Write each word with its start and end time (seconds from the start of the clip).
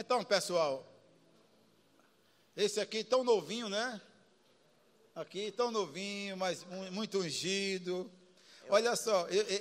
Então, 0.00 0.24
pessoal, 0.24 0.84
esse 2.56 2.80
aqui 2.80 3.04
tão 3.04 3.22
novinho, 3.22 3.68
né? 3.68 4.00
Aqui 5.14 5.52
tão 5.52 5.70
novinho, 5.70 6.38
mas 6.38 6.64
muito 6.90 7.18
ungido. 7.18 8.10
Olha 8.70 8.96
só. 8.96 9.28
Eu, 9.28 9.42
eu... 9.42 9.60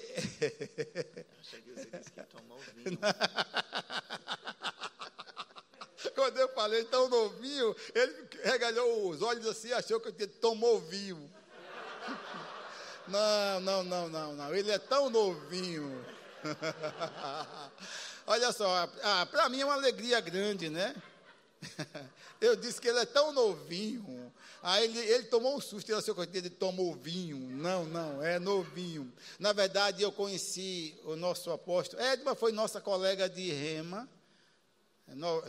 Achei 1.41 1.61
que 1.61 1.73
você 1.73 1.89
disse 1.91 2.09
que 2.11 2.23
tomou 2.23 2.57
vinho. 2.73 2.97
Quando 6.15 6.37
eu 6.37 6.47
falei 6.53 6.85
tão 6.85 7.09
novinho, 7.09 7.75
ele 7.93 8.29
regalhou 8.41 9.09
os 9.09 9.21
olhos 9.21 9.45
assim, 9.45 9.73
achou 9.73 9.99
que 9.99 10.23
eu 10.23 10.27
tomou 10.39 10.79
vinho. 10.79 11.29
Não, 13.09 13.59
não, 13.59 13.83
não, 13.83 14.07
não, 14.07 14.35
não. 14.35 14.53
Ele 14.53 14.69
é 14.69 14.77
tão 14.77 15.09
novinho. 15.09 16.05
Olha 18.31 18.51
só, 18.51 18.87
ah, 19.01 19.25
para 19.25 19.49
mim 19.49 19.61
é 19.61 19.65
uma 19.65 19.73
alegria 19.73 20.19
grande, 20.19 20.69
né? 20.69 20.95
Eu 22.39 22.55
disse 22.55 22.79
que 22.79 22.87
ele 22.87 22.99
é 22.99 23.05
tão 23.05 23.33
novinho. 23.33 24.31
Aí 24.61 24.83
ele, 24.83 24.99
ele 24.99 25.23
tomou 25.23 25.57
um 25.57 25.59
susto, 25.59 25.89
ele 25.89 25.97
achou 25.97 26.13
que 26.13 26.37
ele 26.37 26.51
tomou 26.51 26.93
vinho. 26.93 27.39
Não, 27.39 27.85
não, 27.85 28.23
é 28.23 28.37
novinho. 28.37 29.11
Na 29.39 29.51
verdade, 29.51 30.03
eu 30.03 30.11
conheci 30.11 30.95
o 31.05 31.15
nosso 31.15 31.49
apóstolo. 31.49 32.03
Edma 32.03 32.35
foi 32.35 32.51
nossa 32.51 32.79
colega 32.79 33.27
de 33.27 33.51
rema, 33.51 34.07
no, 35.07 35.43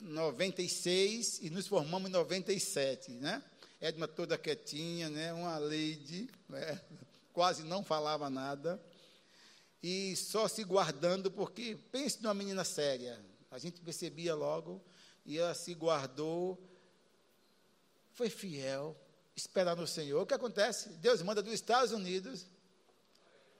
96, 0.00 1.38
e 1.42 1.50
nos 1.50 1.68
formamos 1.68 2.10
em 2.10 2.12
97, 2.12 3.12
né? 3.12 3.40
Edma 3.80 4.08
toda 4.08 4.36
quietinha, 4.36 5.08
né? 5.08 5.32
Uma 5.32 5.56
lady, 5.58 6.28
né? 6.48 6.80
quase 7.32 7.62
não 7.62 7.84
falava 7.84 8.28
nada 8.28 8.80
e 9.82 10.16
só 10.16 10.48
se 10.48 10.64
guardando, 10.64 11.30
porque 11.30 11.76
pense 11.90 12.22
numa 12.22 12.34
menina 12.34 12.64
séria. 12.64 13.24
A 13.50 13.58
gente 13.58 13.80
percebia 13.80 14.34
logo, 14.34 14.82
e 15.24 15.38
ela 15.38 15.54
se 15.54 15.74
guardou, 15.74 16.58
foi 18.12 18.28
fiel, 18.28 18.96
esperar 19.36 19.76
no 19.76 19.86
Senhor. 19.86 20.22
O 20.22 20.26
que 20.26 20.34
acontece? 20.34 20.90
Deus 20.94 21.22
manda 21.22 21.42
dos 21.42 21.52
Estados 21.52 21.92
Unidos, 21.92 22.46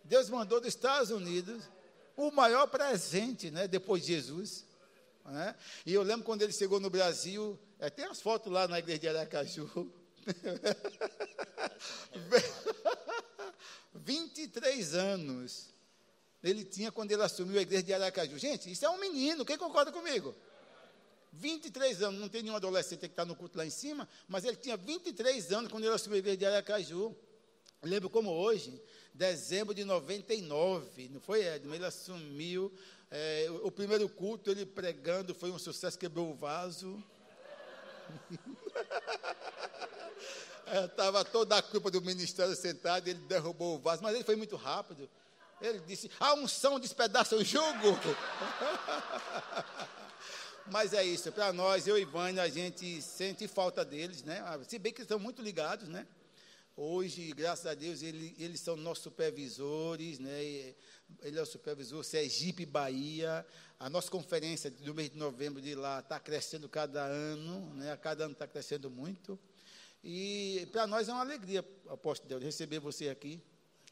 Deus 0.03 0.29
mandou 0.29 0.61
dos 0.61 0.69
Estados 0.69 1.11
Unidos 1.11 1.63
o 2.17 2.31
maior 2.31 2.67
presente, 2.67 3.51
né, 3.51 3.69
depois 3.69 4.03
de 4.03 4.15
Jesus. 4.15 4.67
Né? 5.25 5.55
E 5.87 5.95
eu 5.95 6.03
lembro 6.03 6.25
quando 6.25 6.43
ele 6.43 6.53
chegou 6.53 6.81
no 6.81 6.91
Brasil, 6.91 7.59
é, 7.79 7.89
tem 7.89 8.07
as 8.07 8.21
fotos 8.21 8.51
lá 8.51 8.67
na 8.67 8.79
igreja 8.79 8.99
de 8.99 9.09
Aracaju. 9.09 9.93
23 13.95 14.95
anos 14.95 15.73
ele 16.43 16.65
tinha 16.65 16.93
quando 16.93 17.11
ele 17.11 17.23
assumiu 17.23 17.59
a 17.59 17.63
igreja 17.63 17.83
de 17.83 17.93
Aracaju. 17.93 18.39
Gente, 18.39 18.71
isso 18.71 18.85
é 18.85 18.91
um 18.91 18.99
menino, 18.99 19.45
quem 19.45 19.59
concorda 19.59 19.91
comigo? 19.91 20.35
23 21.33 22.03
anos, 22.03 22.21
não 22.21 22.29
tem 22.29 22.43
nenhum 22.43 22.57
adolescente 22.57 23.01
que 23.01 23.07
está 23.07 23.25
no 23.25 23.37
culto 23.37 23.59
lá 23.59 23.67
em 23.67 23.71
cima, 23.71 24.09
mas 24.27 24.45
ele 24.45 24.57
tinha 24.57 24.77
23 24.77 25.53
anos 25.53 25.71
quando 25.71 25.85
ele 25.85 25.95
assumiu 25.95 26.17
a 26.17 26.19
igreja 26.19 26.37
de 26.37 26.47
Aracaju. 26.47 27.15
Lembro 27.83 28.11
como 28.11 28.31
hoje, 28.31 28.83
dezembro 29.15 29.75
de 29.75 29.85
99, 29.85 31.09
não 31.11 31.21
foi, 31.21 31.45
Edmo? 31.45 31.75
Ele 31.75 31.85
assumiu, 31.85 32.73
é, 33.11 33.47
o 33.63 33.71
primeiro 33.71 34.09
culto, 34.09 34.51
ele 34.51 34.67
pregando, 34.67 35.35
foi 35.35 35.51
um 35.51 35.59
sucesso, 35.59 35.99
quebrou 35.99 36.31
o 36.31 36.35
vaso. 36.35 37.03
Estava 40.85 41.25
toda 41.25 41.57
a 41.57 41.63
culpa 41.63 41.91
do 41.91 42.03
ministério 42.03 42.55
sentado, 42.55 43.09
ele 43.09 43.21
derrubou 43.21 43.77
o 43.77 43.79
vaso, 43.79 44.03
mas 44.03 44.15
ele 44.15 44.25
foi 44.25 44.37
muito 44.37 44.57
rápido. 44.57 45.09
Ele 45.61 45.81
disse: 45.81 46.11
a 46.21 46.35
unção 46.35 46.79
despedaça 46.79 47.37
o 47.37 47.45
jugo. 47.45 47.69
Mas 50.71 50.93
é 50.93 51.03
isso, 51.03 51.33
para 51.33 51.53
nós, 51.53 51.87
eu 51.87 51.99
e 51.99 52.05
Vânia, 52.05 52.43
a 52.43 52.49
gente 52.49 53.01
sente 53.01 53.49
falta 53.49 53.85
deles, 53.85 54.23
né? 54.23 54.43
Se 54.69 54.79
bem 54.79 54.93
que 54.93 55.01
estão 55.01 55.19
muito 55.19 55.41
ligados, 55.41 55.89
né? 55.89 56.07
Hoje, 56.77 57.33
graças 57.33 57.67
a 57.67 57.75
Deus, 57.75 58.03
ele, 58.03 58.37
eles 58.39 58.61
são 58.61 58.77
nossos 58.77 59.03
supervisores, 59.03 60.19
né? 60.19 60.75
Ele 61.23 61.39
é 61.39 61.43
o 61.43 61.47
supervisor 61.47 62.05
Sergipe 62.05 62.67
Bahia. 62.67 63.45
A 63.81 63.89
nossa 63.89 64.11
conferência 64.11 64.71
do 64.71 64.95
mês 64.95 65.11
de 65.11 65.17
novembro 65.17 65.61
de 65.61 65.75
lá 65.75 66.01
está 66.01 66.21
crescendo 66.21 66.69
cada 66.69 67.03
ano, 67.03 67.75
né? 67.75 67.91
A 67.91 67.97
cada 67.97 68.25
ano 68.25 68.33
está 68.33 68.47
crescendo 68.47 68.91
muito. 68.91 69.39
E 70.05 70.69
para 70.71 70.87
nós 70.87 71.09
é 71.09 71.13
uma 71.13 71.23
alegria, 71.23 71.65
apóstolo 71.89 72.29
Deus, 72.29 72.45
receber 72.45 72.79
você 72.79 73.09
aqui. 73.09 73.43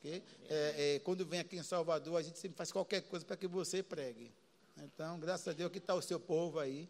É, 0.09 0.95
é, 0.95 0.99
quando 1.01 1.27
vem 1.27 1.41
aqui 1.41 1.57
em 1.57 1.63
Salvador, 1.63 2.17
a 2.17 2.23
gente 2.23 2.39
sempre 2.39 2.57
faz 2.57 2.71
qualquer 2.71 3.03
coisa 3.03 3.25
para 3.25 3.37
que 3.37 3.47
você 3.47 3.83
pregue. 3.83 4.33
Então, 4.77 5.19
graças 5.19 5.49
a 5.49 5.53
Deus, 5.53 5.73
que 5.73 5.79
está 5.79 5.95
o 5.95 6.03
seu 6.03 6.21
povo 6.21 6.59
aí. 6.59 6.89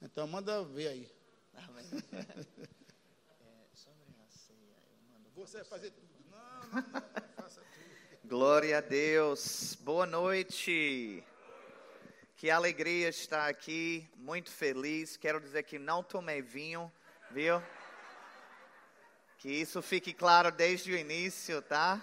Então, 0.00 0.26
manda 0.26 0.64
ver 0.64 0.88
aí. 0.88 1.10
Amém. 1.54 1.86
Você 5.36 5.58
vai 5.58 5.66
fazer 5.66 5.90
tudo. 5.90 6.08
Não, 6.30 6.38
não, 6.38 6.82
não, 6.82 7.02
faça 7.36 7.60
tudo. 7.60 8.28
Glória 8.28 8.78
a 8.78 8.80
Deus. 8.80 9.76
Boa 9.82 10.06
noite. 10.06 11.22
Que 12.36 12.50
alegria 12.50 13.10
estar 13.10 13.46
aqui, 13.46 14.08
muito 14.16 14.50
feliz. 14.50 15.16
Quero 15.16 15.38
dizer 15.38 15.62
que 15.64 15.78
não 15.78 16.02
tomei 16.02 16.40
vinho, 16.40 16.90
viu? 17.30 17.62
Que 19.38 19.50
isso 19.50 19.80
fique 19.82 20.12
claro 20.12 20.50
desde 20.50 20.90
o 20.90 20.96
início, 20.96 21.60
tá? 21.62 22.02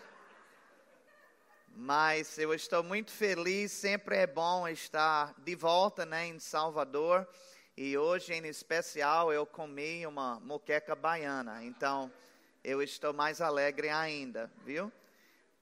Mas 1.75 2.38
eu 2.38 2.53
estou 2.53 2.84
muito 2.84 3.11
feliz, 3.11 3.72
sempre 3.72 4.17
é 4.17 4.28
bom 4.28 4.67
estar 4.67 5.34
de 5.39 5.56
volta 5.56 6.06
né, 6.06 6.28
em 6.28 6.38
Salvador. 6.38 7.28
E 7.75 7.97
hoje, 7.97 8.31
em 8.31 8.45
especial, 8.45 9.34
eu 9.34 9.44
comi 9.44 10.06
uma 10.06 10.39
moqueca 10.39 10.95
baiana. 10.95 11.63
Então, 11.63 12.11
eu 12.63 12.79
estou 12.84 13.11
mais 13.11 13.41
alegre 13.41 13.89
ainda, 13.89 14.51
viu? 14.63 14.91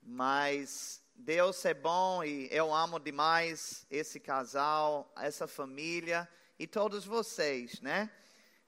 Mas 0.04 1.02
Deus 1.16 1.64
é 1.64 1.74
bom 1.74 2.22
e 2.26 2.50
eu 2.52 2.74
amo 2.74 3.00
demais 3.00 3.86
esse 3.90 4.20
casal, 4.20 5.10
essa 5.16 5.48
família 5.48 6.28
e 6.60 6.68
todos 6.68 7.06
vocês, 7.06 7.80
né? 7.80 8.12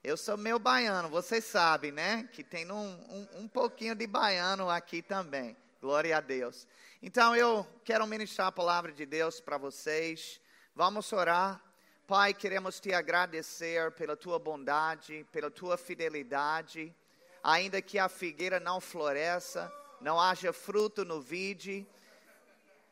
Eu 0.02 0.16
sou 0.16 0.38
meu 0.38 0.58
baiano, 0.58 1.10
vocês 1.10 1.44
sabem, 1.44 1.92
né? 1.92 2.30
Que 2.32 2.42
tem 2.42 2.72
um, 2.72 2.76
um, 2.76 3.28
um 3.42 3.48
pouquinho 3.50 3.96
de 3.96 4.08
baiano 4.08 4.70
aqui 4.70 5.02
também. 5.02 5.58
Glória 5.84 6.16
a 6.16 6.22
Deus. 6.22 6.66
Então 7.02 7.36
eu 7.36 7.68
quero 7.84 8.08
ministrar 8.08 8.48
a 8.48 8.52
palavra 8.54 8.90
de 8.94 9.06
Deus 9.06 9.42
para 9.42 9.58
vocês. 9.58 10.40
Vamos 10.74 11.12
orar. 11.12 11.62
Pai, 12.08 12.34
queremos 12.34 12.80
te 12.80 12.94
agradecer 12.94 13.92
pela 13.92 14.16
tua 14.16 14.40
bondade, 14.40 15.26
pela 15.30 15.52
tua 15.52 15.76
fidelidade. 15.76 16.96
Ainda 17.44 17.82
que 17.82 18.00
a 18.00 18.08
figueira 18.08 18.62
não 18.62 18.80
floresça, 18.80 19.70
não 20.00 20.18
haja 20.22 20.54
fruto 20.54 21.04
no 21.04 21.20
vide, 21.20 21.86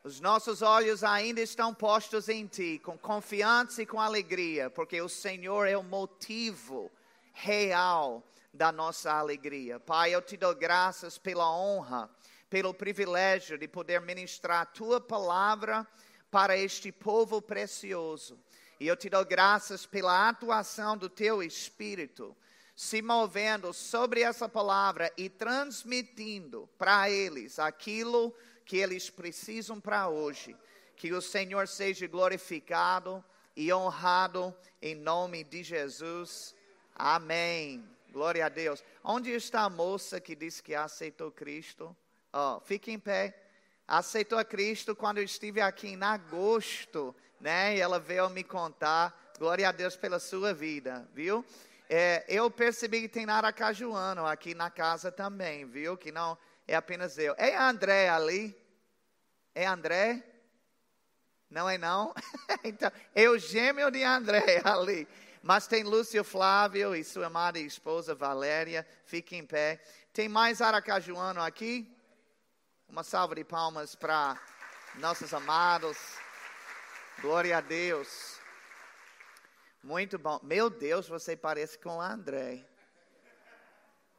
os 0.03 0.19
nossos 0.19 0.61
olhos 0.61 1.01
ainda 1.01 1.39
estão 1.39 1.73
postos 1.73 2.27
em 2.27 2.45
ti, 2.45 2.77
com 2.83 2.97
confiança 2.97 3.83
e 3.83 3.85
com 3.85 4.01
alegria, 4.01 4.69
porque 4.69 5.01
o 5.01 5.07
Senhor 5.07 5.65
é 5.65 5.77
o 5.77 5.83
motivo 5.83 6.91
real 7.31 8.21
da 8.53 8.69
nossa 8.69 9.13
alegria. 9.13 9.79
Pai, 9.79 10.13
eu 10.13 10.21
te 10.21 10.35
dou 10.35 10.53
graças 10.53 11.17
pela 11.17 11.49
honra 11.49 12.09
pelo 12.51 12.73
privilégio 12.73 13.57
de 13.57 13.65
poder 13.65 14.01
ministrar 14.01 14.63
a 14.63 14.65
tua 14.65 14.99
palavra 14.99 15.87
para 16.29 16.57
este 16.57 16.91
povo 16.91 17.41
precioso. 17.41 18.37
E 18.77 18.85
eu 18.85 18.97
te 18.97 19.09
dou 19.09 19.23
graças 19.23 19.85
pela 19.85 20.27
atuação 20.27 20.97
do 20.97 21.09
teu 21.09 21.41
Espírito, 21.41 22.35
se 22.75 23.01
movendo 23.01 23.71
sobre 23.71 24.21
essa 24.21 24.49
palavra 24.49 25.09
e 25.15 25.29
transmitindo 25.29 26.69
para 26.77 27.09
eles 27.09 27.57
aquilo 27.57 28.35
que 28.65 28.75
eles 28.75 29.09
precisam 29.09 29.79
para 29.79 30.09
hoje. 30.09 30.53
Que 30.97 31.13
o 31.13 31.21
Senhor 31.21 31.69
seja 31.69 32.05
glorificado 32.05 33.23
e 33.55 33.71
honrado 33.71 34.53
em 34.81 34.93
nome 34.93 35.45
de 35.45 35.63
Jesus. 35.63 36.53
Amém. 36.93 37.81
Glória 38.11 38.45
a 38.45 38.49
Deus. 38.49 38.83
Onde 39.01 39.31
está 39.31 39.61
a 39.61 39.69
moça 39.69 40.19
que 40.19 40.35
disse 40.35 40.61
que 40.61 40.75
aceitou 40.75 41.31
Cristo? 41.31 41.95
Ó, 42.33 42.59
fique 42.61 42.91
em 42.91 42.99
pé. 42.99 43.35
Aceitou 43.87 44.37
a 44.37 44.45
Cristo 44.45 44.95
quando 44.95 45.17
eu 45.17 45.23
estive 45.23 45.59
aqui 45.59 45.89
em 45.89 46.01
agosto, 46.01 47.15
né? 47.39 47.75
E 47.75 47.81
ela 47.81 47.99
veio 47.99 48.29
me 48.29 48.43
contar. 48.43 49.33
Glória 49.37 49.67
a 49.67 49.71
Deus 49.71 49.95
pela 49.95 50.19
sua 50.19 50.53
vida, 50.53 51.07
viu? 51.13 51.43
É, 51.89 52.23
eu 52.29 52.49
percebi 52.49 53.01
que 53.01 53.09
tem 53.09 53.25
Naracajuano 53.25 54.25
aqui 54.25 54.55
na 54.55 54.69
casa 54.69 55.11
também, 55.11 55.65
viu? 55.65 55.97
Que 55.97 56.11
não 56.11 56.37
é 56.65 56.75
apenas 56.75 57.17
eu. 57.17 57.35
É 57.37 57.57
André 57.57 58.07
ali? 58.07 58.55
É 59.53 59.65
André? 59.65 60.23
Não 61.49 61.69
é 61.69 61.77
não? 61.77 62.13
então, 62.63 62.89
é 63.13 63.29
o 63.29 63.37
gêmeo 63.37 63.91
de 63.91 64.03
André 64.03 64.61
ali. 64.63 65.05
Mas 65.43 65.67
tem 65.67 65.83
Lúcio 65.83 66.23
Flávio 66.23 66.95
e 66.95 67.03
sua 67.03 67.25
amada 67.25 67.59
esposa 67.59 68.15
Valéria. 68.15 68.87
Fique 69.03 69.35
em 69.35 69.45
pé. 69.45 69.81
Tem 70.13 70.29
mais 70.29 70.61
Aracajuano 70.61 71.41
aqui? 71.41 71.91
Uma 72.91 73.05
salva 73.05 73.35
de 73.35 73.45
palmas 73.45 73.95
para 73.95 74.37
nossos 74.95 75.33
amados. 75.33 75.97
Glória 77.21 77.57
a 77.57 77.61
Deus. 77.61 78.37
Muito 79.81 80.19
bom. 80.19 80.41
Meu 80.43 80.69
Deus, 80.69 81.07
você 81.07 81.37
parece 81.37 81.79
com 81.79 81.99
o 81.99 82.01
André. 82.01 82.65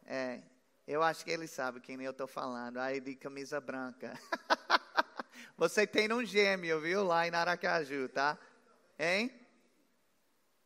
É, 0.06 0.40
eu 0.88 1.02
acho 1.02 1.22
que 1.22 1.30
ele 1.30 1.46
sabe 1.46 1.82
quem 1.82 2.02
eu 2.02 2.12
estou 2.12 2.26
falando. 2.26 2.78
Aí 2.78 2.98
de 2.98 3.14
camisa 3.14 3.60
branca. 3.60 4.18
você 5.54 5.86
tem 5.86 6.10
um 6.10 6.24
gêmeo, 6.24 6.80
viu? 6.80 7.04
Lá 7.04 7.28
em 7.28 7.34
Aracaju, 7.34 8.08
tá? 8.08 8.38
Hein? 8.98 9.38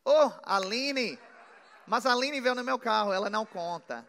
Oh, 0.05 0.31
Aline. 0.45 1.19
Mas 1.89 2.07
a 2.07 2.13
Aline 2.13 2.41
veio 2.41 2.55
no 2.55 2.63
meu 2.63 2.79
carro, 2.79 3.13
ela 3.13 3.29
não 3.29 3.45
conta. 3.45 4.07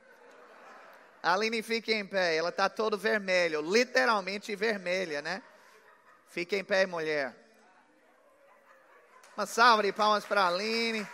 A 1.28 1.34
Aline 1.34 1.62
fica 1.62 1.92
em 1.92 2.06
pé, 2.06 2.38
ela 2.38 2.48
está 2.48 2.70
todo 2.70 2.98
vermelho, 2.98 3.60
literalmente 3.60 4.56
vermelha, 4.56 5.22
né? 5.22 5.44
Fica 6.30 6.56
em 6.56 6.64
pé, 6.64 6.86
mulher. 6.86 7.36
Uma 9.36 9.46
salva 9.46 9.84
de 9.84 9.92
palmas 9.92 10.24
para 10.24 10.44
a 10.44 10.48
Aline. 10.48 11.06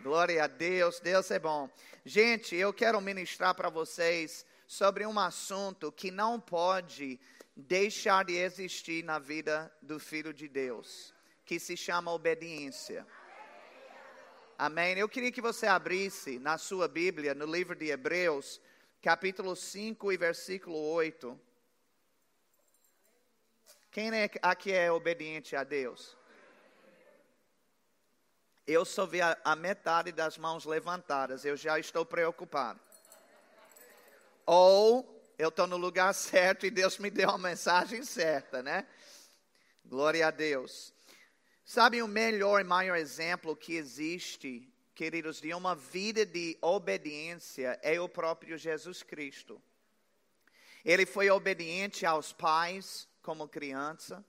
Glória 0.00 0.42
a 0.42 0.48
Deus, 0.48 0.98
Deus 0.98 1.30
é 1.30 1.38
bom. 1.38 1.70
Gente, 2.04 2.56
eu 2.56 2.72
quero 2.72 3.00
ministrar 3.00 3.54
para 3.54 3.70
vocês 3.70 4.44
sobre 4.66 5.06
um 5.06 5.16
assunto 5.16 5.92
que 5.92 6.10
não 6.10 6.40
pode 6.40 7.20
deixar 7.54 8.24
de 8.24 8.34
existir 8.34 9.04
na 9.04 9.20
vida 9.20 9.72
do 9.80 10.00
Filho 10.00 10.34
de 10.34 10.48
Deus, 10.48 11.14
que 11.46 11.60
se 11.60 11.76
chama 11.76 12.10
obediência. 12.10 13.06
Amém? 14.56 14.96
Eu 14.96 15.08
queria 15.08 15.32
que 15.32 15.40
você 15.40 15.66
abrisse 15.66 16.38
na 16.38 16.56
sua 16.56 16.86
Bíblia, 16.86 17.34
no 17.34 17.44
livro 17.44 17.74
de 17.74 17.86
Hebreus, 17.86 18.60
capítulo 19.02 19.56
5 19.56 20.12
e 20.12 20.16
versículo 20.16 20.78
8. 20.92 21.38
Quem 23.90 24.14
é, 24.14 24.30
aqui 24.40 24.72
é 24.72 24.92
obediente 24.92 25.56
a 25.56 25.64
Deus? 25.64 26.16
Eu 28.64 28.84
só 28.84 29.04
vi 29.04 29.20
a, 29.20 29.36
a 29.44 29.56
metade 29.56 30.12
das 30.12 30.38
mãos 30.38 30.64
levantadas, 30.64 31.44
eu 31.44 31.56
já 31.56 31.76
estou 31.80 32.06
preocupado. 32.06 32.78
Ou 34.46 35.34
eu 35.36 35.48
estou 35.48 35.66
no 35.66 35.76
lugar 35.76 36.14
certo 36.14 36.64
e 36.64 36.70
Deus 36.70 36.96
me 36.98 37.10
deu 37.10 37.28
a 37.28 37.38
mensagem 37.38 38.04
certa, 38.04 38.62
né? 38.62 38.86
Glória 39.84 40.28
a 40.28 40.30
Deus. 40.30 40.93
Sabe 41.64 42.02
o 42.02 42.06
melhor 42.06 42.60
e 42.60 42.64
maior 42.64 42.94
exemplo 42.94 43.56
que 43.56 43.74
existe, 43.74 44.70
queridos, 44.94 45.40
de 45.40 45.54
uma 45.54 45.74
vida 45.74 46.26
de 46.26 46.58
obediência 46.60 47.80
é 47.82 47.98
o 47.98 48.06
próprio 48.06 48.58
Jesus 48.58 49.02
Cristo. 49.02 49.60
Ele 50.84 51.06
foi 51.06 51.30
obediente 51.30 52.04
aos 52.04 52.34
pais, 52.34 53.08
como 53.22 53.48
criança. 53.48 54.22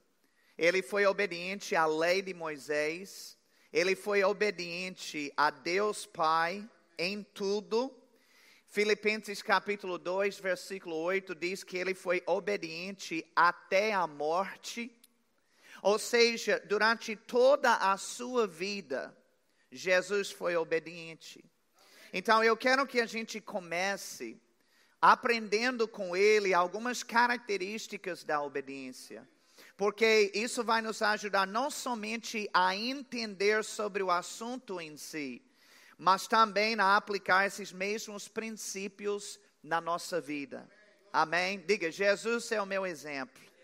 Ele 0.58 0.82
foi 0.82 1.06
obediente 1.06 1.76
à 1.76 1.86
lei 1.86 2.22
de 2.22 2.34
Moisés. 2.34 3.38
Ele 3.74 3.98
foi 3.98 4.24
obediente 4.24 5.34
a 5.36 5.50
Deus 5.50 6.06
Pai 6.06 6.66
em 6.98 7.22
tudo. 7.22 7.94
Filipenses 8.66 9.42
capítulo 9.42 9.98
2, 9.98 10.40
versículo 10.40 10.96
8 10.96 11.36
diz 11.36 11.66
que 11.66 11.76
ele 11.76 11.94
foi 11.94 12.24
obediente 12.26 13.30
até 13.36 13.94
a 13.94 14.08
morte. 14.08 14.90
Ou 15.86 16.00
seja, 16.00 16.60
durante 16.66 17.16
toda 17.16 17.76
a 17.76 17.96
sua 17.96 18.48
vida, 18.48 19.16
Jesus 19.72 20.32
foi 20.32 20.56
obediente. 20.56 21.46
Então 22.12 22.44
eu 22.44 22.58
quero 22.58 22.88
que 22.88 23.00
a 23.00 23.06
gente 23.06 23.40
comece 23.40 24.42
aprendendo 25.00 25.88
com 25.88 26.18
ele 26.18 26.56
algumas 26.56 27.04
características 27.04 28.24
da 28.24 28.42
obediência. 28.42 29.30
Porque 29.78 30.32
isso 30.34 30.64
vai 30.64 30.82
nos 30.82 31.04
ajudar 31.04 31.46
não 31.46 31.70
somente 31.70 32.50
a 32.52 32.76
entender 32.76 33.64
sobre 33.64 34.02
o 34.02 34.10
assunto 34.10 34.82
em 34.82 34.98
si, 34.98 35.40
mas 36.00 36.26
também 36.26 36.80
a 36.80 36.98
aplicar 36.98 37.46
esses 37.46 37.72
mesmos 37.72 38.28
princípios 38.28 39.40
na 39.62 39.80
nossa 39.80 40.20
vida. 40.20 40.68
Amém? 41.14 41.60
Diga, 41.60 41.92
Jesus 41.92 42.52
é 42.52 42.60
o 42.60 42.66
meu 42.66 42.88
exemplo. 42.88 43.55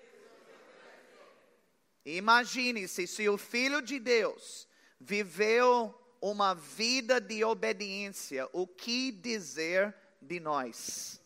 Imagine-se 2.06 3.06
se 3.06 3.30
o 3.30 3.38
Filho 3.38 3.81
de 3.81 4.00
Deus 4.00 4.68
viveu 5.00 5.94
uma 6.19 6.53
vida 6.53 7.19
de 7.21 7.44
obediência, 7.44 8.48
o 8.51 8.65
que 8.65 9.12
dizer 9.12 9.95
de 10.21 10.39
nós? 10.39 11.21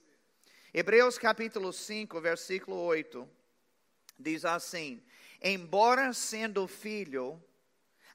Hebreus 0.74 1.18
capítulo 1.18 1.72
5, 1.72 2.20
versículo 2.20 2.78
8, 2.78 3.28
diz 4.20 4.44
assim: 4.44 5.02
Embora 5.42 6.12
sendo 6.12 6.68
filho, 6.68 7.42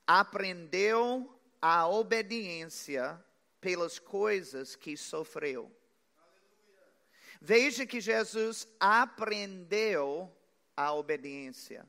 aprendeu 0.06 1.34
a 1.62 1.88
obediência 1.88 3.22
pelas 3.60 3.98
coisas 3.98 4.76
que 4.76 4.96
sofreu. 4.96 5.74
Veja 7.40 7.86
que 7.86 8.00
Jesus 8.00 8.68
aprendeu 8.78 10.30
a 10.76 10.92
obediência. 10.92 11.88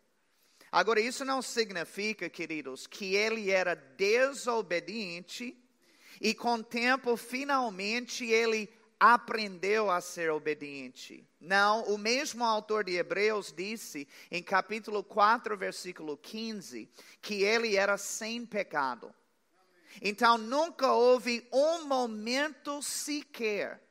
Agora, 0.71 1.01
isso 1.01 1.25
não 1.25 1.41
significa, 1.41 2.29
queridos, 2.29 2.87
que 2.87 3.15
ele 3.15 3.51
era 3.51 3.75
desobediente 3.75 5.57
e 6.21 6.35
com 6.35 6.53
o 6.53 6.63
tempo, 6.63 7.17
finalmente, 7.17 8.25
ele 8.25 8.71
aprendeu 8.99 9.89
a 9.89 9.99
ser 9.99 10.29
obediente. 10.29 11.27
Não, 11.39 11.81
o 11.85 11.97
mesmo 11.97 12.45
autor 12.45 12.83
de 12.83 12.95
Hebreus 12.95 13.51
disse 13.51 14.07
em 14.29 14.43
capítulo 14.43 15.03
4, 15.03 15.57
versículo 15.57 16.15
15, 16.15 16.87
que 17.19 17.41
ele 17.43 17.75
era 17.75 17.97
sem 17.97 18.45
pecado. 18.45 19.11
Então 19.99 20.37
nunca 20.37 20.93
houve 20.93 21.47
um 21.51 21.85
momento 21.85 22.79
sequer 22.83 23.81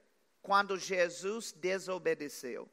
quando 0.41 0.79
Jesus 0.79 1.50
desobedeceu. 1.50 2.71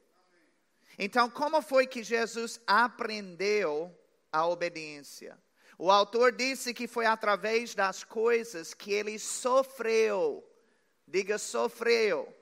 Então, 0.96 1.28
como 1.28 1.60
foi 1.60 1.86
que 1.86 2.04
Jesus 2.04 2.60
aprendeu 2.66 3.97
a 4.32 4.46
obediência? 4.46 5.38
O 5.78 5.90
autor 5.90 6.32
disse 6.32 6.74
que 6.74 6.88
foi 6.88 7.06
através 7.06 7.74
das 7.74 8.02
coisas 8.02 8.74
que 8.74 8.92
ele 8.92 9.18
sofreu 9.18 10.44
Diga 11.10 11.38
sofreu. 11.38 12.34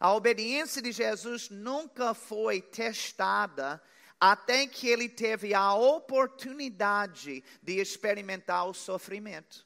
A 0.00 0.12
obediência 0.12 0.82
de 0.82 0.90
Jesus 0.90 1.48
nunca 1.48 2.14
foi 2.14 2.60
testada 2.60 3.80
até 4.20 4.66
que 4.66 4.88
ele 4.88 5.08
teve 5.08 5.54
a 5.54 5.72
oportunidade 5.74 7.44
de 7.62 7.78
experimentar 7.78 8.66
o 8.66 8.74
sofrimento. 8.74 9.64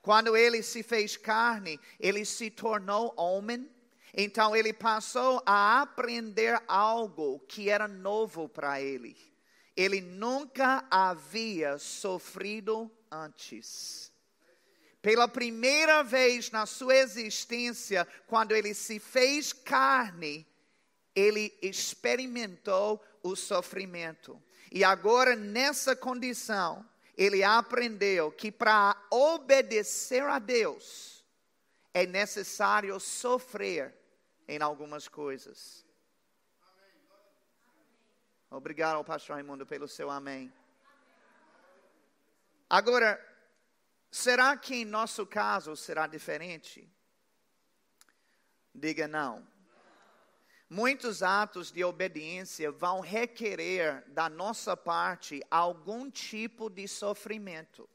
Quando 0.00 0.34
ele 0.34 0.62
se 0.62 0.82
fez 0.82 1.14
carne, 1.18 1.78
ele 1.98 2.24
se 2.24 2.50
tornou 2.50 3.12
homem. 3.18 3.70
Então 4.14 4.56
ele 4.56 4.72
passou 4.72 5.42
a 5.44 5.82
aprender 5.82 6.60
algo 6.66 7.38
que 7.40 7.68
era 7.68 7.86
novo 7.86 8.48
para 8.48 8.80
ele. 8.80 9.14
Ele 9.80 10.00
nunca 10.00 10.84
havia 10.90 11.78
sofrido 11.78 12.90
antes 13.10 14.10
pela 15.02 15.26
primeira 15.26 16.02
vez 16.02 16.50
na 16.50 16.66
sua 16.66 16.96
existência, 16.96 18.06
quando 18.26 18.52
ele 18.52 18.74
se 18.74 18.98
fez 18.98 19.52
carne, 19.52 20.46
ele 21.14 21.56
experimentou 21.62 23.02
o 23.22 23.34
sofrimento. 23.34 24.40
E 24.70 24.84
agora, 24.84 25.34
nessa 25.34 25.96
condição, 25.96 26.86
ele 27.16 27.42
aprendeu 27.42 28.30
que 28.30 28.52
para 28.52 28.96
obedecer 29.10 30.22
a 30.22 30.38
Deus, 30.38 31.24
é 31.92 32.06
necessário 32.06 32.98
sofrer 33.00 33.94
em 34.46 34.60
algumas 34.62 35.08
coisas. 35.08 35.84
Obrigado, 38.50 39.04
pastor 39.04 39.36
Raimundo, 39.36 39.64
pelo 39.64 39.86
seu 39.86 40.10
amém. 40.10 40.52
Agora, 42.68 43.18
Será 44.10 44.56
que 44.56 44.74
em 44.74 44.84
nosso 44.84 45.24
caso 45.24 45.76
será 45.76 46.06
diferente? 46.08 46.90
Diga 48.74 49.06
não. 49.06 49.46
Muitos 50.68 51.22
atos 51.22 51.70
de 51.70 51.84
obediência 51.84 52.72
vão 52.72 53.00
requerer 53.00 54.04
da 54.08 54.28
nossa 54.28 54.76
parte 54.76 55.40
algum 55.50 56.10
tipo 56.10 56.68
de 56.68 56.88
sofrimento. 56.88 57.88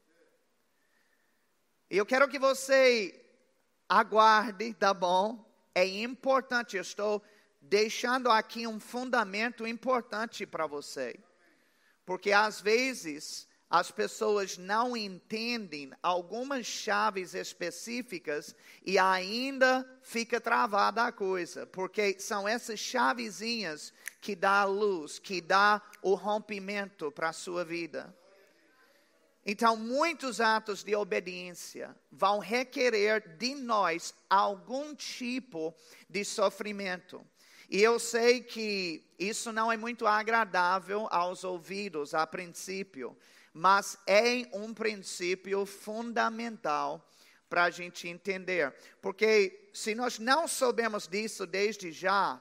E 1.90 1.98
eu 1.98 2.06
quero 2.06 2.28
que 2.28 2.38
você 2.38 3.24
aguarde, 3.88 4.72
tá 4.74 4.92
bom? 4.94 5.44
É 5.74 5.86
importante, 5.86 6.76
eu 6.76 6.82
estou 6.82 7.22
deixando 7.68 8.30
aqui 8.30 8.66
um 8.66 8.80
fundamento 8.80 9.66
importante 9.66 10.46
para 10.46 10.66
você. 10.66 11.18
Porque 12.04 12.32
às 12.32 12.60
vezes 12.60 13.48
as 13.68 13.90
pessoas 13.90 14.56
não 14.56 14.96
entendem 14.96 15.90
algumas 16.00 16.64
chaves 16.64 17.34
específicas 17.34 18.54
e 18.84 18.96
ainda 18.96 19.84
fica 20.02 20.40
travada 20.40 21.04
a 21.04 21.12
coisa, 21.12 21.66
porque 21.66 22.18
são 22.20 22.46
essas 22.46 22.78
chavezinhas 22.78 23.92
que 24.20 24.36
dá 24.36 24.60
a 24.60 24.64
luz, 24.64 25.18
que 25.18 25.40
dá 25.40 25.82
o 26.00 26.14
rompimento 26.14 27.10
para 27.10 27.30
a 27.30 27.32
sua 27.32 27.64
vida. 27.64 28.14
Então, 29.44 29.76
muitos 29.76 30.40
atos 30.40 30.82
de 30.82 30.94
obediência 30.96 31.94
vão 32.10 32.40
requerer 32.40 33.36
de 33.36 33.54
nós 33.54 34.12
algum 34.28 34.92
tipo 34.94 35.72
de 36.10 36.24
sofrimento. 36.24 37.24
E 37.68 37.82
eu 37.82 37.98
sei 37.98 38.40
que 38.40 39.04
isso 39.18 39.52
não 39.52 39.70
é 39.70 39.76
muito 39.76 40.06
agradável 40.06 41.08
aos 41.10 41.42
ouvidos 41.42 42.14
a 42.14 42.26
princípio, 42.26 43.16
mas 43.52 43.98
é 44.06 44.48
um 44.52 44.72
princípio 44.72 45.66
fundamental 45.66 47.04
para 47.48 47.64
a 47.64 47.70
gente 47.70 48.06
entender. 48.06 48.74
Porque 49.00 49.70
se 49.72 49.94
nós 49.94 50.18
não 50.18 50.46
soubermos 50.46 51.08
disso 51.08 51.46
desde 51.46 51.90
já, 51.90 52.40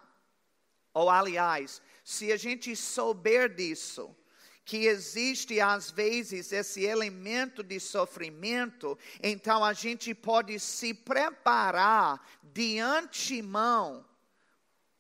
ou 0.94 1.10
aliás, 1.10 1.82
se 2.04 2.32
a 2.32 2.38
gente 2.38 2.76
souber 2.76 3.54
disso, 3.54 4.16
que 4.64 4.88
existe 4.88 5.60
às 5.60 5.92
vezes 5.92 6.52
esse 6.52 6.84
elemento 6.84 7.64
de 7.64 7.80
sofrimento, 7.80 8.98
então 9.22 9.64
a 9.64 9.74
gente 9.74 10.14
pode 10.14 10.60
se 10.60 10.94
preparar 10.94 12.20
de 12.42 12.80
antemão 12.80 14.04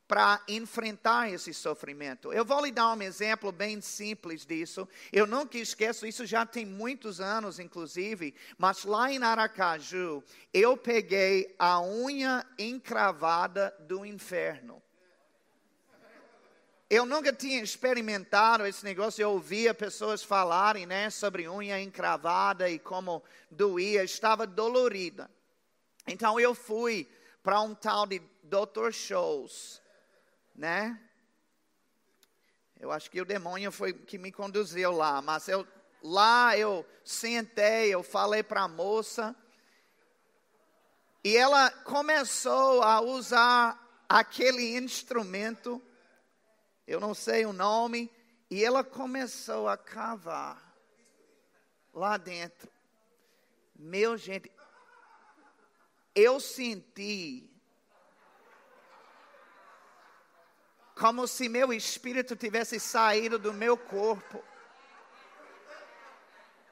para 0.07 0.41
enfrentar 0.47 1.31
esse 1.31 1.53
sofrimento. 1.53 2.31
Eu 2.31 2.45
vou 2.45 2.63
lhe 2.63 2.71
dar 2.71 2.93
um 2.93 3.01
exemplo 3.01 3.51
bem 3.51 3.81
simples 3.81 4.45
disso. 4.45 4.87
Eu 5.11 5.25
nunca 5.25 5.57
esqueço, 5.57 6.05
isso 6.05 6.25
já 6.25 6.45
tem 6.45 6.65
muitos 6.65 7.19
anos, 7.19 7.59
inclusive, 7.59 8.35
mas 8.57 8.83
lá 8.83 9.11
em 9.11 9.21
Aracaju, 9.23 10.23
eu 10.53 10.77
peguei 10.77 11.55
a 11.57 11.81
unha 11.81 12.45
encravada 12.57 13.75
do 13.79 14.05
inferno. 14.05 14.81
Eu 16.87 17.03
nunca 17.03 17.33
tinha 17.33 17.63
experimentado 17.63 18.63
esse 18.63 18.85
negócio, 18.85 19.23
eu 19.23 19.31
ouvia 19.31 19.73
pessoas 19.73 20.23
falarem 20.23 20.85
né, 20.85 21.09
sobre 21.09 21.49
unha 21.49 21.81
encravada 21.81 22.69
e 22.69 22.77
como 22.77 23.23
doía, 23.49 24.03
estava 24.03 24.45
dolorida. 24.45 25.27
Então 26.07 26.39
eu 26.39 26.53
fui 26.53 27.09
para 27.41 27.59
um 27.59 27.73
tal 27.73 28.05
de 28.05 28.21
Dr. 28.43 28.91
Shows 28.91 29.83
né? 30.55 30.99
Eu 32.79 32.91
acho 32.91 33.09
que 33.09 33.21
o 33.21 33.25
demônio 33.25 33.71
foi 33.71 33.93
que 33.93 34.17
me 34.17 34.31
conduziu 34.31 34.91
lá, 34.91 35.21
mas 35.21 35.47
eu 35.47 35.67
lá 36.01 36.57
eu 36.57 36.85
sentei, 37.03 37.93
eu 37.93 38.03
falei 38.03 38.43
para 38.43 38.63
a 38.63 38.67
moça 38.67 39.35
e 41.23 41.35
ela 41.35 41.71
começou 41.71 42.83
a 42.83 43.01
usar 43.01 44.05
aquele 44.07 44.77
instrumento, 44.77 45.81
eu 46.85 46.99
não 46.99 47.15
sei 47.15 47.45
o 47.47 47.53
nome, 47.53 48.11
e 48.49 48.63
ela 48.63 48.83
começou 48.83 49.67
a 49.67 49.75
cavar 49.75 50.77
lá 51.91 52.17
dentro. 52.17 52.71
Meu 53.75 54.15
gente, 54.15 54.51
eu 56.13 56.39
senti 56.39 57.49
como 60.95 61.27
se 61.27 61.49
meu 61.49 61.73
espírito 61.73 62.35
tivesse 62.35 62.79
saído 62.79 63.37
do 63.37 63.53
meu 63.53 63.77
corpo. 63.77 64.41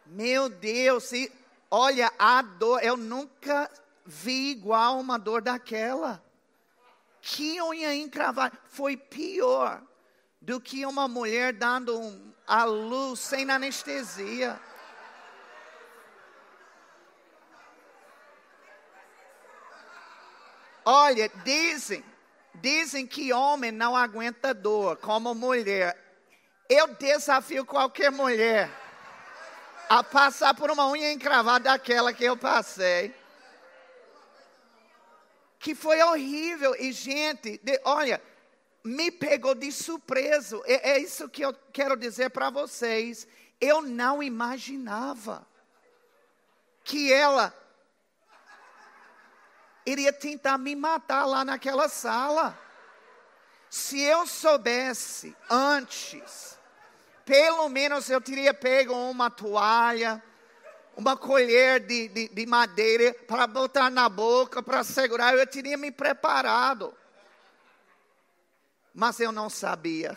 Meu 0.05 0.47
Deus, 0.47 1.11
e 1.11 1.31
olha 1.69 2.11
a 2.17 2.41
dor, 2.41 2.81
eu 2.81 2.95
nunca 2.95 3.69
vi 4.05 4.51
igual 4.51 4.99
uma 4.99 5.19
dor 5.19 5.41
daquela. 5.41 6.23
Que 7.21 7.61
unha 7.61 7.93
encravada, 7.93 8.57
foi 8.69 8.95
pior 8.95 9.81
do 10.41 10.59
que 10.59 10.85
uma 10.85 11.07
mulher 11.07 11.53
dando 11.53 11.99
um, 11.99 12.33
a 12.47 12.63
luz 12.63 13.19
sem 13.19 13.49
anestesia. 13.49 14.59
Olha, 20.85 21.29
dizem 21.45 22.12
Dizem 22.55 23.05
que 23.07 23.33
homem 23.33 23.71
não 23.71 23.95
aguenta 23.95 24.53
dor, 24.53 24.97
como 24.97 25.33
mulher. 25.33 25.97
Eu 26.69 26.87
desafio 26.95 27.65
qualquer 27.65 28.11
mulher 28.11 28.69
a 29.89 30.03
passar 30.03 30.53
por 30.53 30.71
uma 30.71 30.89
unha 30.89 31.11
encravada 31.11 31.65
daquela 31.65 32.13
que 32.13 32.23
eu 32.23 32.37
passei. 32.37 33.13
Que 35.59 35.75
foi 35.75 36.01
horrível. 36.01 36.75
E, 36.79 36.91
gente, 36.91 37.59
de, 37.63 37.79
olha, 37.83 38.21
me 38.83 39.11
pegou 39.11 39.55
de 39.55 39.71
surpresa. 39.71 40.61
É, 40.65 40.91
é 40.91 40.99
isso 40.99 41.29
que 41.29 41.43
eu 41.43 41.53
quero 41.71 41.95
dizer 41.95 42.29
para 42.29 42.49
vocês. 42.49 43.27
Eu 43.59 43.81
não 43.81 44.21
imaginava 44.21 45.45
que 46.83 47.11
ela 47.11 47.53
iria 49.85 50.13
tentar 50.13 50.57
me 50.57 50.75
matar 50.75 51.25
lá 51.25 51.43
naquela 51.43 51.89
sala. 51.89 52.57
Se 53.69 53.99
eu 53.99 54.27
soubesse 54.27 55.35
antes, 55.49 56.57
pelo 57.25 57.67
menos 57.69 58.09
eu 58.09 58.21
teria 58.21 58.53
pego 58.53 58.93
uma 58.93 59.29
toalha, 59.29 60.21
uma 60.95 61.17
colher 61.17 61.79
de, 61.79 62.07
de, 62.07 62.27
de 62.29 62.45
madeira 62.45 63.13
para 63.27 63.47
botar 63.47 63.89
na 63.89 64.07
boca, 64.07 64.61
para 64.61 64.83
segurar, 64.83 65.35
eu 65.35 65.47
teria 65.47 65.77
me 65.77 65.91
preparado. 65.91 66.93
Mas 68.93 69.19
eu 69.19 69.31
não 69.31 69.49
sabia. 69.49 70.15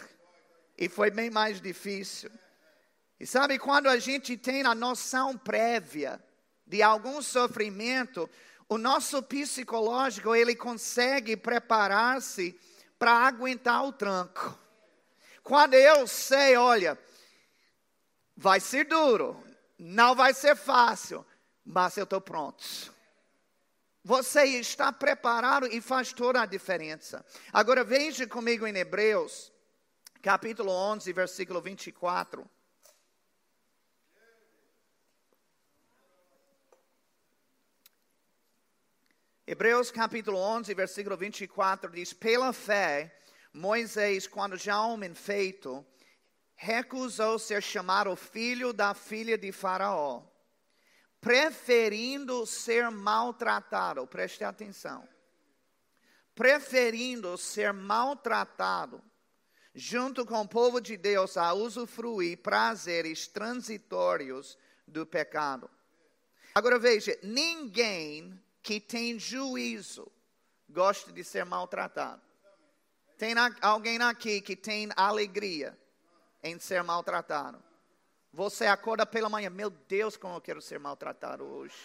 E 0.77 0.89
foi 0.89 1.11
bem 1.11 1.31
mais 1.31 1.61
difícil. 1.61 2.31
E 3.19 3.27
sabe, 3.27 3.59
quando 3.59 3.89
a 3.89 3.99
gente 3.99 4.37
tem 4.37 4.63
a 4.67 4.75
noção 4.75 5.37
prévia 5.39 6.23
de 6.67 6.83
algum 6.83 7.23
sofrimento, 7.23 8.29
o 8.69 8.79
nosso 8.79 9.23
psicológico, 9.23 10.35
ele 10.35 10.55
consegue 10.55 11.37
preparar-se 11.37 12.59
para 12.99 13.13
aguentar 13.13 13.85
o 13.85 13.93
tranco. 13.93 14.59
Quando 15.43 15.75
eu 15.75 16.07
sei, 16.07 16.57
olha, 16.57 16.99
vai 18.37 18.59
ser 18.59 18.85
duro, 18.85 19.41
não 19.79 20.15
vai 20.15 20.35
ser 20.35 20.57
fácil, 20.57 21.25
mas 21.65 21.97
eu 21.97 22.05
estou 22.05 22.21
pronto. 22.21 22.65
Você 24.03 24.45
está 24.45 24.93
preparado 24.93 25.67
e 25.67 25.81
faz 25.81 26.13
toda 26.13 26.41
a 26.41 26.47
diferença. 26.47 27.25
Agora 27.53 27.85
veja 27.85 28.27
comigo 28.27 28.67
em 28.67 28.77
Hebreus, 28.77 29.53
capítulo 30.23 30.71
11, 30.71 31.13
versículo 31.13 31.61
24. 31.61 32.49
Hebreus 39.49 39.93
capítulo 39.93 40.39
11, 40.39 40.75
versículo 40.75 41.17
24 41.17 41.89
diz: 41.93 42.13
Pela 42.13 42.53
fé, 42.53 43.17
Moisés, 43.53 44.27
quando 44.27 44.57
já 44.57 44.83
homem 44.83 45.15
feito, 45.15 45.87
recusou 46.57 47.39
ser 47.39 47.63
chamado 47.63 48.17
filho 48.17 48.73
da 48.73 48.93
filha 48.93 49.39
de 49.39 49.53
Faraó, 49.53 50.25
preferindo 51.21 52.45
ser 52.45 52.91
maltratado. 52.91 54.05
Preste 54.09 54.43
atenção. 54.43 55.09
Preferindo 56.35 57.39
ser 57.39 57.73
maltratado, 57.73 59.01
junto 59.73 60.27
com 60.27 60.41
o 60.41 60.49
povo 60.49 60.81
de 60.81 60.97
Deus, 60.97 61.37
a 61.37 61.55
usufruir 61.55 62.43
prazeres 62.43 63.29
transitórios 63.29 64.59
do 64.89 65.07
pecado. 65.07 65.71
Agora 66.53 66.81
veja: 66.81 67.17
ninguém 67.23 68.45
que 68.67 68.81
tem 68.81 69.17
juízo 69.17 70.11
gosta 70.69 71.13
de 71.13 71.23
ser 71.23 71.45
maltratado. 71.45 72.21
Tem 73.17 73.33
alguém 73.63 74.03
aqui 74.03 74.41
que 74.41 74.57
tem 74.57 74.89
alegria 74.97 75.79
em 76.43 76.59
ser 76.59 76.83
maltratado? 76.83 77.63
Você 78.33 78.67
acorda 78.67 79.07
pela 79.07 79.29
manhã, 79.29 79.51
meu 79.51 79.71
Deus, 79.71 80.17
como 80.17 80.35
eu 80.35 80.41
quero 80.41 80.61
ser 80.61 80.81
maltratado 80.81 81.45
hoje. 81.45 81.77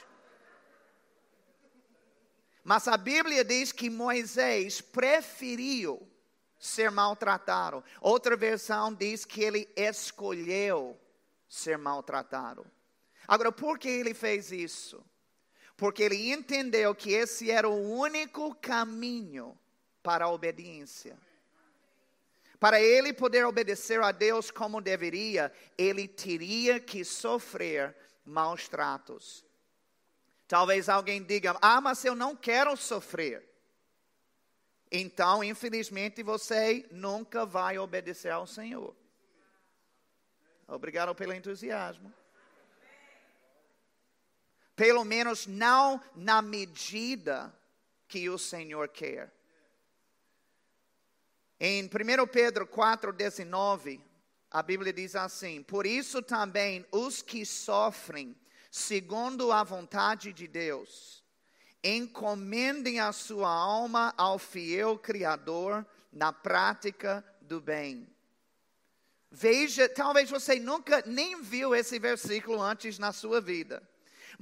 Mas 2.63 2.87
a 2.87 2.97
Bíblia 2.97 3.45
diz 3.45 3.71
que 3.71 3.87
Moisés 3.87 4.81
preferiu 4.81 6.11
ser 6.57 6.89
maltratado. 6.89 7.83
Outra 8.01 8.35
versão 8.35 8.91
diz 8.91 9.23
que 9.23 9.43
ele 9.43 9.71
escolheu 9.75 10.99
ser 11.47 11.77
maltratado. 11.77 12.65
Agora, 13.27 13.51
por 13.51 13.77
que 13.77 13.87
ele 13.87 14.15
fez 14.15 14.51
isso? 14.51 15.05
Porque 15.81 16.03
ele 16.03 16.31
entendeu 16.31 16.93
que 16.93 17.11
esse 17.11 17.49
era 17.49 17.67
o 17.67 17.73
único 17.73 18.53
caminho 18.53 19.57
para 20.03 20.25
a 20.25 20.29
obediência. 20.29 21.17
Para 22.59 22.79
ele 22.79 23.11
poder 23.11 23.47
obedecer 23.47 23.99
a 23.99 24.11
Deus 24.11 24.51
como 24.51 24.79
deveria, 24.79 25.51
ele 25.75 26.07
teria 26.07 26.79
que 26.79 27.03
sofrer 27.03 27.95
maus 28.23 28.67
tratos. 28.67 29.43
Talvez 30.47 30.87
alguém 30.87 31.23
diga: 31.23 31.57
Ah, 31.59 31.81
mas 31.81 32.05
eu 32.05 32.13
não 32.13 32.35
quero 32.35 32.77
sofrer. 32.77 33.43
Então, 34.91 35.43
infelizmente, 35.43 36.21
você 36.21 36.87
nunca 36.91 37.43
vai 37.43 37.79
obedecer 37.79 38.29
ao 38.29 38.45
Senhor. 38.45 38.95
Obrigado 40.67 41.15
pelo 41.15 41.33
entusiasmo. 41.33 42.13
Pelo 44.81 45.03
menos 45.03 45.45
não 45.45 46.01
na 46.15 46.41
medida 46.41 47.55
que 48.07 48.27
o 48.31 48.39
Senhor 48.39 48.87
quer. 48.87 49.31
Em 51.59 51.83
1 51.83 51.89
Pedro 52.25 52.65
4,19, 52.65 54.01
a 54.49 54.63
Bíblia 54.63 54.91
diz 54.91 55.15
assim: 55.15 55.61
Por 55.61 55.85
isso 55.85 56.23
também 56.23 56.83
os 56.91 57.21
que 57.21 57.45
sofrem 57.45 58.35
segundo 58.71 59.51
a 59.51 59.63
vontade 59.63 60.33
de 60.33 60.47
Deus, 60.47 61.23
encomendem 61.83 62.99
a 62.99 63.11
sua 63.11 63.51
alma 63.51 64.15
ao 64.17 64.39
fiel 64.39 64.97
Criador 64.97 65.85
na 66.11 66.33
prática 66.33 67.23
do 67.39 67.61
bem. 67.61 68.09
Veja, 69.29 69.87
talvez 69.87 70.27
você 70.27 70.59
nunca 70.59 71.03
nem 71.05 71.39
viu 71.39 71.75
esse 71.75 71.99
versículo 71.99 72.59
antes 72.59 72.97
na 72.97 73.11
sua 73.11 73.39
vida. 73.39 73.90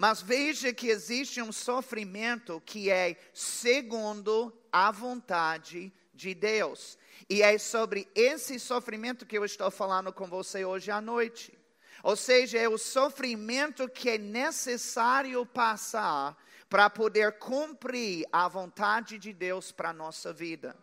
Mas 0.01 0.21
veja 0.21 0.71
que 0.71 0.87
existe 0.87 1.41
um 1.41 1.51
sofrimento 1.51 2.63
que 2.65 2.89
é 2.89 3.17
segundo 3.33 4.57
a 4.71 4.91
vontade 4.91 5.91
de 6.13 6.33
Deus. 6.33 6.97
E 7.29 7.41
é 7.41 7.57
sobre 7.57 8.07
esse 8.15 8.57
sofrimento 8.61 9.25
que 9.25 9.37
eu 9.37 9.43
estou 9.43 9.69
falando 9.69 10.13
com 10.13 10.25
você 10.25 10.63
hoje 10.63 10.89
à 10.89 11.01
noite. 11.01 11.51
Ou 12.01 12.15
seja, 12.15 12.57
é 12.57 12.69
o 12.69 12.77
sofrimento 12.77 13.89
que 13.89 14.11
é 14.11 14.17
necessário 14.17 15.45
passar 15.45 16.37
para 16.69 16.89
poder 16.89 17.37
cumprir 17.37 18.25
a 18.31 18.47
vontade 18.47 19.17
de 19.17 19.33
Deus 19.33 19.69
para 19.69 19.89
a 19.89 19.93
nossa 19.93 20.31
vida. 20.31 20.77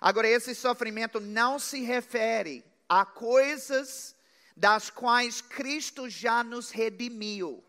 Agora, 0.00 0.26
esse 0.26 0.54
sofrimento 0.54 1.20
não 1.20 1.58
se 1.58 1.82
refere 1.82 2.64
a 2.88 3.04
coisas 3.04 4.16
das 4.56 4.88
quais 4.88 5.42
Cristo 5.42 6.08
já 6.08 6.42
nos 6.42 6.70
redimiu, 6.70 7.62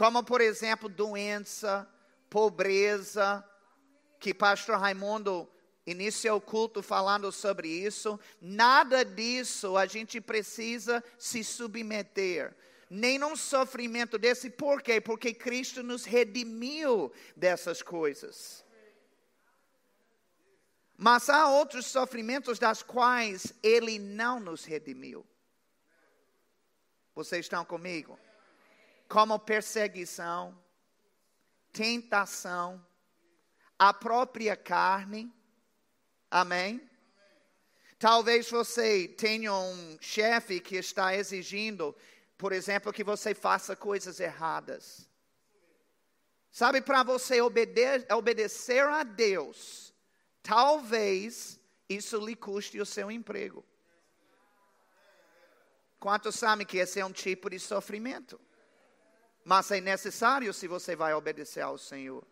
como, 0.00 0.24
por 0.24 0.40
exemplo, 0.40 0.88
doença, 0.88 1.86
pobreza, 2.30 3.46
que 4.18 4.32
pastor 4.32 4.78
Raimundo 4.78 5.46
iniciou 5.86 6.38
o 6.38 6.40
culto 6.40 6.82
falando 6.82 7.30
sobre 7.30 7.68
isso. 7.68 8.18
Nada 8.40 9.04
disso 9.04 9.76
a 9.76 9.84
gente 9.84 10.18
precisa 10.18 11.04
se 11.18 11.44
submeter. 11.44 12.56
Nem 12.88 13.18
num 13.18 13.36
sofrimento 13.36 14.16
desse, 14.16 14.48
por 14.48 14.80
quê? 14.80 15.02
Porque 15.02 15.34
Cristo 15.34 15.82
nos 15.82 16.06
redimiu 16.06 17.12
dessas 17.36 17.82
coisas. 17.82 18.64
Mas 20.96 21.28
há 21.28 21.46
outros 21.46 21.84
sofrimentos 21.84 22.58
das 22.58 22.82
quais 22.82 23.52
Ele 23.62 23.98
não 23.98 24.40
nos 24.40 24.64
redimiu. 24.64 25.26
Vocês 27.14 27.44
estão 27.44 27.66
comigo? 27.66 28.18
Como 29.10 29.40
perseguição, 29.40 30.56
tentação, 31.72 32.80
a 33.76 33.92
própria 33.92 34.54
carne. 34.54 35.34
Amém? 36.30 36.80
Talvez 37.98 38.48
você 38.48 39.08
tenha 39.08 39.52
um 39.52 39.98
chefe 40.00 40.60
que 40.60 40.76
está 40.76 41.12
exigindo, 41.16 41.92
por 42.38 42.52
exemplo, 42.52 42.92
que 42.92 43.02
você 43.02 43.34
faça 43.34 43.74
coisas 43.74 44.20
erradas. 44.20 45.10
Sabe, 46.52 46.80
para 46.80 47.02
você 47.02 47.40
obede 47.40 48.06
obedecer 48.14 48.86
a 48.86 49.02
Deus, 49.02 49.92
talvez 50.40 51.58
isso 51.88 52.24
lhe 52.24 52.36
custe 52.36 52.80
o 52.80 52.86
seu 52.86 53.10
emprego. 53.10 53.64
Quantos 55.98 56.36
sabem 56.36 56.64
que 56.64 56.78
esse 56.78 57.00
é 57.00 57.04
um 57.04 57.12
tipo 57.12 57.50
de 57.50 57.58
sofrimento? 57.58 58.40
Mas 59.50 59.68
é 59.72 59.80
necessário 59.80 60.54
se 60.54 60.68
você 60.68 60.94
vai 60.94 61.12
obedecer 61.12 61.60
ao 61.60 61.76
Senhor. 61.76 62.24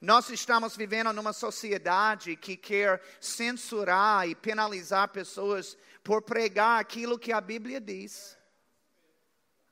Nós 0.00 0.30
estamos 0.30 0.76
vivendo 0.76 1.12
numa 1.12 1.32
sociedade 1.32 2.36
que 2.36 2.56
quer 2.56 3.02
censurar 3.20 4.28
e 4.28 4.36
penalizar 4.36 5.08
pessoas 5.08 5.76
por 6.04 6.22
pregar 6.22 6.80
aquilo 6.80 7.18
que 7.18 7.32
a 7.32 7.40
Bíblia 7.40 7.80
diz. 7.80 8.38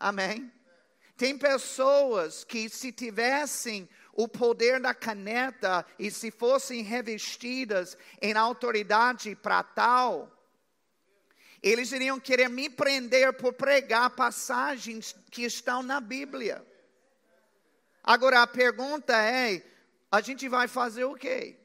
Amém? 0.00 0.52
Tem 1.16 1.38
pessoas 1.38 2.42
que, 2.42 2.68
se 2.68 2.90
tivessem 2.90 3.88
o 4.12 4.26
poder 4.26 4.80
da 4.80 4.92
caneta 4.92 5.86
e 5.96 6.10
se 6.10 6.32
fossem 6.32 6.82
revestidas 6.82 7.96
em 8.20 8.32
autoridade 8.32 9.36
para 9.36 9.62
tal, 9.62 10.33
eles 11.64 11.92
iriam 11.92 12.20
querer 12.20 12.50
me 12.50 12.68
prender 12.68 13.32
por 13.32 13.54
pregar 13.54 14.10
passagens 14.10 15.16
que 15.30 15.44
estão 15.44 15.82
na 15.82 15.98
Bíblia. 15.98 16.62
Agora 18.02 18.42
a 18.42 18.46
pergunta 18.46 19.16
é: 19.16 19.64
a 20.12 20.20
gente 20.20 20.46
vai 20.46 20.68
fazer 20.68 21.04
o 21.04 21.14
quê? 21.14 21.56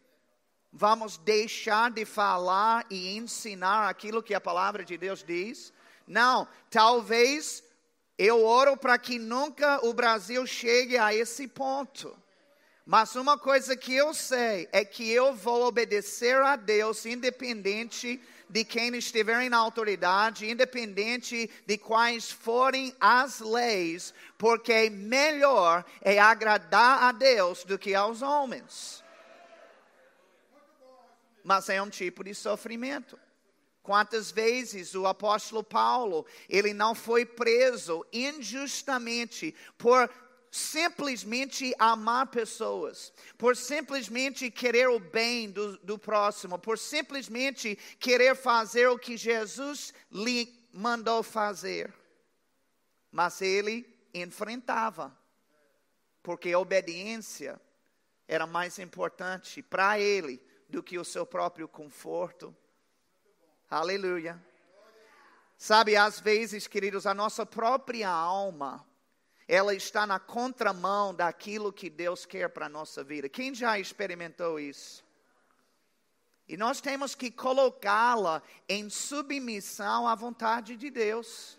Vamos 0.72 1.18
deixar 1.18 1.92
de 1.92 2.06
falar 2.06 2.86
e 2.90 3.18
ensinar 3.18 3.90
aquilo 3.90 4.24
que 4.24 4.34
a 4.34 4.40
palavra 4.40 4.86
de 4.86 4.98
Deus 4.98 5.22
diz? 5.22 5.74
Não, 6.08 6.48
talvez 6.70 7.62
eu 8.18 8.46
oro 8.46 8.78
para 8.78 8.98
que 8.98 9.20
nunca 9.20 9.86
o 9.86 9.94
Brasil 9.94 10.48
chegue 10.48 10.98
a 10.98 11.14
esse 11.14 11.46
ponto. 11.46 12.18
Mas 12.86 13.16
uma 13.16 13.38
coisa 13.38 13.76
que 13.76 13.94
eu 13.94 14.14
sei 14.14 14.70
é 14.72 14.86
que 14.86 15.12
eu 15.12 15.36
vou 15.36 15.68
obedecer 15.68 16.38
a 16.38 16.56
Deus, 16.56 17.06
independente 17.06 18.20
de 18.50 18.64
quem 18.64 18.96
estiver 18.96 19.50
na 19.50 19.58
autoridade, 19.58 20.50
independente 20.50 21.50
de 21.66 21.78
quais 21.78 22.32
forem 22.32 22.96
as 23.00 23.40
leis, 23.40 24.14
porque 24.38 24.90
melhor 24.90 25.86
é 26.02 26.20
agradar 26.20 27.04
a 27.04 27.12
Deus 27.12 27.64
do 27.64 27.78
que 27.78 27.94
aos 27.94 28.22
homens. 28.22 29.04
Mas 31.44 31.70
é 31.70 31.82
um 31.82 31.90
tipo 31.90 32.24
de 32.24 32.34
sofrimento. 32.34 33.20
Quantas 33.82 34.30
vezes 34.30 34.94
o 34.94 35.08
apóstolo 35.08 35.64
Paulo, 35.64 36.26
ele 36.48 36.74
não 36.74 36.94
foi 36.94 37.26
preso 37.26 38.06
injustamente 38.12 39.56
por 39.78 40.10
simplesmente 40.52 41.74
amar 41.78 42.28
pessoas, 42.28 43.14
por 43.38 43.56
simplesmente 43.56 44.50
querer 44.50 44.90
o 44.90 45.00
bem 45.00 45.50
do, 45.52 45.78
do 45.78 45.98
próximo, 45.98 46.58
por 46.58 46.78
simplesmente 46.78 47.76
querer 48.00 48.36
fazer 48.36 48.88
o 48.88 48.98
que 48.98 49.16
Jesus 49.16 49.94
lhe 50.12 50.68
mandou 50.74 51.22
fazer. 51.22 51.94
Mas 53.12 53.42
ele 53.42 53.88
enfrentava, 54.14 55.16
porque 56.24 56.52
a 56.52 56.60
obediência 56.60 57.60
era 58.28 58.46
mais 58.46 58.80
importante 58.80 59.62
para 59.62 60.00
ele 60.00 60.42
do 60.68 60.84
que 60.84 60.98
o 60.98 61.06
seu 61.06 61.26
próprio 61.26 61.68
conforto. 61.68 62.56
Aleluia. 63.70 64.42
Sabe, 65.58 65.96
às 65.96 66.20
vezes, 66.20 66.68
queridos, 66.68 67.06
a 67.06 67.14
nossa 67.14 67.46
própria 67.46 68.10
alma 68.10 68.88
ela 69.52 69.74
está 69.74 70.06
na 70.06 70.20
contramão 70.20 71.12
daquilo 71.12 71.74
que 71.74 71.90
Deus 71.90 72.24
quer 72.24 72.50
para 72.50 72.68
a 72.68 72.70
nossa 72.70 73.04
vida. 73.04 73.28
Quem 73.28 73.52
já 73.52 73.80
experimentou 73.80 74.60
isso? 74.60 75.04
E 76.48 76.56
nós 76.56 76.80
temos 76.80 77.16
que 77.16 77.32
colocá-la 77.32 78.44
em 78.68 78.92
submissão 78.92 80.08
à 80.08 80.14
vontade 80.14 80.76
de 80.76 80.92
Deus. 80.92 81.58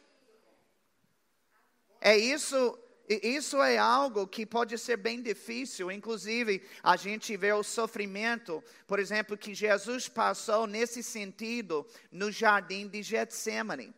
É 2.00 2.16
isso, 2.16 2.78
isso 3.08 3.60
é 3.60 3.76
algo 3.76 4.24
que 4.24 4.46
pode 4.46 4.78
ser 4.78 4.96
bem 4.96 5.20
difícil, 5.20 5.90
inclusive 5.90 6.62
a 6.84 6.94
gente 6.96 7.36
vê 7.36 7.52
o 7.52 7.64
sofrimento, 7.64 8.62
por 8.86 9.00
exemplo, 9.00 9.36
que 9.36 9.52
Jesus 9.52 10.08
passou 10.08 10.64
nesse 10.64 11.02
sentido 11.02 11.84
no 12.12 12.30
jardim 12.30 12.86
de 12.86 13.02
Getsemane. 13.02 13.92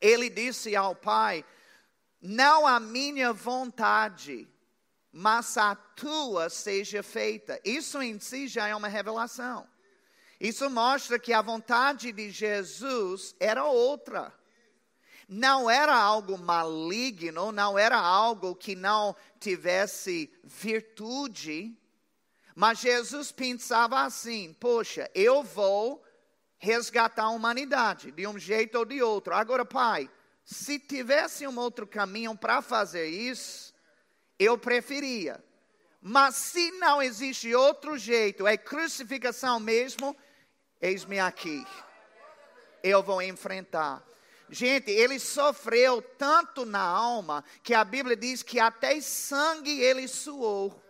Ele 0.00 0.30
disse 0.30 0.76
ao 0.76 0.94
Pai: 0.94 1.44
não 2.20 2.66
a 2.66 2.80
minha 2.80 3.32
vontade, 3.32 4.48
mas 5.12 5.56
a 5.56 5.74
tua 5.74 6.50
seja 6.50 7.02
feita. 7.02 7.60
Isso 7.64 8.02
em 8.02 8.18
si 8.18 8.48
já 8.48 8.68
é 8.68 8.74
uma 8.76 8.88
revelação. 8.88 9.66
Isso 10.38 10.68
mostra 10.68 11.18
que 11.18 11.32
a 11.32 11.40
vontade 11.40 12.12
de 12.12 12.30
Jesus 12.30 13.34
era 13.40 13.64
outra. 13.64 14.32
Não 15.28 15.68
era 15.68 15.96
algo 15.96 16.38
maligno, 16.38 17.50
não 17.50 17.78
era 17.78 17.98
algo 17.98 18.54
que 18.54 18.76
não 18.76 19.16
tivesse 19.40 20.32
virtude, 20.44 21.76
mas 22.54 22.78
Jesus 22.78 23.32
pensava 23.32 24.02
assim: 24.02 24.54
poxa, 24.54 25.10
eu 25.14 25.42
vou 25.42 26.04
resgatar 26.58 27.24
a 27.24 27.30
humanidade 27.30 28.10
de 28.12 28.26
um 28.26 28.38
jeito 28.38 28.78
ou 28.78 28.84
de 28.84 29.02
outro. 29.02 29.34
Agora, 29.34 29.64
Pai, 29.64 30.08
se 30.46 30.78
tivesse 30.78 31.44
um 31.44 31.58
outro 31.58 31.88
caminho 31.88 32.36
para 32.36 32.62
fazer 32.62 33.08
isso, 33.08 33.74
eu 34.38 34.56
preferia. 34.56 35.44
Mas 36.00 36.36
se 36.36 36.70
não 36.72 37.02
existe 37.02 37.52
outro 37.52 37.98
jeito, 37.98 38.46
é 38.46 38.56
crucificação 38.56 39.58
mesmo, 39.58 40.16
eis-me 40.80 41.18
aqui. 41.18 41.66
Eu 42.80 43.02
vou 43.02 43.20
enfrentar. 43.20 44.06
Gente, 44.48 44.88
ele 44.88 45.18
sofreu 45.18 46.00
tanto 46.00 46.64
na 46.64 46.78
alma 46.80 47.42
que 47.64 47.74
a 47.74 47.84
Bíblia 47.84 48.16
diz 48.16 48.44
que 48.44 48.60
até 48.60 49.00
sangue 49.00 49.80
ele 49.80 50.06
suou. 50.06 50.80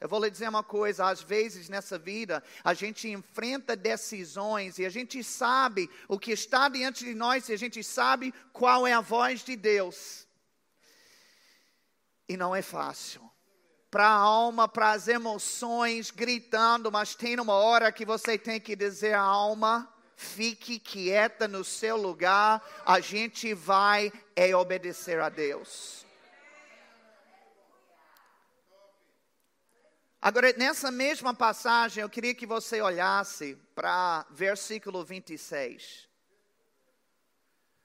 Eu 0.00 0.08
vou 0.08 0.22
lhe 0.22 0.30
dizer 0.30 0.48
uma 0.48 0.62
coisa: 0.62 1.06
às 1.06 1.22
vezes 1.22 1.68
nessa 1.68 1.98
vida 1.98 2.42
a 2.62 2.74
gente 2.74 3.08
enfrenta 3.08 3.74
decisões 3.74 4.78
e 4.78 4.84
a 4.84 4.90
gente 4.90 5.22
sabe 5.24 5.90
o 6.06 6.18
que 6.18 6.32
está 6.32 6.68
diante 6.68 7.04
de 7.04 7.14
nós 7.14 7.48
e 7.48 7.52
a 7.52 7.56
gente 7.56 7.82
sabe 7.82 8.32
qual 8.52 8.86
é 8.86 8.92
a 8.92 9.00
voz 9.00 9.42
de 9.42 9.56
Deus. 9.56 10.26
E 12.28 12.36
não 12.36 12.54
é 12.54 12.62
fácil. 12.62 13.22
Para 13.90 14.06
a 14.06 14.12
alma, 14.12 14.68
para 14.68 14.90
as 14.90 15.08
emoções, 15.08 16.10
gritando, 16.10 16.92
mas 16.92 17.14
tem 17.14 17.38
uma 17.40 17.54
hora 17.54 17.92
que 17.92 18.04
você 18.04 18.36
tem 18.36 18.60
que 18.60 18.76
dizer 18.76 19.14
à 19.14 19.20
alma: 19.20 19.90
fique 20.16 20.78
quieta 20.78 21.48
no 21.48 21.64
seu 21.64 21.96
lugar, 21.96 22.62
a 22.84 23.00
gente 23.00 23.54
vai 23.54 24.12
é 24.34 24.54
obedecer 24.54 25.20
a 25.20 25.28
Deus. 25.28 26.05
Agora, 30.20 30.52
nessa 30.54 30.90
mesma 30.90 31.34
passagem, 31.34 32.02
eu 32.02 32.08
queria 32.08 32.34
que 32.34 32.46
você 32.46 32.80
olhasse 32.80 33.56
para 33.74 34.26
versículo 34.30 35.04
26, 35.04 36.08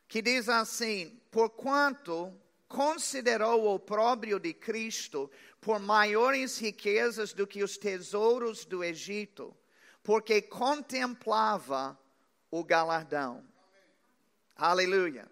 que 0.07 0.21
diz 0.21 0.47
assim: 0.47 1.19
Porquanto 1.29 2.33
considerou 2.67 3.75
o 3.75 3.79
próprio 3.79 4.39
de 4.39 4.53
Cristo 4.53 5.29
por 5.59 5.79
maiores 5.79 6.57
riquezas 6.57 7.33
do 7.33 7.45
que 7.45 7.63
os 7.63 7.77
tesouros 7.77 8.65
do 8.65 8.83
Egito, 8.83 9.55
porque 10.01 10.41
contemplava 10.41 11.99
o 12.49 12.63
galardão. 12.63 13.45
Aleluia. 14.55 15.29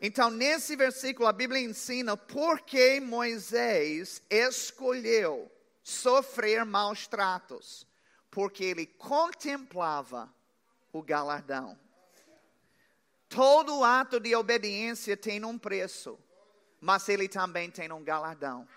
Então, 0.00 0.30
nesse 0.30 0.76
versículo, 0.76 1.26
a 1.26 1.32
Bíblia 1.32 1.60
ensina 1.60 2.16
por 2.16 2.60
que 2.60 3.00
Moisés 3.00 4.22
escolheu 4.30 5.50
sofrer 5.88 6.66
maus 6.66 7.06
tratos, 7.06 7.86
porque 8.30 8.62
ele 8.62 8.84
contemplava 8.84 10.32
o 10.92 11.02
galardão. 11.02 11.78
Todo 13.26 13.82
ato 13.82 14.20
de 14.20 14.34
obediência 14.36 15.16
tem 15.16 15.42
um 15.44 15.58
preço, 15.58 16.18
mas 16.78 17.08
ele 17.08 17.26
também 17.26 17.70
tem 17.70 17.90
um 17.90 18.04
galardão. 18.04 18.68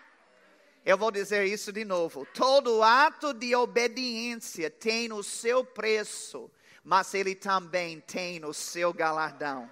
Eu 0.85 0.97
vou 0.97 1.11
dizer 1.11 1.45
isso 1.45 1.71
de 1.71 1.83
novo. 1.83 2.25
Todo 2.33 2.81
ato 2.81 3.33
de 3.33 3.53
obediência 3.55 4.69
tem 4.69 5.11
o 5.11 5.21
seu 5.21 5.65
preço, 5.65 6.49
mas 6.81 7.13
ele 7.13 7.35
também 7.35 7.99
tem 7.99 8.43
o 8.45 8.53
seu 8.53 8.93
galardão. 8.93 9.69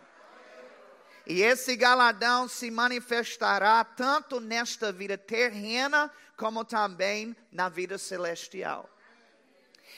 E 1.25 1.41
esse 1.41 1.75
galardão 1.75 2.47
se 2.47 2.71
manifestará 2.71 3.84
tanto 3.84 4.39
nesta 4.39 4.91
vida 4.91 5.17
terrena, 5.17 6.12
como 6.36 6.63
também 6.63 7.36
na 7.51 7.69
vida 7.69 7.97
celestial. 7.97 8.89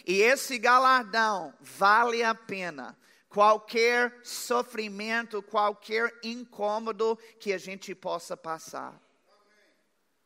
E 0.06 0.22
esse 0.22 0.58
galardão 0.58 1.54
vale 1.60 2.24
a 2.24 2.34
pena. 2.34 2.98
Qualquer 3.30 4.20
sofrimento, 4.24 5.42
qualquer 5.42 6.14
incômodo 6.22 7.18
que 7.40 7.54
a 7.54 7.58
gente 7.58 7.96
possa 7.96 8.36
passar. 8.36 9.00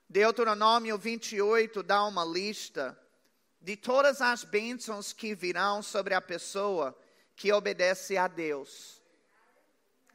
Deuteronômio 0.10 0.98
28 0.98 1.84
dá 1.84 2.04
uma 2.06 2.24
lista 2.24 2.98
de 3.62 3.76
todas 3.76 4.22
as 4.22 4.44
bênçãos 4.44 5.12
que 5.12 5.36
virão 5.36 5.82
sobre 5.82 6.14
a 6.14 6.22
pessoa 6.22 6.98
que 7.36 7.52
obedece 7.52 8.16
a 8.16 8.28
Deus. 8.28 8.95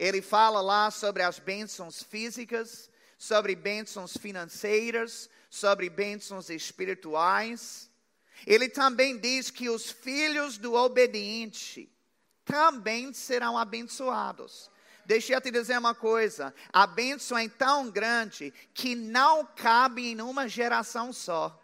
Ele 0.00 0.22
fala 0.22 0.62
lá 0.62 0.90
sobre 0.90 1.22
as 1.22 1.38
bênçãos 1.38 2.02
físicas, 2.02 2.88
sobre 3.18 3.54
bênçãos 3.54 4.16
financeiras, 4.16 5.28
sobre 5.50 5.90
bênçãos 5.90 6.48
espirituais. 6.48 7.90
Ele 8.46 8.70
também 8.70 9.18
diz 9.18 9.50
que 9.50 9.68
os 9.68 9.90
filhos 9.90 10.56
do 10.56 10.72
obediente 10.72 11.92
também 12.46 13.12
serão 13.12 13.58
abençoados. 13.58 14.70
Deixa 15.04 15.34
eu 15.34 15.40
te 15.42 15.50
dizer 15.50 15.76
uma 15.76 15.94
coisa: 15.94 16.54
a 16.72 16.86
bênção 16.86 17.36
é 17.36 17.46
tão 17.46 17.90
grande 17.90 18.54
que 18.72 18.94
não 18.94 19.44
cabe 19.44 20.12
em 20.12 20.22
uma 20.22 20.48
geração 20.48 21.12
só. 21.12 21.62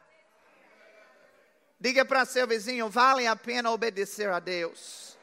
Diga 1.81 2.05
para 2.05 2.27
seu 2.27 2.47
vizinho: 2.47 2.91
vale 2.91 3.27
a 3.27 3.35
pena 3.35 3.71
obedecer 3.71 4.29
a 4.29 4.41
Deus. 4.41 5.16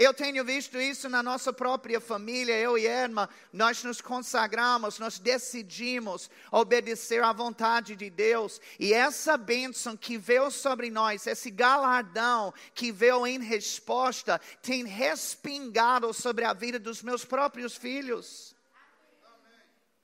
Eu 0.00 0.14
tenho 0.14 0.42
visto 0.42 0.80
isso 0.80 1.10
na 1.10 1.22
nossa 1.22 1.52
própria 1.52 2.00
família, 2.00 2.58
eu 2.58 2.78
e 2.78 2.86
Irma, 2.86 3.28
nós 3.52 3.84
nos 3.84 4.00
consagramos, 4.00 4.98
nós 4.98 5.18
decidimos 5.18 6.30
obedecer 6.50 7.22
à 7.22 7.34
vontade 7.34 7.94
de 7.94 8.08
Deus, 8.08 8.62
e 8.78 8.94
essa 8.94 9.36
bênção 9.36 9.98
que 9.98 10.16
veio 10.16 10.50
sobre 10.50 10.88
nós, 10.88 11.26
esse 11.26 11.50
galardão 11.50 12.50
que 12.72 12.90
veio 12.90 13.26
em 13.26 13.40
resposta, 13.40 14.40
tem 14.62 14.86
respingado 14.86 16.14
sobre 16.14 16.46
a 16.46 16.54
vida 16.54 16.78
dos 16.78 17.02
meus 17.02 17.22
próprios 17.22 17.76
filhos. 17.76 18.56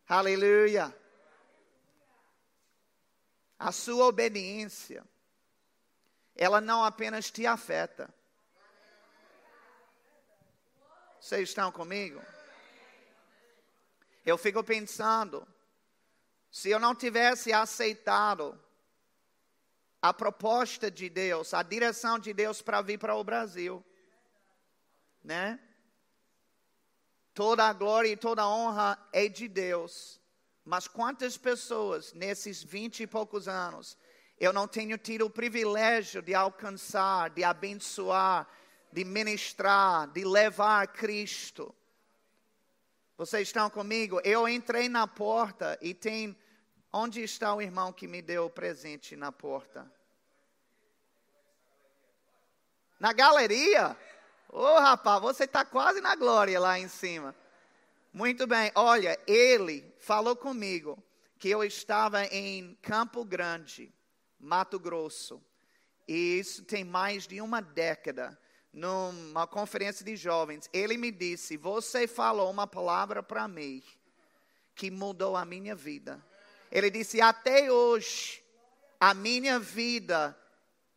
Aleluia. 0.07 0.95
A 3.59 3.73
sua 3.73 4.05
obediência, 4.05 5.03
ela 6.35 6.61
não 6.61 6.85
apenas 6.85 7.31
te 7.31 7.47
afeta, 7.47 8.15
Vocês 11.27 11.49
estão 11.49 11.73
comigo? 11.73 12.23
Eu 14.25 14.39
fico 14.39 14.63
pensando, 14.63 15.45
se 16.53 16.71
eu 16.71 16.79
não 16.79 16.95
tivesse 16.95 17.53
aceitado 17.53 18.57
a 20.01 20.15
proposta 20.15 20.89
de 20.89 21.09
Deus, 21.09 21.53
a 21.53 21.65
direção 21.65 22.17
de 22.17 22.33
Deus 22.33 22.63
para 22.63 22.81
vir 22.81 22.97
para 23.01 23.17
o 23.17 23.25
Brasil, 23.25 23.85
né? 25.25 25.59
Toda 27.35 27.65
a 27.65 27.73
glória 27.73 28.11
e 28.11 28.17
toda 28.17 28.43
a 28.43 28.49
honra 28.49 28.97
é 29.13 29.27
de 29.27 29.49
Deus. 29.49 30.21
Mas 30.65 30.87
quantas 30.87 31.37
pessoas 31.37 32.13
nesses 32.13 32.63
vinte 32.63 33.03
e 33.03 33.07
poucos 33.07 33.49
anos 33.49 33.99
eu 34.39 34.53
não 34.53 34.69
tenho 34.69 34.97
tido 34.97 35.27
o 35.27 35.31
privilégio 35.31 36.23
de 36.23 36.37
alcançar, 36.37 37.31
de 37.31 37.43
abençoar, 37.43 38.49
de 38.97 39.05
ministrar, 39.05 40.11
de 40.11 40.25
levar 40.25 40.87
Cristo. 40.87 41.75
Vocês 43.15 43.49
estão 43.49 43.69
comigo? 43.69 44.23
Eu 44.25 44.49
entrei 44.49 44.89
na 44.89 45.07
porta 45.07 45.79
e 45.83 45.93
tem. 45.93 46.35
Onde 46.91 47.23
está 47.23 47.55
o 47.55 47.61
irmão 47.61 47.93
que 47.93 48.09
me 48.09 48.23
deu 48.23 48.47
o 48.47 48.51
presente 48.51 49.15
na 49.15 49.31
porta? 49.31 49.93
Na 52.99 53.13
galeria? 53.13 53.95
Ô 54.49 54.61
oh, 54.61 54.81
rapaz, 54.81 55.21
você 55.21 55.45
está 55.45 55.63
quase 55.63 56.01
na 56.01 56.17
glória 56.17 56.59
lá 56.59 56.79
em 56.79 56.89
cima. 56.89 57.37
Muito 58.15 58.47
bem, 58.47 58.73
olha, 58.75 59.21
ele 59.27 59.95
falou 59.99 60.35
comigo 60.35 60.97
que 61.39 61.51
eu 61.51 61.63
estava 61.63 62.25
em 62.25 62.75
Campo 62.81 63.27
Grande, 63.27 63.93
Mato 64.41 64.79
Grosso. 64.79 65.45
E 66.09 66.39
isso 66.39 66.65
tem 66.65 66.83
mais 66.83 67.27
de 67.27 67.43
uma 67.43 67.61
década 67.61 68.39
numa 68.77 69.47
conferência 69.47 70.05
de 70.05 70.15
jovens, 70.17 70.69
ele 70.71 70.99
me 70.99 71.11
disse: 71.11 71.57
Você 71.57 72.07
falou 72.07 72.51
uma 72.51 72.67
palavra 72.67 73.23
para 73.23 73.49
mim 73.49 73.83
que 74.75 74.91
mudou 74.91 75.35
a 75.35 75.47
minha 75.47 75.75
vida. 75.75 76.23
Ele 76.71 76.91
disse: 76.91 77.19
Até 77.19 77.73
hoje, 77.73 78.45
a 79.01 79.15
minha 79.15 79.59
vida 79.59 80.39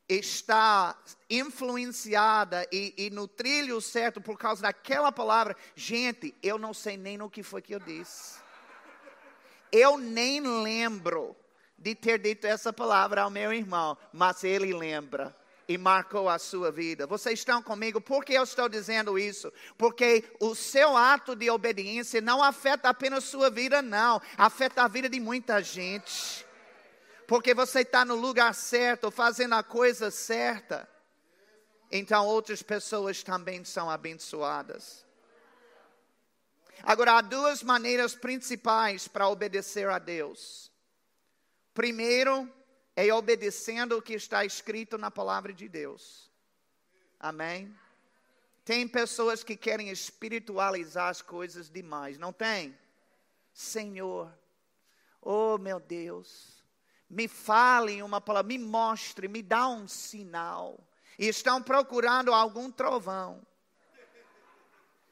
está 0.09 1.01
influenciada 1.29 2.67
e, 2.69 2.93
e, 2.97 3.09
no 3.11 3.29
trilho 3.29 3.79
certo 3.79 4.19
por 4.19 4.37
causa 4.37 4.63
daquela 4.63 5.09
palavra. 5.09 5.55
Gente, 5.73 6.35
eu 6.43 6.57
não 6.57 6.73
sei 6.73 6.97
nem 6.97 7.17
no 7.17 7.29
que 7.29 7.41
foi 7.41 7.61
que 7.61 7.73
eu 7.73 7.79
disse. 7.79 8.39
Eu 9.71 9.97
nem 9.97 10.41
lembro 10.41 11.33
de 11.77 11.95
ter 11.95 12.19
dito 12.19 12.45
essa 12.45 12.73
palavra 12.73 13.21
ao 13.21 13.29
meu 13.29 13.53
irmão, 13.53 13.97
mas 14.11 14.43
ele 14.43 14.73
lembra 14.73 15.33
e 15.69 15.77
marcou 15.77 16.27
a 16.27 16.39
sua 16.39 16.71
vida. 16.71 17.05
Vocês 17.05 17.37
estão 17.37 17.61
comigo? 17.61 18.01
Por 18.01 18.25
que 18.25 18.33
eu 18.33 18.41
estou 18.41 18.67
dizendo 18.67 19.19
isso? 19.19 19.53
Porque 19.77 20.23
o 20.39 20.55
seu 20.55 20.97
ato 20.97 21.35
de 21.35 21.47
obediência 21.51 22.19
não 22.19 22.43
afeta 22.43 22.89
apenas 22.89 23.25
sua 23.25 23.51
vida, 23.51 23.79
não, 23.79 24.19
afeta 24.35 24.81
a 24.81 24.87
vida 24.87 25.07
de 25.07 25.19
muita 25.19 25.61
gente. 25.61 26.43
Porque 27.27 27.53
você 27.53 27.81
está 27.81 28.03
no 28.03 28.15
lugar 28.15 28.55
certo, 28.55 29.11
fazendo 29.11 29.53
a 29.53 29.61
coisa 29.61 30.09
certa. 30.09 30.89
Então 31.91 32.25
outras 32.25 32.63
pessoas 32.63 33.21
também 33.21 33.63
são 33.63 33.91
abençoadas. 33.91 35.05
Agora, 36.81 37.19
há 37.19 37.21
duas 37.21 37.61
maneiras 37.61 38.15
principais 38.15 39.07
para 39.07 39.29
obedecer 39.29 39.87
a 39.87 39.99
Deus. 39.99 40.71
Primeiro, 41.75 42.51
é 43.07 43.13
obedecendo 43.13 43.97
o 43.97 44.01
que 44.01 44.13
está 44.13 44.43
escrito 44.43 44.97
na 44.97 45.09
palavra 45.09 45.53
de 45.53 45.69
Deus. 45.69 46.29
Amém? 47.17 47.73
Tem 48.65 48.85
pessoas 48.87 49.41
que 49.41 49.55
querem 49.55 49.89
espiritualizar 49.89 51.07
as 51.07 51.21
coisas 51.21 51.69
demais, 51.69 52.17
não 52.17 52.33
tem? 52.33 52.77
Senhor, 53.53 54.29
oh 55.21 55.57
meu 55.57 55.79
Deus, 55.79 56.61
me 57.09 57.27
fale 57.27 58.03
uma 58.03 58.19
palavra, 58.19 58.47
me 58.49 58.57
mostre, 58.57 59.29
me 59.29 59.41
dá 59.41 59.67
um 59.69 59.87
sinal. 59.87 60.77
E 61.17 61.27
estão 61.27 61.63
procurando 61.63 62.33
algum 62.33 62.69
trovão. 62.69 63.45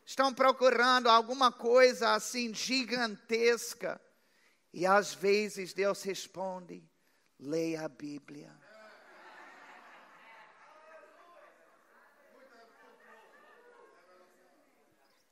Estão 0.05 0.33
procurando 0.33 1.07
alguma 1.07 1.51
coisa 1.51 2.13
assim 2.13 2.53
gigantesca. 2.53 3.99
E 4.73 4.85
às 4.85 5.13
vezes 5.13 5.73
Deus 5.73 6.03
responde: 6.03 6.83
leia 7.39 7.85
a 7.85 7.87
Bíblia. 7.87 8.51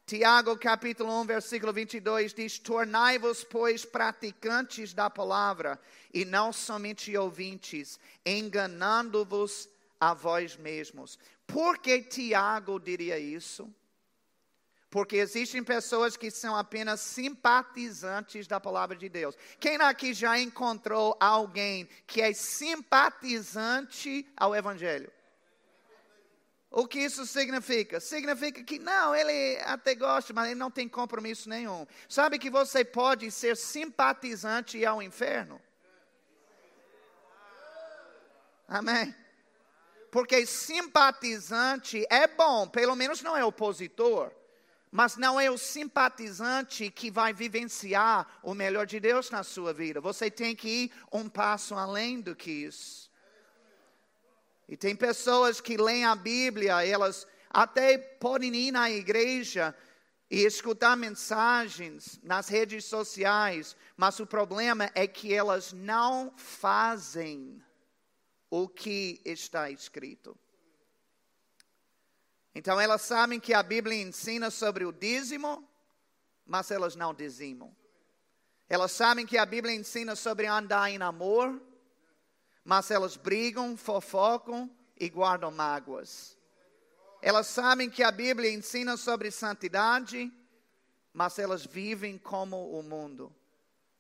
Tiago 0.06 0.56
capítulo 0.56 1.12
1, 1.22 1.26
versículo 1.26 1.74
22 1.74 2.34
diz: 2.34 2.60
Tornai-vos, 2.60 3.44
pois, 3.44 3.84
praticantes 3.84 4.94
da 4.94 5.10
palavra, 5.10 5.80
e 6.14 6.24
não 6.24 6.54
somente 6.54 7.18
ouvintes, 7.18 8.00
enganando-vos 8.24 9.68
a 10.00 10.14
vós 10.14 10.56
mesmos. 10.58 11.18
Por 11.48 11.80
que 11.80 12.04
Tiago 12.04 12.80
diria 12.80 13.18
isso? 13.18 13.74
Porque 14.96 15.18
existem 15.18 15.62
pessoas 15.62 16.16
que 16.16 16.32
são 16.32 16.56
apenas 16.56 17.02
simpatizantes 17.02 18.48
da 18.48 18.62
palavra 18.62 18.96
de 18.96 19.10
Deus. 19.10 19.36
Quem 19.60 19.76
aqui 19.76 20.14
já 20.14 20.40
encontrou 20.40 21.18
alguém 21.20 21.86
que 22.08 22.22
é 22.22 22.32
simpatizante 22.32 24.26
ao 24.38 24.56
Evangelho? 24.56 25.12
O 26.72 26.88
que 26.88 27.00
isso 27.00 27.26
significa? 27.26 28.00
Significa 28.00 28.64
que 28.64 28.80
não, 28.80 29.14
ele 29.14 29.60
até 29.66 29.96
gosta, 29.96 30.32
mas 30.32 30.46
ele 30.46 30.56
não 30.56 30.72
tem 30.72 30.88
compromisso 30.88 31.50
nenhum. 31.50 31.86
Sabe 32.08 32.40
que 32.40 32.50
você 32.50 32.86
pode 32.86 33.30
ser 33.32 33.58
simpatizante 33.58 34.86
ao 34.86 35.02
inferno? 35.02 35.62
Amém? 38.66 39.14
Porque 40.10 40.46
simpatizante 40.46 42.08
é 42.10 42.28
bom, 42.28 42.66
pelo 42.66 42.96
menos 42.96 43.22
não 43.22 43.36
é 43.36 43.44
opositor, 43.44 44.32
mas 44.92 45.18
não 45.18 45.40
é 45.40 45.50
o 45.50 45.58
simpatizante 45.58 46.90
que 46.90 47.12
vai 47.12 47.34
vivenciar 47.34 48.40
o 48.42 48.54
melhor 48.54 48.86
de 48.86 49.00
Deus 49.00 49.30
na 49.30 49.44
sua 49.44 49.74
vida. 49.74 50.00
Você 50.00 50.32
tem 50.32 50.56
que 50.56 50.68
ir 50.68 50.92
um 51.12 51.28
passo 51.28 51.76
além 51.76 52.22
do 52.22 52.36
que 52.36 52.52
isso. 52.52 53.12
E 54.68 54.76
tem 54.76 54.96
pessoas 54.96 55.62
que 55.62 55.78
leem 55.78 56.06
a 56.06 56.16
Bíblia, 56.16 56.86
elas 56.86 57.28
até 57.50 57.98
podem 57.98 58.54
ir 58.56 58.72
na 58.72 58.90
igreja 58.90 59.76
e 60.30 60.44
escutar 60.44 60.98
mensagens 60.98 62.20
nas 62.24 62.48
redes 62.48 62.86
sociais, 62.86 63.76
mas 63.96 64.20
o 64.20 64.26
problema 64.26 64.90
é 64.96 65.08
que 65.08 65.34
elas 65.34 65.72
não 65.72 66.34
fazem 66.36 67.64
o 68.50 68.68
que 68.68 69.22
está 69.24 69.70
escrito. 69.70 70.38
Então 72.56 72.80
elas 72.80 73.02
sabem 73.02 73.38
que 73.38 73.54
a 73.54 73.62
Bíblia 73.62 74.02
ensina 74.02 74.50
sobre 74.50 74.86
o 74.86 74.94
dízimo, 74.94 75.68
mas 76.46 76.72
elas 76.72 76.96
não 76.96 77.14
dizimam. 77.14 77.76
Elas 78.70 78.94
sabem 78.94 79.26
que 79.26 79.38
a 79.38 79.46
Bíblia 79.46 79.76
ensina 79.76 80.16
sobre 80.16 80.48
andar 80.48 80.90
em 80.90 81.02
amor, 81.02 81.62
mas 82.64 82.90
elas 82.90 83.18
brigam, 83.18 83.76
fofocam 83.76 84.72
e 84.98 85.10
guardam 85.10 85.52
mágoas. 85.52 86.38
Elas 87.22 87.48
sabem 87.48 87.90
que 87.90 88.02
a 88.02 88.12
Bíblia 88.12 88.50
ensina 88.50 88.96
sobre 88.96 89.32
santidade, 89.32 90.32
mas 91.12 91.38
elas 91.38 91.66
vivem 91.66 92.18
como 92.18 92.72
o 92.72 92.82
mundo. 92.82 93.36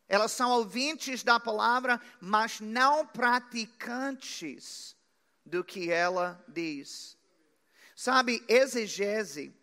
Elas 0.07 0.31
são 0.31 0.51
ouvintes 0.51 1.23
da 1.23 1.39
palavra, 1.39 1.99
mas 2.21 2.61
não 2.61 3.05
praticantes 3.05 4.95
do 5.45 5.61
que 5.63 5.91
ela 5.91 6.41
diz. 6.47 7.17
Sabe, 7.95 8.43
exegese 8.49 9.53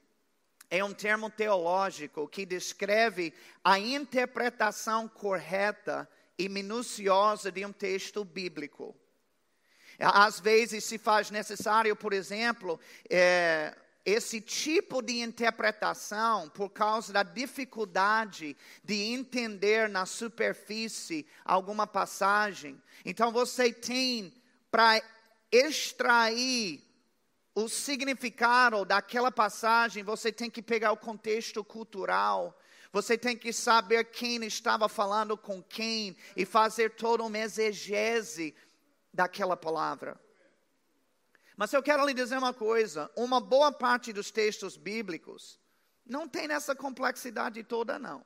é 0.70 0.82
um 0.82 0.94
termo 0.94 1.28
teológico 1.28 2.26
que 2.26 2.46
descreve 2.46 3.34
a 3.62 3.78
interpretação 3.78 5.06
correta 5.06 6.08
e 6.38 6.48
minuciosa 6.48 7.52
de 7.52 7.62
um 7.66 7.70
texto 7.70 8.24
bíblico. 8.24 8.96
Às 9.98 10.40
vezes 10.40 10.82
se 10.84 10.96
faz 10.96 11.30
necessário, 11.30 11.94
por 11.94 12.14
exemplo, 12.14 12.80
é, 13.10 13.76
esse 14.02 14.40
tipo 14.40 15.02
de 15.02 15.20
interpretação 15.20 16.48
por 16.48 16.70
causa 16.70 17.12
da 17.12 17.22
dificuldade 17.22 18.56
de 18.82 18.94
entender 18.94 19.90
na 19.90 20.06
superfície 20.06 21.26
alguma 21.44 21.86
passagem. 21.86 22.82
Então 23.04 23.30
você 23.30 23.70
tem 23.70 24.32
para 24.70 25.02
extrair 25.52 26.82
o 27.54 27.68
significado 27.68 28.84
daquela 28.84 29.30
passagem, 29.30 30.02
você 30.02 30.32
tem 30.32 30.50
que 30.50 30.62
pegar 30.62 30.92
o 30.92 30.96
contexto 30.96 31.62
cultural, 31.62 32.58
você 32.92 33.16
tem 33.16 33.36
que 33.36 33.52
saber 33.52 34.04
quem 34.04 34.44
estava 34.44 34.88
falando 34.88 35.36
com 35.36 35.62
quem 35.62 36.16
e 36.36 36.44
fazer 36.44 36.90
toda 36.90 37.22
uma 37.22 37.38
exegese 37.38 38.54
daquela 39.12 39.56
palavra. 39.56 40.20
Mas 41.56 41.72
eu 41.72 41.82
quero 41.82 42.06
lhe 42.06 42.14
dizer 42.14 42.38
uma 42.38 42.54
coisa: 42.54 43.10
uma 43.16 43.40
boa 43.40 43.70
parte 43.70 44.12
dos 44.12 44.30
textos 44.30 44.76
bíblicos 44.76 45.60
não 46.04 46.28
tem 46.28 46.50
essa 46.50 46.74
complexidade 46.74 47.62
toda, 47.62 47.98
não. 47.98 48.24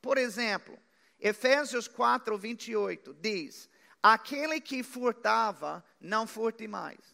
Por 0.00 0.18
exemplo, 0.18 0.78
Efésios 1.18 1.88
4, 1.88 2.36
28 2.36 3.14
diz: 3.14 3.68
Aquele 4.02 4.60
que 4.60 4.82
furtava, 4.82 5.84
não 6.00 6.26
furte 6.26 6.68
mais. 6.68 7.13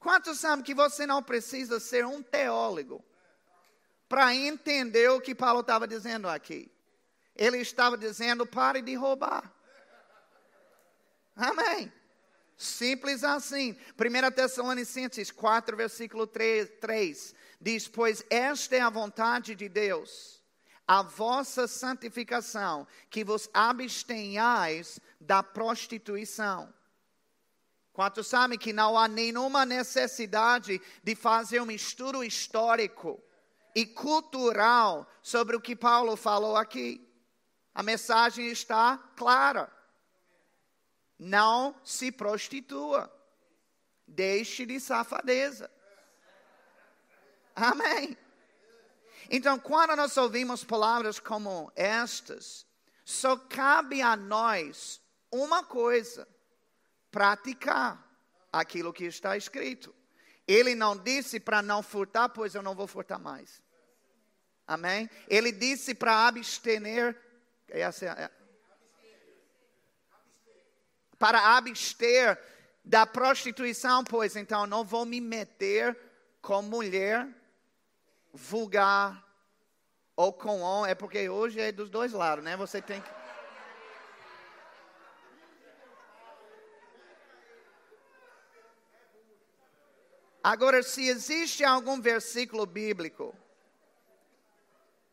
Quantos 0.00 0.40
sabem 0.40 0.64
que 0.64 0.74
você 0.74 1.06
não 1.06 1.22
precisa 1.22 1.78
ser 1.78 2.06
um 2.06 2.22
teólogo 2.22 3.04
para 4.08 4.34
entender 4.34 5.10
o 5.10 5.20
que 5.20 5.34
Paulo 5.34 5.60
estava 5.60 5.86
dizendo 5.86 6.26
aqui? 6.26 6.72
Ele 7.36 7.58
estava 7.58 7.98
dizendo: 7.98 8.46
pare 8.46 8.80
de 8.80 8.94
roubar. 8.94 9.52
Amém. 11.36 11.92
Simples 12.56 13.22
assim. 13.22 13.76
1 13.94 14.30
Tessalonicenses 14.32 15.30
4, 15.30 15.76
versículo 15.76 16.26
3, 16.26 16.70
3 16.80 17.34
diz: 17.60 17.86
Pois 17.86 18.24
esta 18.30 18.76
é 18.76 18.80
a 18.80 18.88
vontade 18.88 19.54
de 19.54 19.68
Deus, 19.68 20.42
a 20.88 21.02
vossa 21.02 21.68
santificação, 21.68 22.86
que 23.10 23.22
vos 23.22 23.50
abstenhais 23.52 24.98
da 25.20 25.42
prostituição. 25.42 26.72
Quantos 27.92 28.28
sabem 28.28 28.58
que 28.58 28.72
não 28.72 28.96
há 28.96 29.08
nenhuma 29.08 29.66
necessidade 29.66 30.80
de 31.02 31.14
fazer 31.14 31.60
um 31.60 31.70
estudo 31.70 32.22
histórico 32.22 33.22
e 33.74 33.84
cultural 33.84 35.08
sobre 35.22 35.56
o 35.56 35.60
que 35.60 35.74
Paulo 35.74 36.16
falou 36.16 36.56
aqui? 36.56 37.06
A 37.74 37.82
mensagem 37.82 38.46
está 38.48 38.96
clara. 39.16 39.70
Não 41.18 41.74
se 41.84 42.12
prostitua. 42.12 43.12
Deixe 44.06 44.64
de 44.64 44.80
safadeza. 44.80 45.70
Amém. 47.54 48.16
Então, 49.28 49.58
quando 49.58 49.94
nós 49.96 50.16
ouvimos 50.16 50.64
palavras 50.64 51.20
como 51.20 51.70
estas, 51.76 52.66
só 53.04 53.36
cabe 53.36 54.00
a 54.00 54.16
nós 54.16 55.00
uma 55.30 55.62
coisa 55.62 56.26
praticar 57.10 58.06
aquilo 58.52 58.92
que 58.92 59.04
está 59.04 59.36
escrito. 59.36 59.94
Ele 60.46 60.74
não 60.74 60.96
disse 60.96 61.38
para 61.38 61.62
não 61.62 61.82
furtar, 61.82 62.28
pois 62.28 62.54
eu 62.54 62.62
não 62.62 62.74
vou 62.74 62.86
furtar 62.86 63.18
mais. 63.18 63.62
Amém? 64.66 65.08
Ele 65.28 65.52
disse 65.52 65.94
para 65.94 66.26
abster. 66.26 67.16
Essa 67.68 68.06
é, 68.06 68.30
para 71.18 71.56
abster 71.56 72.40
da 72.84 73.04
prostituição, 73.04 74.02
pois 74.02 74.34
então 74.36 74.66
não 74.66 74.84
vou 74.84 75.04
me 75.04 75.20
meter 75.20 75.96
com 76.40 76.62
mulher 76.62 77.28
vulgar 78.32 79.22
ou 80.16 80.32
com 80.32 80.60
homem, 80.60 80.90
é 80.90 80.94
porque 80.94 81.28
hoje 81.28 81.60
é 81.60 81.72
dos 81.72 81.90
dois 81.90 82.12
lados, 82.12 82.44
né? 82.44 82.56
Você 82.56 82.80
tem 82.80 83.00
que 83.00 83.19
Agora, 90.42 90.82
se 90.82 91.06
existe 91.06 91.62
algum 91.64 92.00
versículo 92.00 92.64
bíblico 92.64 93.34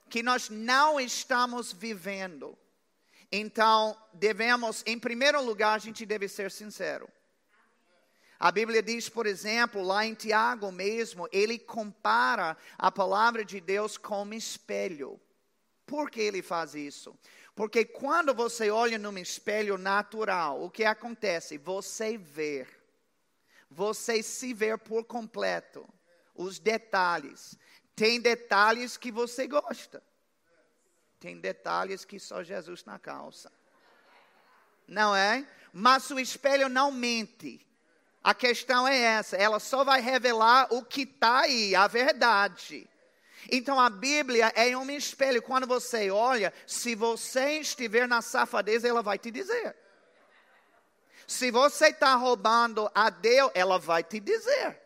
que 0.09 0.23
nós 0.23 0.49
não 0.49 0.99
estamos 0.99 1.73
vivendo, 1.73 2.57
então 3.29 3.95
devemos, 4.13 4.83
em 4.85 4.97
primeiro 4.97 5.41
lugar, 5.43 5.73
a 5.73 5.79
gente 5.79 6.05
deve 6.05 6.29
ser 6.29 6.49
sincero. 6.49 7.09
A 8.39 8.51
Bíblia 8.51 8.81
diz, 8.81 9.09
por 9.09 9.25
exemplo, 9.25 9.81
lá 9.81 10.05
em 10.05 10.13
Tiago 10.13 10.71
mesmo, 10.71 11.27
ele 11.31 11.57
compara 11.57 12.55
a 12.77 12.91
palavra 12.91 13.43
de 13.43 13.59
Deus 13.59 13.97
como 13.97 14.33
espelho. 14.33 15.19
Por 15.85 16.11
que 16.11 16.21
ele 16.21 16.41
faz 16.41 16.75
isso? 16.75 17.17
Porque 17.55 17.83
quando 17.83 18.35
você 18.35 18.69
olha 18.69 18.99
num 18.99 19.17
espelho 19.17 19.77
natural, 19.77 20.61
o 20.61 20.69
que 20.69 20.85
acontece? 20.85 21.57
Você 21.57 22.17
vê. 22.17 22.67
Você 23.69 24.23
se 24.23 24.53
vê 24.53 24.77
por 24.77 25.03
completo. 25.05 25.87
Os 26.35 26.59
detalhes. 26.59 27.57
Tem 27.95 28.19
detalhes 28.19 28.95
que 28.95 29.11
você 29.11 29.47
gosta. 29.47 30.03
Tem 31.19 31.39
detalhes 31.39 32.05
que 32.05 32.19
só 32.19 32.43
Jesus 32.43 32.85
na 32.85 32.99
calça. 32.99 33.51
Não 34.87 35.15
é? 35.15 35.47
Mas 35.73 36.09
o 36.09 36.19
espelho 36.19 36.69
não 36.69 36.91
mente. 36.91 37.65
A 38.23 38.33
questão 38.33 38.87
é 38.87 38.97
essa: 38.97 39.35
ela 39.35 39.59
só 39.59 39.83
vai 39.83 40.01
revelar 40.01 40.67
o 40.71 40.83
que 40.83 41.01
está 41.01 41.41
aí, 41.41 41.75
a 41.75 41.87
verdade. 41.87 42.87
Então 43.51 43.79
a 43.79 43.89
Bíblia 43.89 44.51
é 44.55 44.75
um 44.77 44.89
espelho. 44.91 45.41
Quando 45.41 45.65
você 45.65 46.11
olha, 46.11 46.53
se 46.65 46.95
você 46.95 47.59
estiver 47.59 48.07
na 48.07 48.21
safadeza, 48.21 48.87
ela 48.87 49.01
vai 49.01 49.17
te 49.17 49.31
dizer. 49.31 49.75
Se 51.27 51.51
você 51.51 51.87
está 51.87 52.15
roubando 52.15 52.89
a 52.95 53.09
Deus, 53.09 53.51
ela 53.53 53.77
vai 53.77 54.01
te 54.01 54.17
dizer. 54.17 54.81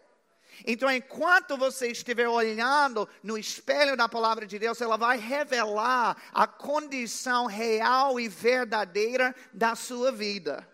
Então, 0.65 0.89
enquanto 0.91 1.55
você 1.55 1.87
estiver 1.87 2.27
olhando 2.27 3.07
no 3.23 3.37
espelho 3.37 3.95
da 3.95 4.09
palavra 4.09 4.45
de 4.45 4.57
Deus, 4.57 4.81
ela 4.81 4.97
vai 4.97 5.17
revelar 5.17 6.17
a 6.33 6.47
condição 6.47 7.45
real 7.45 8.19
e 8.19 8.27
verdadeira 8.27 9.35
da 9.53 9.75
sua 9.75 10.11
vida. 10.11 10.67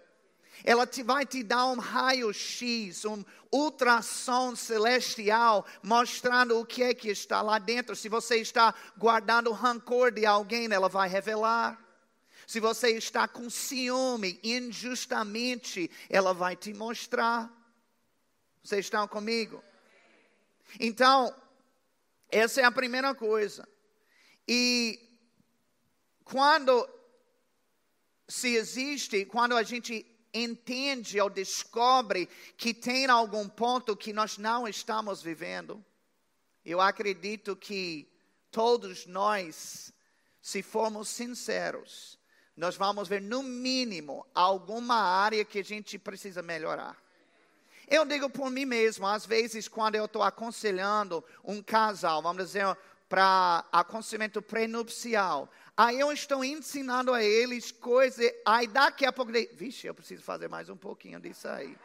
Ela 0.63 0.87
te, 0.87 1.03
vai 1.03 1.25
te 1.25 1.43
dar 1.43 1.67
um 1.67 1.77
raio-x, 1.77 3.05
um 3.05 3.23
ultrassom 3.51 4.55
celestial, 4.55 5.65
mostrando 5.83 6.59
o 6.59 6.65
que 6.65 6.83
é 6.83 6.93
que 6.93 7.09
está 7.09 7.41
lá 7.41 7.59
dentro. 7.59 7.95
Se 7.95 8.09
você 8.09 8.37
está 8.37 8.73
guardando 8.97 9.51
rancor 9.51 10.11
de 10.11 10.25
alguém, 10.25 10.67
ela 10.71 10.89
vai 10.89 11.07
revelar. 11.07 11.86
Se 12.47 12.61
você 12.61 12.91
está 12.91 13.27
com 13.27 13.49
ciúme 13.49 14.39
injustamente, 14.41 15.91
ela 16.09 16.33
vai 16.33 16.55
te 16.55 16.73
mostrar. 16.73 17.51
Vocês 18.63 18.85
estão 18.85 19.05
comigo? 19.05 19.61
Então, 20.79 21.35
essa 22.29 22.61
é 22.61 22.63
a 22.63 22.71
primeira 22.71 23.13
coisa. 23.13 23.67
E 24.47 24.97
quando 26.23 26.89
se 28.29 28.55
existe, 28.55 29.25
quando 29.25 29.57
a 29.57 29.63
gente 29.63 30.05
entende 30.33 31.19
ou 31.19 31.29
descobre 31.29 32.29
que 32.55 32.73
tem 32.73 33.07
algum 33.07 33.49
ponto 33.49 33.93
que 33.93 34.13
nós 34.13 34.37
não 34.37 34.65
estamos 34.65 35.21
vivendo, 35.21 35.83
eu 36.63 36.79
acredito 36.79 37.57
que 37.57 38.09
todos 38.49 39.05
nós, 39.05 39.91
se 40.41 40.63
formos 40.63 41.09
sinceros, 41.09 42.16
nós 42.57 42.75
vamos 42.75 43.07
ver 43.07 43.21
no 43.21 43.43
mínimo 43.43 44.25
alguma 44.33 44.95
área 44.95 45.45
que 45.45 45.59
a 45.59 45.63
gente 45.63 45.99
precisa 45.99 46.41
melhorar. 46.41 46.97
Eu 47.87 48.03
digo 48.03 48.29
por 48.29 48.49
mim 48.49 48.65
mesmo, 48.65 49.07
às 49.07 49.25
vezes, 49.25 49.67
quando 49.67 49.95
eu 49.95 50.05
estou 50.05 50.23
aconselhando 50.23 51.23
um 51.43 51.61
casal, 51.61 52.21
vamos 52.21 52.43
dizer, 52.43 52.65
para 53.07 53.63
aconselhamento 53.71 54.41
prenupcial, 54.41 55.49
aí 55.77 55.99
eu 55.99 56.11
estou 56.11 56.43
ensinando 56.43 57.13
a 57.13 57.23
eles 57.23 57.71
coisas, 57.71 58.29
aí 58.45 58.67
daqui 58.67 59.05
a 59.05 59.13
pouco, 59.13 59.31
vixe, 59.53 59.87
eu 59.87 59.93
preciso 59.93 60.23
fazer 60.23 60.49
mais 60.49 60.67
um 60.67 60.75
pouquinho 60.75 61.19
disso 61.19 61.47
aí. 61.47 61.77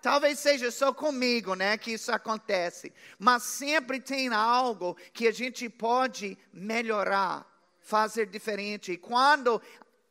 Talvez 0.00 0.38
seja 0.38 0.70
só 0.70 0.94
comigo, 0.94 1.54
né, 1.54 1.76
que 1.76 1.90
isso 1.90 2.12
acontece, 2.12 2.92
mas 3.18 3.42
sempre 3.42 4.00
tem 4.00 4.28
algo 4.28 4.96
que 5.12 5.26
a 5.26 5.32
gente 5.32 5.68
pode 5.68 6.38
melhorar, 6.52 7.44
fazer 7.88 8.26
diferente. 8.26 8.92
E 8.92 8.98
quando 8.98 9.62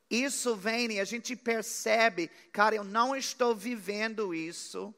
isso 0.10 0.56
vem 0.56 0.94
e 0.94 1.00
a 1.00 1.06
gente 1.06 1.36
percebe, 1.36 2.30
cara, 2.52 2.76
eu 2.76 2.84
não 2.84 3.16
estou 3.16 3.56
vivendo 3.56 4.34
isso 4.34 4.94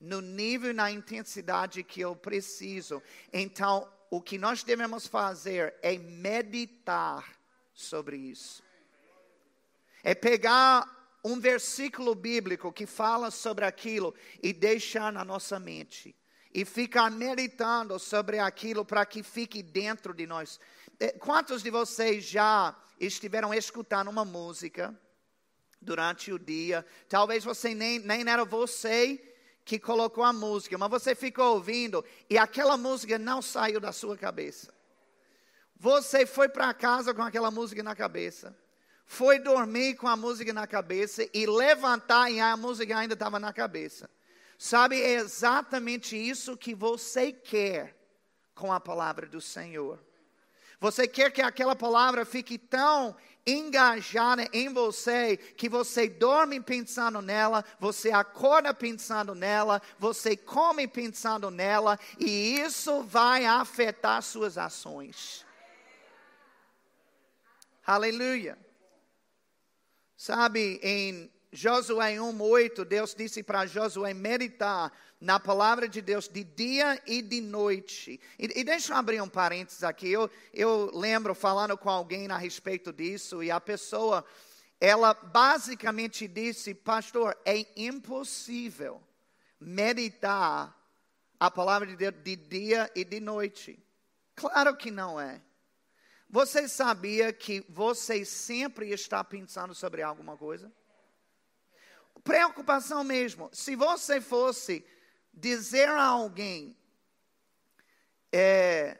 no 0.00 0.20
nível 0.22 0.72
na 0.72 0.90
intensidade 0.90 1.82
que 1.82 2.00
eu 2.00 2.16
preciso. 2.16 3.02
Então, 3.32 3.86
o 4.10 4.20
que 4.20 4.38
nós 4.38 4.62
devemos 4.62 5.06
fazer 5.06 5.74
é 5.82 5.98
meditar 5.98 7.38
sobre 7.74 8.16
isso. 8.16 8.62
É 10.02 10.14
pegar 10.14 11.18
um 11.24 11.38
versículo 11.38 12.14
bíblico 12.14 12.72
que 12.72 12.86
fala 12.86 13.30
sobre 13.30 13.64
aquilo 13.64 14.14
e 14.42 14.52
deixar 14.52 15.12
na 15.12 15.24
nossa 15.24 15.60
mente. 15.60 16.16
E 16.54 16.64
ficar 16.64 17.10
meditando 17.10 17.98
sobre 17.98 18.38
aquilo 18.38 18.84
para 18.84 19.06
que 19.06 19.22
fique 19.22 19.62
dentro 19.62 20.12
de 20.12 20.26
nós. 20.26 20.60
Eh, 21.02 21.18
quantos 21.18 21.64
de 21.64 21.68
vocês 21.68 22.22
já 22.22 22.76
estiveram 23.00 23.52
escutando 23.52 24.06
uma 24.06 24.24
música 24.24 24.96
durante 25.80 26.32
o 26.32 26.38
dia. 26.38 26.86
Talvez 27.08 27.42
você 27.42 27.74
nem, 27.74 27.98
nem 27.98 28.20
era 28.20 28.44
você 28.44 29.20
que 29.64 29.80
colocou 29.80 30.22
a 30.22 30.32
música, 30.32 30.78
mas 30.78 30.88
você 30.88 31.12
ficou 31.16 31.54
ouvindo 31.54 32.04
e 32.30 32.38
aquela 32.38 32.76
música 32.76 33.18
não 33.18 33.42
saiu 33.42 33.80
da 33.80 33.90
sua 33.90 34.16
cabeça. 34.16 34.72
Você 35.74 36.24
foi 36.24 36.48
para 36.48 36.72
casa 36.72 37.12
com 37.12 37.22
aquela 37.22 37.50
música 37.50 37.82
na 37.82 37.96
cabeça. 37.96 38.56
Foi 39.04 39.40
dormir 39.40 39.96
com 39.96 40.06
a 40.06 40.16
música 40.16 40.52
na 40.52 40.68
cabeça 40.68 41.28
e 41.34 41.46
levantar 41.46 42.30
e 42.30 42.38
a 42.38 42.56
música 42.56 42.96
ainda 42.96 43.14
estava 43.14 43.40
na 43.40 43.52
cabeça. 43.52 44.08
Sabe, 44.56 45.02
é 45.02 45.14
exatamente 45.14 46.16
isso 46.16 46.56
que 46.56 46.76
você 46.76 47.32
quer 47.32 47.96
com 48.54 48.72
a 48.72 48.78
palavra 48.78 49.26
do 49.26 49.40
Senhor. 49.40 49.98
Você 50.82 51.06
quer 51.06 51.30
que 51.30 51.40
aquela 51.40 51.76
palavra 51.76 52.24
fique 52.24 52.58
tão 52.58 53.14
engajada 53.46 54.48
em 54.52 54.68
você 54.68 55.36
que 55.36 55.68
você 55.68 56.08
dorme 56.08 56.58
pensando 56.60 57.22
nela, 57.22 57.64
você 57.78 58.10
acorda 58.10 58.74
pensando 58.74 59.32
nela, 59.32 59.80
você 59.96 60.36
come 60.36 60.88
pensando 60.88 61.52
nela 61.52 62.00
e 62.18 62.58
isso 62.58 63.00
vai 63.04 63.44
afetar 63.46 64.20
suas 64.24 64.58
ações. 64.58 65.46
Aleluia. 67.86 68.58
Sabe, 70.16 70.80
em 70.82 71.30
Josué 71.54 72.14
1:8, 72.18 72.82
Deus 72.82 73.14
disse 73.14 73.42
para 73.42 73.66
Josué 73.66 74.14
meditar 74.14 74.90
na 75.20 75.38
palavra 75.38 75.86
de 75.86 76.00
Deus 76.00 76.26
de 76.26 76.42
dia 76.42 77.00
e 77.06 77.20
de 77.20 77.42
noite. 77.42 78.18
E, 78.38 78.60
e 78.60 78.64
deixa 78.64 78.94
eu 78.94 78.96
abrir 78.96 79.20
um 79.20 79.28
parênteses 79.28 79.84
aqui. 79.84 80.10
Eu, 80.10 80.30
eu 80.54 80.90
lembro 80.94 81.34
falando 81.34 81.76
com 81.76 81.90
alguém 81.90 82.26
a 82.30 82.38
respeito 82.38 82.90
disso 82.90 83.42
e 83.42 83.50
a 83.50 83.60
pessoa, 83.60 84.24
ela 84.80 85.12
basicamente 85.12 86.26
disse, 86.26 86.74
pastor, 86.74 87.36
é 87.44 87.66
impossível 87.76 89.02
meditar 89.60 90.74
a 91.38 91.50
palavra 91.50 91.86
de 91.86 91.96
Deus 91.96 92.14
de 92.24 92.34
dia 92.34 92.90
e 92.94 93.04
de 93.04 93.20
noite. 93.20 93.78
Claro 94.34 94.74
que 94.74 94.90
não 94.90 95.20
é. 95.20 95.42
Você 96.30 96.66
sabia 96.66 97.30
que 97.30 97.62
você 97.68 98.24
sempre 98.24 98.88
está 98.88 99.22
pensando 99.22 99.74
sobre 99.74 100.00
alguma 100.00 100.34
coisa? 100.34 100.72
Preocupação 102.24 103.02
mesmo. 103.02 103.50
Se 103.52 103.74
você 103.74 104.20
fosse 104.20 104.84
dizer 105.32 105.88
a 105.88 106.02
alguém, 106.02 106.76
é, 108.30 108.98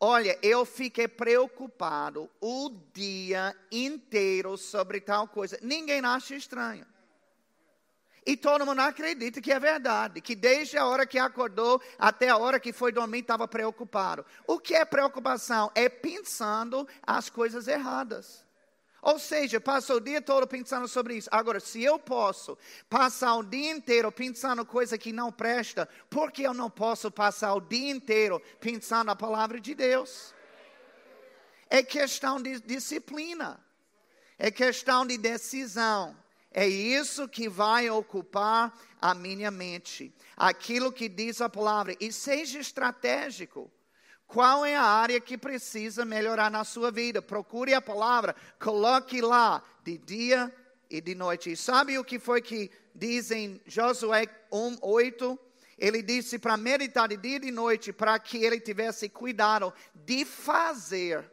olha, 0.00 0.38
eu 0.42 0.64
fiquei 0.64 1.06
preocupado 1.06 2.30
o 2.40 2.70
dia 2.94 3.54
inteiro 3.70 4.56
sobre 4.56 5.00
tal 5.00 5.28
coisa, 5.28 5.58
ninguém 5.60 6.04
acha 6.04 6.34
estranho. 6.34 6.86
E 8.24 8.36
todo 8.36 8.66
mundo 8.66 8.80
acredita 8.80 9.40
que 9.40 9.52
é 9.52 9.60
verdade, 9.60 10.20
que 10.20 10.34
desde 10.34 10.76
a 10.76 10.84
hora 10.84 11.06
que 11.06 11.16
acordou 11.16 11.80
até 11.96 12.28
a 12.28 12.36
hora 12.36 12.58
que 12.58 12.72
foi 12.72 12.90
dormir 12.90 13.20
estava 13.20 13.46
preocupado. 13.46 14.26
O 14.48 14.58
que 14.58 14.74
é 14.74 14.84
preocupação? 14.84 15.70
É 15.76 15.88
pensando 15.88 16.88
as 17.06 17.30
coisas 17.30 17.68
erradas. 17.68 18.45
Ou 19.06 19.20
seja, 19.20 19.60
passa 19.60 19.94
o 19.94 20.00
dia 20.00 20.20
todo 20.20 20.48
pensando 20.48 20.88
sobre 20.88 21.14
isso. 21.14 21.28
Agora, 21.30 21.60
se 21.60 21.80
eu 21.80 21.96
posso 21.96 22.58
passar 22.90 23.36
o 23.36 23.44
dia 23.44 23.70
inteiro 23.70 24.10
pensando 24.10 24.66
coisa 24.66 24.98
que 24.98 25.12
não 25.12 25.30
presta, 25.30 25.88
por 26.10 26.32
que 26.32 26.42
eu 26.42 26.52
não 26.52 26.68
posso 26.68 27.08
passar 27.08 27.54
o 27.54 27.60
dia 27.60 27.88
inteiro 27.88 28.42
pensando 28.58 29.12
a 29.12 29.14
palavra 29.14 29.60
de 29.60 29.76
Deus? 29.76 30.34
É 31.70 31.84
questão 31.84 32.42
de 32.42 32.58
disciplina, 32.58 33.64
é 34.36 34.50
questão 34.50 35.06
de 35.06 35.16
decisão. 35.16 36.16
É 36.50 36.66
isso 36.66 37.28
que 37.28 37.48
vai 37.48 37.88
ocupar 37.88 38.76
a 39.00 39.14
minha 39.14 39.52
mente. 39.52 40.12
Aquilo 40.36 40.92
que 40.92 41.08
diz 41.08 41.40
a 41.40 41.48
palavra. 41.48 41.94
E 42.00 42.10
seja 42.10 42.58
estratégico. 42.58 43.70
Qual 44.26 44.64
é 44.64 44.74
a 44.74 44.82
área 44.82 45.20
que 45.20 45.38
precisa 45.38 46.04
melhorar 46.04 46.50
na 46.50 46.64
sua 46.64 46.90
vida? 46.90 47.22
Procure 47.22 47.74
a 47.74 47.80
palavra, 47.80 48.34
coloque 48.58 49.20
lá 49.20 49.62
de 49.84 49.96
dia 49.98 50.52
e 50.90 51.00
de 51.00 51.14
noite. 51.14 51.52
E 51.52 51.56
sabe 51.56 51.98
o 51.98 52.04
que 52.04 52.18
foi 52.18 52.42
que 52.42 52.70
diz 52.94 53.30
em 53.30 53.60
Josué 53.66 54.26
1, 54.50 54.78
8? 54.82 55.38
Ele 55.78 56.02
disse 56.02 56.38
para 56.38 56.56
meditar 56.56 57.08
de 57.08 57.16
dia 57.16 57.36
e 57.36 57.40
de 57.40 57.50
noite, 57.50 57.92
para 57.92 58.18
que 58.18 58.38
ele 58.38 58.58
tivesse 58.58 59.08
cuidado 59.08 59.72
de 59.94 60.24
fazer, 60.24 61.30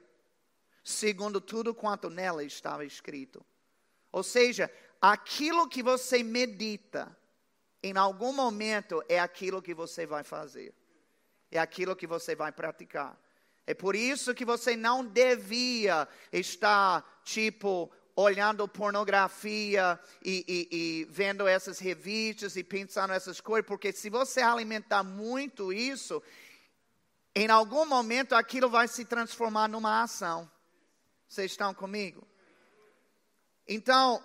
segundo 0.84 1.39
tudo 1.39 1.74
quanto 1.74 2.10
nela 2.10 2.44
estava 2.44 2.86
escrito. 2.86 3.44
Ou 4.12 4.22
seja, 4.22 4.70
aquilo 5.02 5.68
que 5.68 5.82
você 5.82 6.22
medita, 6.22 7.18
em 7.82 7.98
algum 7.98 8.34
momento, 8.34 9.02
é 9.08 9.20
aquilo 9.20 9.62
que 9.62 9.74
você 9.74 10.06
vai 10.06 10.24
fazer, 10.24 10.74
é 11.54 11.60
aquilo 11.60 11.95
que 11.95 12.08
você 12.08 12.36
vai 12.36 12.51
praticar. 12.51 13.18
É 13.66 13.74
por 13.74 13.95
isso 13.95 14.34
que 14.34 14.43
você 14.43 14.76
não 14.76 15.06
devia 15.06 16.08
estar, 16.32 17.22
tipo, 17.24 17.91
olhando 18.16 18.68
pornografia 18.68 19.99
e, 20.24 20.43
e, 20.47 20.78
e, 20.78 21.06
vendo 21.06 21.47
essas 21.47 21.80
revistas 21.80 22.56
e 22.56 22.64
pensando 22.64 23.14
essas 23.14 23.39
coisas, 23.39 23.68
porque 23.68 23.91
se 23.91 24.10
você 24.10 24.41
alimentar 24.41 25.04
muito 25.04 25.72
isso, 25.72 26.22
em 27.36 27.49
algum 27.49 27.86
momento 27.86 28.34
aquilo 28.34 28.70
vai 28.70 28.88
se 28.88 29.06
transformar 29.06 29.68
numa 29.68 30.04
ação. 30.04 30.49
Vocês 31.28 31.51
estão 31.51 31.74
comigo? 31.74 32.28
Então, 33.68 34.22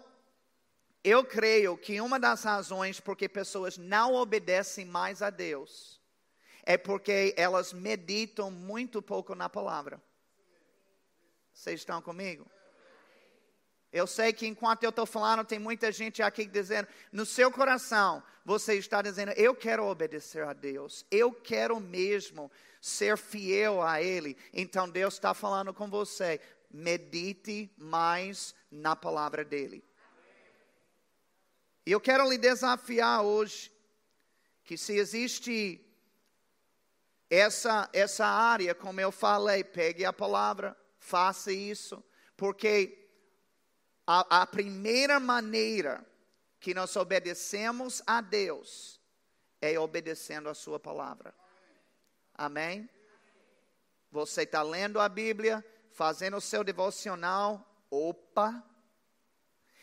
eu 1.05 1.25
creio 1.25 1.77
que 1.77 2.01
uma 2.01 2.19
das 2.19 2.43
razões 2.43 3.01
porque 3.01 3.29
pessoas 3.29 3.79
não 3.79 4.15
obedecem 4.15 4.85
mais 4.85 5.23
a 5.23 5.31
Deus 5.31 5.98
é 6.69 6.77
porque 6.77 7.33
elas 7.35 7.73
meditam 7.73 8.51
muito 8.51 9.01
pouco 9.01 9.35
na 9.35 9.49
palavra. 9.49 9.99
Vocês 11.51 11.81
estão 11.81 12.03
comigo? 12.03 12.47
Eu 13.91 14.07
sei 14.07 14.35
que 14.35 14.47
enquanto 14.47 14.85
eu 14.85 14.91
estou 14.91 15.07
falando, 15.07 15.47
tem 15.47 15.59
muita 15.59 15.91
gente 15.91 16.23
aqui 16.23 16.45
dizendo, 16.45 16.87
no 17.11 17.25
seu 17.25 17.51
coração, 17.51 18.23
você 18.45 18.75
está 18.75 19.01
dizendo, 19.01 19.33
eu 19.33 19.55
quero 19.55 19.87
obedecer 19.87 20.45
a 20.45 20.53
Deus, 20.53 21.07
eu 21.11 21.33
quero 21.33 21.81
mesmo 21.81 22.53
ser 22.83 23.17
fiel 23.17 23.81
a 23.81 24.03
Ele. 24.03 24.37
Então 24.53 24.87
Deus 24.87 25.15
está 25.15 25.33
falando 25.33 25.73
com 25.73 25.89
você, 25.89 26.39
medite 26.71 27.73
mais 27.79 28.55
na 28.71 28.95
palavra 28.95 29.43
dEle. 29.43 29.83
E 31.87 31.93
eu 31.93 31.99
quero 31.99 32.29
lhe 32.29 32.37
desafiar 32.37 33.23
hoje, 33.23 33.73
que 34.65 34.77
se 34.77 34.99
existe 34.99 35.83
essa, 37.31 37.89
essa 37.93 38.27
área, 38.27 38.75
como 38.75 39.01
eu 39.01 39.13
falei, 39.13 39.63
pegue 39.63 40.05
a 40.05 40.13
palavra, 40.13 40.77
faça 40.99 41.53
isso, 41.53 42.03
porque 42.37 43.09
a, 44.07 44.43
a 44.43 44.47
primeira 44.47 45.21
maneira 45.21 46.05
que 46.61 46.75
nós 46.75 46.97
obedecemos 46.97 48.03
a 48.07 48.21
Deus 48.21 49.01
é 49.61 49.79
obedecendo 49.79 50.49
a 50.49 50.55
Sua 50.55 50.81
palavra. 50.81 51.35
Amém? 52.35 52.89
Você 54.11 54.43
está 54.43 54.63
lendo 54.63 54.99
a 54.99 55.09
Bíblia, 55.09 55.65
fazendo 55.93 56.39
o 56.39 56.41
seu 56.41 56.65
devocional. 56.65 57.65
Opa! 57.91 58.65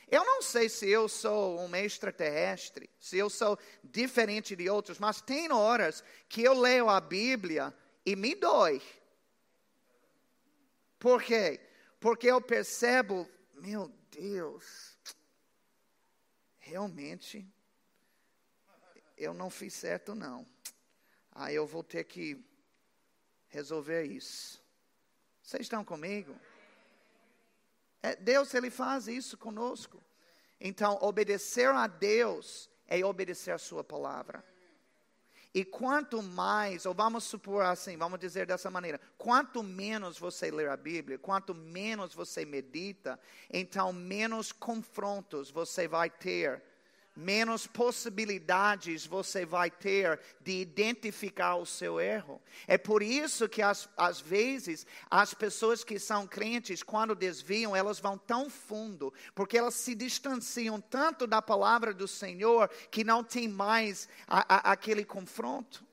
Eu 0.07 0.23
não 0.23 0.41
sei 0.41 0.69
se 0.69 0.87
eu 0.87 1.09
sou 1.09 1.59
um 1.59 1.75
extraterrestre, 1.75 2.89
se 2.99 3.17
eu 3.17 3.29
sou 3.29 3.57
diferente 3.83 4.55
de 4.55 4.69
outros, 4.69 4.99
mas 4.99 5.21
tem 5.21 5.51
horas 5.51 6.03
que 6.29 6.43
eu 6.43 6.53
leio 6.53 6.89
a 6.89 7.01
Bíblia 7.01 7.73
e 8.05 8.15
me 8.15 8.35
dói. 8.35 8.81
Por 10.99 11.23
quê? 11.23 11.59
Porque 11.99 12.27
eu 12.27 12.39
percebo, 12.39 13.29
meu 13.55 13.87
Deus, 14.11 14.97
realmente 16.57 17.47
eu 19.17 19.33
não 19.33 19.49
fiz 19.49 19.73
certo 19.73 20.13
não. 20.13 20.45
Aí 21.31 21.55
eu 21.55 21.65
vou 21.65 21.83
ter 21.83 22.03
que 22.03 22.43
resolver 23.47 24.03
isso. 24.03 24.63
Vocês 25.41 25.63
estão 25.63 25.83
comigo? 25.83 26.35
É, 28.05 28.15
Deus, 28.15 28.53
Ele 28.53 28.69
faz 28.69 29.07
isso 29.07 29.35
conosco. 29.35 29.99
Então, 30.61 30.99
obedecer 31.01 31.69
a 31.69 31.87
Deus 31.87 32.69
é 32.87 33.03
obedecer 33.03 33.49
a 33.49 33.57
Sua 33.57 33.83
palavra. 33.83 34.45
E 35.51 35.65
quanto 35.65 36.21
mais, 36.21 36.85
ou 36.85 36.93
vamos 36.93 37.23
supor 37.23 37.63
assim, 37.63 37.97
vamos 37.97 38.19
dizer 38.19 38.45
dessa 38.45 38.69
maneira, 38.69 38.99
quanto 39.17 39.63
menos 39.63 40.19
você 40.19 40.51
lê 40.51 40.67
a 40.67 40.77
Bíblia, 40.77 41.17
quanto 41.17 41.55
menos 41.55 42.13
você 42.13 42.45
medita, 42.45 43.19
então 43.49 43.91
menos 43.91 44.51
confrontos 44.51 45.49
você 45.49 45.87
vai 45.87 46.09
ter 46.09 46.61
menos 47.15 47.65
possibilidades 47.65 49.05
você 49.05 49.45
vai 49.45 49.71
ter 49.71 50.19
de 50.41 50.59
identificar 50.59 51.55
o 51.55 51.65
seu 51.65 51.99
erro. 51.99 52.41
É 52.67 52.77
por 52.77 53.01
isso 53.01 53.47
que, 53.47 53.61
às, 53.61 53.87
às 53.95 54.19
vezes, 54.19 54.85
as 55.09 55.33
pessoas 55.33 55.83
que 55.83 55.97
são 55.97 56.27
crentes, 56.27 56.83
quando 56.83 57.15
desviam, 57.15 57.75
elas 57.75 57.99
vão 57.99 58.17
tão 58.17 58.49
fundo, 58.49 59.13
porque 59.33 59.57
elas 59.57 59.75
se 59.75 59.95
distanciam 59.95 60.81
tanto 60.81 61.25
da 61.25 61.41
palavra 61.41 61.93
do 61.93 62.07
Senhor 62.07 62.69
que 62.91 63.03
não 63.03 63.23
tem 63.23 63.47
mais 63.47 64.09
a, 64.27 64.55
a, 64.55 64.71
aquele 64.71 65.05
confronto. 65.05 65.85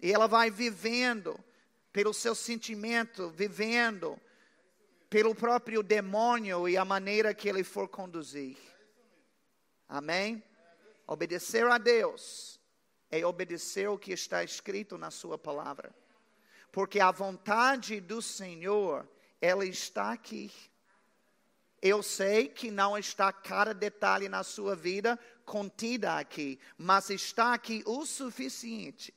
E 0.00 0.12
ela 0.12 0.26
vai 0.26 0.50
vivendo 0.50 1.38
pelo 1.92 2.12
seu 2.12 2.34
sentimento, 2.34 3.30
vivendo 3.30 4.18
pelo 5.08 5.34
próprio 5.34 5.82
demônio 5.82 6.68
e 6.68 6.76
a 6.76 6.84
maneira 6.84 7.32
que 7.32 7.48
ele 7.48 7.62
for 7.62 7.86
conduzir. 7.86 8.56
Amém? 9.94 10.42
Obedecer 11.06 11.64
a 11.68 11.78
Deus 11.78 12.58
é 13.08 13.24
obedecer 13.24 13.88
o 13.88 13.96
que 13.96 14.10
está 14.12 14.42
escrito 14.42 14.98
na 14.98 15.08
Sua 15.08 15.38
palavra. 15.38 15.94
Porque 16.72 16.98
a 16.98 17.12
vontade 17.12 18.00
do 18.00 18.20
Senhor, 18.20 19.08
ela 19.40 19.64
está 19.64 20.10
aqui. 20.10 20.50
Eu 21.80 22.02
sei 22.02 22.48
que 22.48 22.72
não 22.72 22.98
está 22.98 23.32
cada 23.32 23.72
detalhe 23.72 24.28
na 24.28 24.42
sua 24.42 24.74
vida 24.74 25.16
contida 25.44 26.18
aqui, 26.18 26.58
mas 26.76 27.08
está 27.10 27.54
aqui 27.54 27.84
o 27.86 28.04
suficiente 28.04 29.14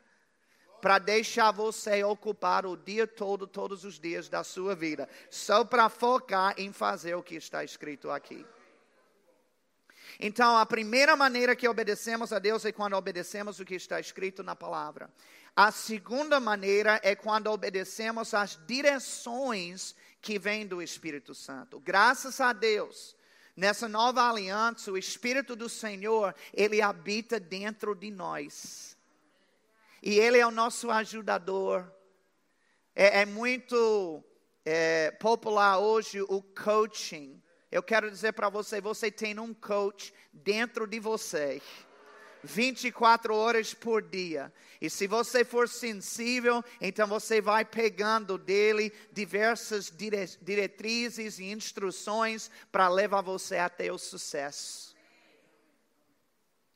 para 0.82 0.98
deixar 0.98 1.50
você 1.50 2.04
ocupar 2.04 2.66
o 2.66 2.76
dia 2.76 3.06
todo, 3.06 3.46
todos 3.46 3.84
os 3.84 3.98
dias 3.98 4.28
da 4.28 4.44
sua 4.44 4.74
vida, 4.74 5.08
só 5.30 5.64
para 5.64 5.88
focar 5.88 6.52
em 6.58 6.72
fazer 6.74 7.14
o 7.14 7.22
que 7.22 7.36
está 7.36 7.64
escrito 7.64 8.10
aqui. 8.10 8.44
Então, 10.22 10.58
a 10.58 10.66
primeira 10.66 11.16
maneira 11.16 11.56
que 11.56 11.66
obedecemos 11.66 12.30
a 12.30 12.38
Deus 12.38 12.66
é 12.66 12.72
quando 12.72 12.92
obedecemos 12.94 13.58
o 13.58 13.64
que 13.64 13.74
está 13.74 13.98
escrito 13.98 14.42
na 14.42 14.54
palavra. 14.54 15.10
A 15.56 15.72
segunda 15.72 16.38
maneira 16.38 17.00
é 17.02 17.14
quando 17.14 17.46
obedecemos 17.46 18.34
às 18.34 18.60
direções 18.66 19.94
que 20.20 20.38
vêm 20.38 20.66
do 20.66 20.82
Espírito 20.82 21.34
Santo. 21.34 21.80
Graças 21.80 22.38
a 22.38 22.52
Deus, 22.52 23.16
nessa 23.56 23.88
nova 23.88 24.28
aliança, 24.28 24.92
o 24.92 24.98
Espírito 24.98 25.56
do 25.56 25.70
Senhor, 25.70 26.34
ele 26.52 26.82
habita 26.82 27.40
dentro 27.40 27.94
de 27.94 28.10
nós. 28.10 28.98
E 30.02 30.18
ele 30.18 30.36
é 30.36 30.46
o 30.46 30.50
nosso 30.50 30.90
ajudador. 30.90 31.90
É, 32.94 33.22
é 33.22 33.24
muito 33.24 34.22
é, 34.66 35.12
popular 35.12 35.78
hoje 35.78 36.20
o 36.20 36.42
coaching 36.42 37.40
eu 37.70 37.82
quero 37.82 38.10
dizer 38.10 38.32
para 38.32 38.48
você: 38.48 38.80
você 38.80 39.10
tem 39.10 39.38
um 39.38 39.54
coach 39.54 40.12
dentro 40.32 40.86
de 40.86 40.98
você. 40.98 41.62
24 42.42 43.34
horas 43.34 43.74
por 43.74 44.02
dia. 44.02 44.52
E 44.80 44.88
se 44.88 45.06
você 45.06 45.44
for 45.44 45.68
sensível, 45.68 46.64
então 46.80 47.06
você 47.06 47.40
vai 47.40 47.64
pegando 47.64 48.38
dele 48.38 48.92
diversas 49.12 49.90
dire 49.90 50.26
diretrizes 50.40 51.38
e 51.38 51.44
instruções 51.44 52.50
para 52.72 52.88
levar 52.88 53.20
você 53.20 53.58
até 53.58 53.92
o 53.92 53.98
sucesso. 53.98 54.96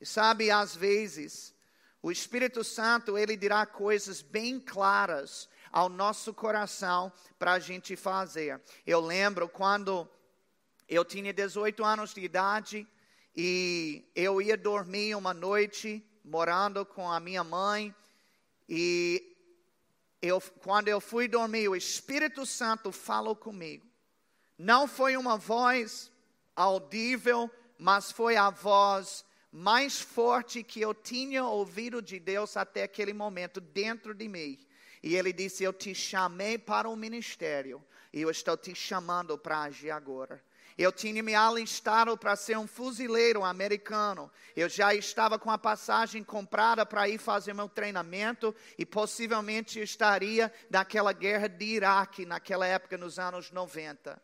E 0.01 0.05
sabe, 0.05 0.51
às 0.51 0.77
vezes, 0.77 1.55
o 2.03 2.13
Espírito 2.13 2.63
Santo, 2.63 3.17
ele 3.17 3.35
dirá 3.37 3.65
coisas 3.65 4.21
bem 4.21 4.61
claras 4.61 5.49
ao 5.73 5.89
nosso 5.89 6.35
coração 6.35 7.11
para 7.39 7.53
a 7.53 7.59
gente 7.59 7.97
fazer. 7.97 8.61
Eu 8.87 9.01
lembro 9.01 9.49
quando 9.49 10.07
eu 10.89 11.05
tinha 11.05 11.33
18 11.33 11.85
anos 11.85 12.15
de 12.15 12.21
idade 12.21 12.87
e 13.37 14.05
eu 14.15 14.41
ia 14.41 14.57
dormir 14.57 15.15
uma 15.15 15.35
noite 15.35 16.05
morando 16.25 16.85
com 16.85 17.11
a 17.11 17.19
minha 17.21 17.43
mãe 17.43 17.95
e 18.69 19.35
eu, 20.21 20.41
quando 20.41 20.89
eu 20.89 21.01
fui 21.01 21.29
dormir, 21.29 21.69
o 21.69 21.77
Espírito 21.77 22.47
Santo 22.47 22.91
falou 22.91 23.37
comigo. 23.37 23.87
Não 24.57 24.89
foi 24.89 25.17
uma 25.17 25.37
voz 25.37 26.11
audível, 26.57 27.51
mas 27.79 28.11
foi 28.11 28.37
a 28.37 28.49
voz 28.49 29.25
mais 29.53 30.01
forte 30.01 30.63
que 30.63 30.81
eu 30.81 30.95
tinha 30.95 31.45
ouvido 31.45 32.01
de 32.01 32.19
Deus 32.19 32.57
até 32.57 32.85
aquele 32.85 33.13
momento 33.13 33.61
dentro 33.61 34.15
de 34.15 34.27
mim. 34.27 34.59
E 35.03 35.15
ele 35.15 35.33
disse: 35.33 35.63
Eu 35.63 35.73
te 35.73 35.95
chamei 35.95 36.57
para 36.57 36.89
o 36.89 36.97
ministério 36.97 37.85
e 38.13 38.23
eu 38.23 38.31
estou 38.31 38.57
te 38.57 38.75
chamando 38.75 39.37
para 39.37 39.63
agir 39.63 39.91
agora. 39.91 40.43
Eu 40.77 40.91
tinha 40.91 41.23
me 41.23 41.35
alistado 41.35 42.17
para 42.17 42.35
ser 42.35 42.59
um 42.59 42.67
fuzileiro 42.67 43.45
americano. 43.45 44.31
Eu 44.57 44.69
já 44.69 44.95
estava 44.95 45.39
com 45.39 45.51
a 45.51 45.59
passagem 45.59 46.25
comprada 46.25 46.85
para 46.85 47.09
ir 47.09 47.19
fazer 47.19 47.55
meu 47.55 47.69
treinamento 47.69 48.55
e 48.77 48.85
possivelmente 48.85 49.81
estaria 49.81 50.53
naquela 50.69 51.13
guerra 51.13 51.49
de 51.49 51.65
Iraque, 51.65 52.27
naquela 52.27 52.67
época, 52.67 52.99
nos 52.99 53.19
anos 53.19 53.53
90. 53.53 54.21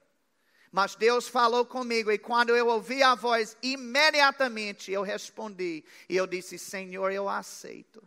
Mas 0.72 0.94
Deus 0.94 1.26
falou 1.26 1.64
comigo 1.64 2.12
e 2.12 2.18
quando 2.18 2.54
eu 2.54 2.68
ouvi 2.68 3.02
a 3.02 3.14
voz, 3.14 3.56
imediatamente 3.62 4.92
eu 4.92 5.02
respondi 5.02 5.84
e 6.08 6.16
eu 6.16 6.26
disse: 6.26 6.58
Senhor, 6.58 7.10
eu 7.10 7.28
aceito. 7.28 8.02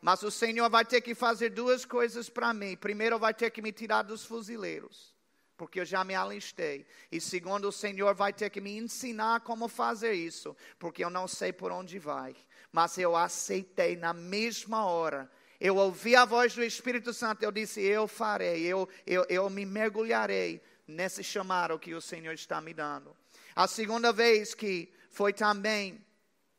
Mas 0.00 0.22
o 0.22 0.30
Senhor 0.30 0.68
vai 0.70 0.84
ter 0.84 1.00
que 1.02 1.14
fazer 1.14 1.50
duas 1.50 1.84
coisas 1.84 2.28
para 2.28 2.54
mim. 2.54 2.76
Primeiro, 2.76 3.18
vai 3.18 3.34
ter 3.34 3.50
que 3.50 3.60
me 3.60 3.70
tirar 3.70 4.02
dos 4.02 4.24
fuzileiros, 4.24 5.14
porque 5.60 5.80
eu 5.80 5.84
já 5.84 6.02
me 6.02 6.14
alistei. 6.14 6.86
E 7.12 7.20
segundo, 7.20 7.68
o 7.68 7.72
Senhor 7.72 8.14
vai 8.14 8.32
ter 8.32 8.48
que 8.48 8.62
me 8.62 8.78
ensinar 8.78 9.40
como 9.40 9.68
fazer 9.68 10.14
isso, 10.14 10.56
porque 10.78 11.04
eu 11.04 11.10
não 11.10 11.28
sei 11.28 11.52
por 11.52 11.70
onde 11.70 11.98
vai. 11.98 12.34
Mas 12.72 12.96
eu 12.96 13.14
aceitei 13.14 13.94
na 13.94 14.14
mesma 14.14 14.86
hora 14.86 15.30
eu 15.60 15.76
ouvi 15.76 16.16
a 16.16 16.24
voz 16.24 16.54
do 16.54 16.64
Espírito 16.64 17.12
Santo, 17.12 17.42
eu 17.42 17.52
disse: 17.52 17.82
Eu 17.82 18.08
farei, 18.08 18.62
eu, 18.62 18.88
eu, 19.06 19.26
eu 19.28 19.50
me 19.50 19.66
mergulharei 19.66 20.62
nesse 20.88 21.22
chamado 21.22 21.78
que 21.78 21.92
o 21.92 22.00
Senhor 22.00 22.32
está 22.32 22.62
me 22.62 22.72
dando. 22.72 23.14
A 23.54 23.66
segunda 23.66 24.10
vez 24.10 24.54
que 24.54 24.90
foi 25.10 25.34
também 25.34 26.02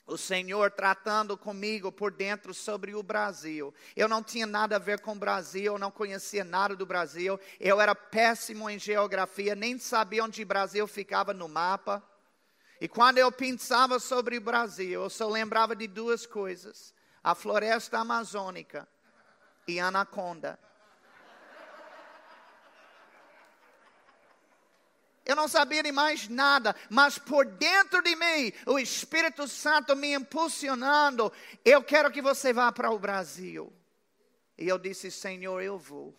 o 0.05 0.17
Senhor 0.17 0.71
tratando 0.71 1.37
comigo 1.37 1.91
por 1.91 2.11
dentro 2.11 2.53
sobre 2.53 2.93
o 2.95 3.03
Brasil. 3.03 3.73
Eu 3.95 4.07
não 4.07 4.23
tinha 4.23 4.45
nada 4.45 4.75
a 4.75 4.79
ver 4.79 4.99
com 5.01 5.13
o 5.13 5.19
Brasil, 5.19 5.77
não 5.77 5.91
conhecia 5.91 6.43
nada 6.43 6.75
do 6.75 6.85
Brasil, 6.85 7.39
eu 7.59 7.79
era 7.79 7.95
péssimo 7.95 8.69
em 8.69 8.79
geografia, 8.79 9.55
nem 9.55 9.77
sabia 9.77 10.23
onde 10.23 10.43
o 10.43 10.45
Brasil 10.45 10.87
ficava 10.87 11.33
no 11.33 11.47
mapa. 11.47 12.03
E 12.79 12.87
quando 12.87 13.19
eu 13.19 13.31
pensava 13.31 13.99
sobre 13.99 14.37
o 14.37 14.41
Brasil, 14.41 15.03
eu 15.03 15.09
só 15.09 15.29
lembrava 15.29 15.75
de 15.75 15.87
duas 15.87 16.25
coisas 16.25 16.93
a 17.23 17.35
floresta 17.35 17.99
amazônica 17.99 18.87
e 19.67 19.79
anaconda. 19.79 20.57
Eu 25.31 25.35
não 25.37 25.47
sabia 25.47 25.81
de 25.81 25.93
mais 25.93 26.27
nada, 26.27 26.75
mas 26.89 27.17
por 27.17 27.45
dentro 27.45 28.01
de 28.01 28.13
mim, 28.17 28.51
o 28.65 28.77
Espírito 28.77 29.47
Santo 29.47 29.95
me 29.95 30.13
impulsionando. 30.13 31.31
Eu 31.63 31.81
quero 31.81 32.11
que 32.11 32.21
você 32.21 32.51
vá 32.51 32.69
para 32.69 32.91
o 32.91 32.99
Brasil. 32.99 33.71
E 34.57 34.67
eu 34.67 34.77
disse: 34.77 35.09
Senhor, 35.09 35.61
eu 35.61 35.77
vou. 35.77 36.13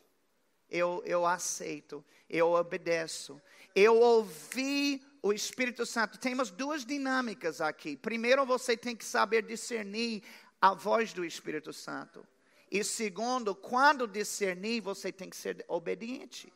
Eu, 0.71 1.03
eu 1.05 1.27
aceito. 1.27 2.03
Eu 2.27 2.53
obedeço. 2.53 3.39
Eu 3.75 3.99
ouvi 3.99 5.05
o 5.21 5.31
Espírito 5.31 5.85
Santo. 5.85 6.19
Temos 6.19 6.51
duas 6.51 6.83
dinâmicas 6.83 7.61
aqui. 7.61 7.99
Primeiro, 7.99 8.47
você 8.47 8.79
tem 8.79 8.97
que 8.97 9.05
saber 9.05 9.43
discernir 9.43 10.23
a 10.59 10.73
voz 10.73 11.13
do 11.13 11.23
Espírito 11.23 11.71
Santo. 11.71 12.27
E 12.71 12.83
segundo, 12.83 13.55
quando 13.55 14.07
discernir, 14.07 14.81
você 14.81 15.13
tem 15.13 15.29
que 15.29 15.37
ser 15.37 15.63
obediente. 15.69 16.51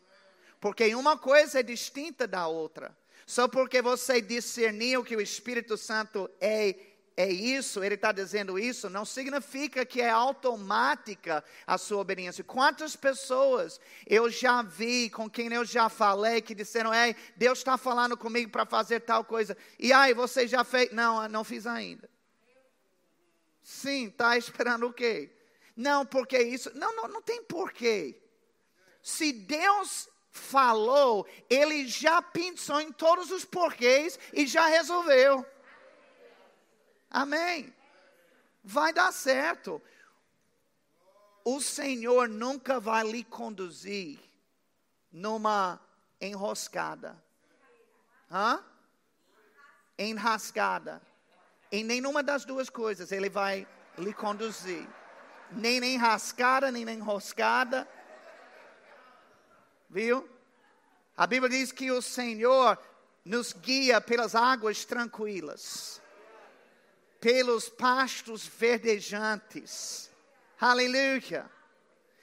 Porque 0.60 0.94
uma 0.94 1.16
coisa 1.18 1.60
é 1.60 1.62
distinta 1.62 2.26
da 2.26 2.46
outra. 2.46 2.96
Só 3.26 3.48
porque 3.48 3.82
você 3.82 4.20
discerniu 4.20 5.04
que 5.04 5.16
o 5.16 5.20
Espírito 5.20 5.76
Santo 5.76 6.30
é, 6.40 6.76
é 7.16 7.28
isso, 7.28 7.82
ele 7.82 7.96
está 7.96 8.12
dizendo 8.12 8.58
isso, 8.58 8.88
não 8.88 9.04
significa 9.04 9.84
que 9.84 10.00
é 10.00 10.10
automática 10.10 11.42
a 11.66 11.76
sua 11.76 11.98
obediência. 11.98 12.44
Quantas 12.44 12.94
pessoas 12.94 13.80
eu 14.06 14.30
já 14.30 14.62
vi, 14.62 15.10
com 15.10 15.28
quem 15.28 15.52
eu 15.52 15.64
já 15.64 15.88
falei, 15.88 16.40
que 16.40 16.54
disseram: 16.54 16.94
Ei, 16.94 17.16
Deus 17.34 17.58
está 17.58 17.76
falando 17.76 18.16
comigo 18.16 18.50
para 18.50 18.64
fazer 18.64 19.00
tal 19.00 19.24
coisa. 19.24 19.56
E 19.78 19.92
aí, 19.92 20.14
você 20.14 20.46
já 20.46 20.62
fez? 20.62 20.92
Não, 20.92 21.26
não 21.28 21.42
fiz 21.42 21.66
ainda. 21.66 22.08
Sim, 23.60 24.06
está 24.06 24.38
esperando 24.38 24.86
o 24.86 24.92
quê? 24.92 25.34
Não, 25.74 26.06
porque 26.06 26.38
isso. 26.38 26.70
Não, 26.76 26.94
não, 26.94 27.08
não 27.08 27.22
tem 27.22 27.42
porquê. 27.42 28.22
Se 29.02 29.32
Deus 29.32 30.08
falou, 30.36 31.26
ele 31.48 31.88
já 31.88 32.20
pensou 32.20 32.80
em 32.80 32.92
todos 32.92 33.30
os 33.30 33.44
porquês 33.44 34.18
e 34.32 34.46
já 34.46 34.66
resolveu. 34.66 35.44
Amém. 37.10 37.74
Vai 38.62 38.92
dar 38.92 39.12
certo. 39.12 39.80
O 41.44 41.60
Senhor 41.60 42.28
nunca 42.28 42.78
vai 42.78 43.04
lhe 43.06 43.24
conduzir 43.24 44.18
numa 45.10 45.80
enroscada. 46.20 47.22
Hã? 48.30 48.62
Enrascada. 49.98 51.00
Em 51.70 51.84
nenhuma 51.84 52.22
das 52.22 52.44
duas 52.44 52.68
coisas 52.68 53.12
ele 53.12 53.30
vai 53.30 53.66
lhe 53.96 54.12
conduzir. 54.12 54.86
Nem 55.52 55.80
nem 55.80 55.96
rascada, 55.96 56.70
nem 56.70 56.84
nem 56.84 56.98
enroscada. 56.98 57.88
Viu? 59.88 60.28
A 61.16 61.26
Bíblia 61.26 61.50
diz 61.50 61.72
que 61.72 61.90
o 61.90 62.02
Senhor 62.02 62.78
nos 63.24 63.52
guia 63.52 64.00
pelas 64.00 64.34
águas 64.34 64.84
tranquilas, 64.84 66.00
pelos 67.20 67.68
pastos 67.68 68.46
verdejantes. 68.46 70.10
Aleluia. 70.60 71.50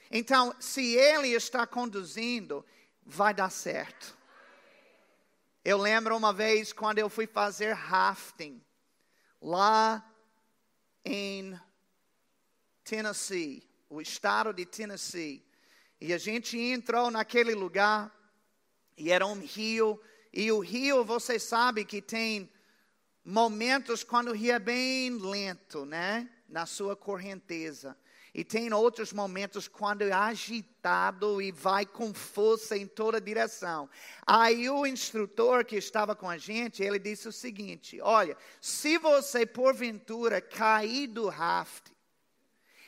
Então, 0.10 0.56
se 0.60 0.96
Ele 0.96 1.30
está 1.30 1.66
conduzindo, 1.66 2.66
vai 3.06 3.34
dar 3.34 3.50
certo. 3.50 4.18
Eu 5.66 5.78
lembro 5.78 6.16
uma 6.16 6.32
vez 6.32 6.72
quando 6.72 7.00
eu 7.00 7.10
fui 7.10 7.26
fazer 7.26 7.74
rafting 7.74 8.64
lá 9.42 10.06
em 11.04 11.60
Tennessee, 12.84 13.68
o 13.90 14.02
estado 14.02 14.54
de 14.54 14.66
Tennessee. 14.66 15.44
E 16.06 16.12
a 16.12 16.18
gente 16.18 16.60
entrou 16.60 17.10
naquele 17.10 17.56
lugar 17.56 18.14
e 18.98 19.10
era 19.10 19.26
um 19.26 19.40
rio. 19.40 19.98
E 20.34 20.52
o 20.52 20.60
rio, 20.60 21.06
você 21.06 21.40
sabe 21.40 21.86
que 21.86 22.02
tem 22.02 22.52
momentos 23.24 24.04
quando 24.04 24.28
o 24.28 24.34
rio 24.34 24.52
é 24.52 24.60
bem 24.60 25.12
lento, 25.12 25.86
né? 25.86 26.30
Na 26.50 26.66
sua 26.66 26.94
correnteza. 26.94 27.98
E 28.34 28.44
tem 28.44 28.74
outros 28.74 29.14
momentos 29.14 29.70
quando 29.70 30.02
é 30.02 30.12
agitado 30.12 31.42
e 31.42 31.54
vai 31.54 31.86
com 31.86 32.14
força 32.14 32.76
em 32.76 32.86
toda 32.86 33.22
direção. 33.22 33.90
Aí 34.28 34.70
o 34.70 34.86
instrutor 34.86 35.64
que 35.64 35.78
estava 35.78 36.14
com 36.14 36.30
a 36.30 36.38
gente, 36.38 36.84
ele 36.84 37.00
disse 37.00 37.30
o 37.30 37.32
seguinte: 37.32 38.02
Olha, 38.02 38.36
se 38.60 38.98
você 38.98 39.46
porventura 39.46 40.42
cair 40.42 41.08
do 41.08 41.30
raft, 41.30 41.94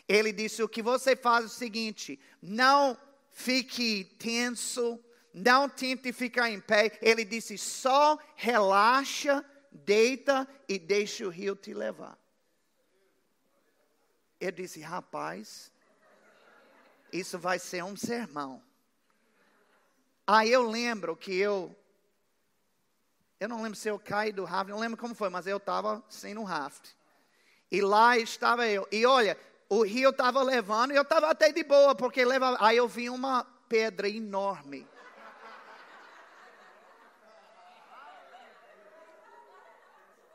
ele 0.07 0.31
disse: 0.31 0.61
o 0.61 0.69
que 0.69 0.81
você 0.81 1.15
faz 1.15 1.45
é 1.45 1.47
o 1.47 1.49
seguinte, 1.49 2.19
não 2.41 2.97
fique 3.35 4.05
tenso, 4.17 4.97
não 5.33 5.67
tente 5.67 6.13
ficar 6.13 6.49
em 6.49 6.59
pé. 6.59 6.97
Ele 7.01 7.25
disse: 7.25 7.57
só 7.57 8.17
relaxa, 8.35 9.45
deita 9.71 10.47
e 10.67 10.79
deixa 10.79 11.27
o 11.27 11.29
rio 11.29 11.55
te 11.55 11.73
levar. 11.73 12.17
Eu 14.39 14.51
disse, 14.51 14.79
rapaz, 14.79 15.71
isso 17.11 17.37
vai 17.37 17.59
ser 17.59 17.83
um 17.83 17.95
sermão. 17.95 18.63
Aí 20.25 20.51
eu 20.51 20.69
lembro 20.69 21.15
que 21.15 21.35
eu, 21.35 21.75
eu 23.39 23.49
não 23.49 23.61
lembro 23.61 23.77
se 23.77 23.89
eu 23.89 23.99
caí 23.99 24.31
do 24.31 24.43
raft, 24.45 24.69
não 24.69 24.79
lembro 24.79 24.97
como 24.97 25.13
foi, 25.13 25.29
mas 25.29 25.45
eu 25.45 25.57
estava 25.57 26.03
sem 26.09 26.33
no 26.33 26.43
raft. 26.43 26.91
E 27.69 27.81
lá 27.81 28.17
estava 28.17 28.67
eu. 28.67 28.87
E 28.91 29.05
olha, 29.05 29.37
o 29.69 29.83
rio 29.83 30.09
estava 30.09 30.41
levando 30.43 30.91
e 30.91 30.95
eu 30.95 31.01
estava 31.01 31.29
até 31.29 31.51
de 31.51 31.63
boa, 31.63 31.95
porque 31.95 32.23
leva, 32.23 32.57
aí 32.59 32.77
eu 32.77 32.87
vi 32.87 33.09
uma 33.09 33.45
pedra 33.67 34.07
enorme. 34.07 34.87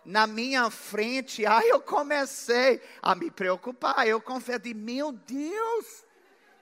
na 0.04 0.26
minha 0.26 0.70
frente, 0.70 1.46
aí 1.46 1.68
eu 1.68 1.80
comecei 1.80 2.82
a 3.00 3.14
me 3.14 3.30
preocupar. 3.30 4.06
Eu 4.06 4.20
confessei, 4.20 4.74
meu 4.74 5.12
Deus, 5.12 6.04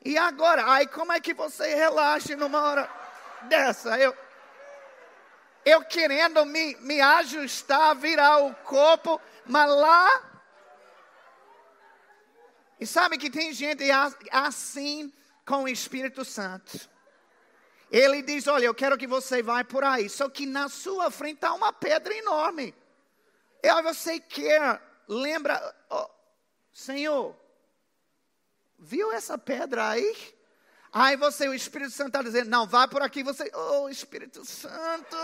e 0.05 0.19
agora? 0.19 0.71
Aí 0.71 0.87
como 0.87 1.13
é 1.13 1.21
que 1.21 1.33
você 1.33 1.75
relaxa 1.75 2.37
numa 2.37 2.61
hora 2.61 2.91
dessa? 3.43 3.99
Eu, 3.99 4.15
eu 5.65 5.83
querendo 5.85 6.45
me, 6.45 6.77
me 6.81 7.01
ajustar, 7.01 7.97
virar 7.97 8.39
o 8.45 8.55
corpo, 8.55 9.21
mas 9.47 9.71
lá. 9.71 10.25
E 12.81 12.87
sabe 12.87 13.19
que 13.19 13.31
tem 13.31 13.53
gente 13.53 13.85
assim 14.31 15.13
com 15.45 15.65
o 15.65 15.69
Espírito 15.69 16.25
Santo. 16.25 16.89
Ele 17.91 18.23
diz: 18.23 18.47
Olha, 18.47 18.67
eu 18.67 18.75
quero 18.75 18.99
que 18.99 19.07
você 19.07 19.43
vá 19.43 19.65
por 19.65 19.83
aí. 19.83 20.09
Só 20.09 20.29
que 20.29 20.47
na 20.47 20.69
sua 20.69 21.11
frente 21.11 21.37
está 21.37 21.53
uma 21.55 21.73
pedra 21.73 22.15
enorme. 22.15 22.75
E 23.63 23.69
aí 23.69 23.83
você 23.83 24.21
quer, 24.21 24.81
lembra, 25.09 25.75
oh, 25.91 26.09
Senhor, 26.73 27.35
viu 28.79 29.11
essa 29.13 29.37
pedra 29.37 29.89
aí? 29.89 30.37
Aí 30.93 31.17
você, 31.17 31.49
o 31.49 31.55
Espírito 31.55 31.91
Santo 31.91 32.09
está 32.09 32.23
dizendo, 32.23 32.49
não, 32.49 32.67
vai 32.67 32.87
por 32.89 33.03
aqui, 33.03 33.23
você, 33.23 33.51
oh 33.55 33.89
Espírito 33.89 34.45
Santo, 34.45 35.17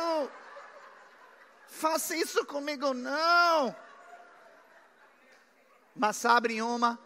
faça 1.68 2.16
isso 2.16 2.44
comigo 2.44 2.92
não. 2.92 3.74
Mas 5.94 6.16
sabe 6.16 6.60
uma? 6.60 6.98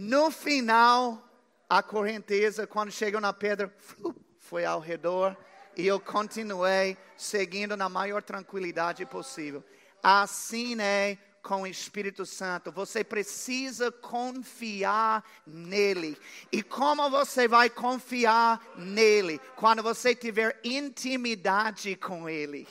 No 0.00 0.30
final, 0.30 1.20
a 1.68 1.82
correnteza, 1.82 2.68
quando 2.68 2.92
chegou 2.92 3.20
na 3.20 3.32
pedra, 3.32 3.74
foi 4.38 4.64
ao 4.64 4.78
redor 4.78 5.36
e 5.76 5.84
eu 5.88 5.98
continuei 5.98 6.96
seguindo 7.16 7.76
na 7.76 7.88
maior 7.88 8.22
tranquilidade 8.22 9.04
possível. 9.04 9.64
Assim 10.00 10.80
é 10.80 11.18
com 11.42 11.62
o 11.62 11.66
Espírito 11.66 12.24
Santo. 12.24 12.70
Você 12.70 13.02
precisa 13.02 13.90
confiar 13.90 15.24
nele. 15.44 16.16
E 16.52 16.62
como 16.62 17.10
você 17.10 17.48
vai 17.48 17.68
confiar 17.68 18.64
nele? 18.76 19.40
Quando 19.56 19.82
você 19.82 20.14
tiver 20.14 20.60
intimidade 20.62 21.96
com 21.96 22.28
ele. 22.28 22.68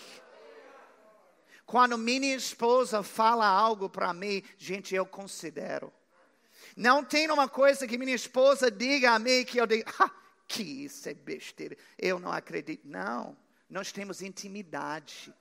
Quando 1.66 1.98
minha 1.98 2.34
esposa 2.34 3.04
fala 3.04 3.46
algo 3.46 3.90
para 3.90 4.14
mim, 4.14 4.42
gente, 4.58 4.96
eu 4.96 5.06
considero. 5.06 5.92
Não 6.78 7.04
tem 7.04 7.28
uma 7.32 7.50
coisa 7.50 7.88
que 7.88 7.98
minha 7.98 8.14
esposa 8.14 8.70
diga 8.70 9.14
a 9.14 9.18
mim 9.18 9.44
que 9.44 9.60
eu 9.60 9.66
diga, 9.66 9.92
ah, 10.00 10.12
que 10.48 10.62
isso 10.62 11.10
é 11.10 11.14
besteira. 11.16 11.76
Eu 11.98 12.20
não 12.20 12.32
acredito. 12.32 12.88
Não, 12.88 13.36
nós 13.68 13.92
temos 13.92 14.22
intimidade 14.22 15.34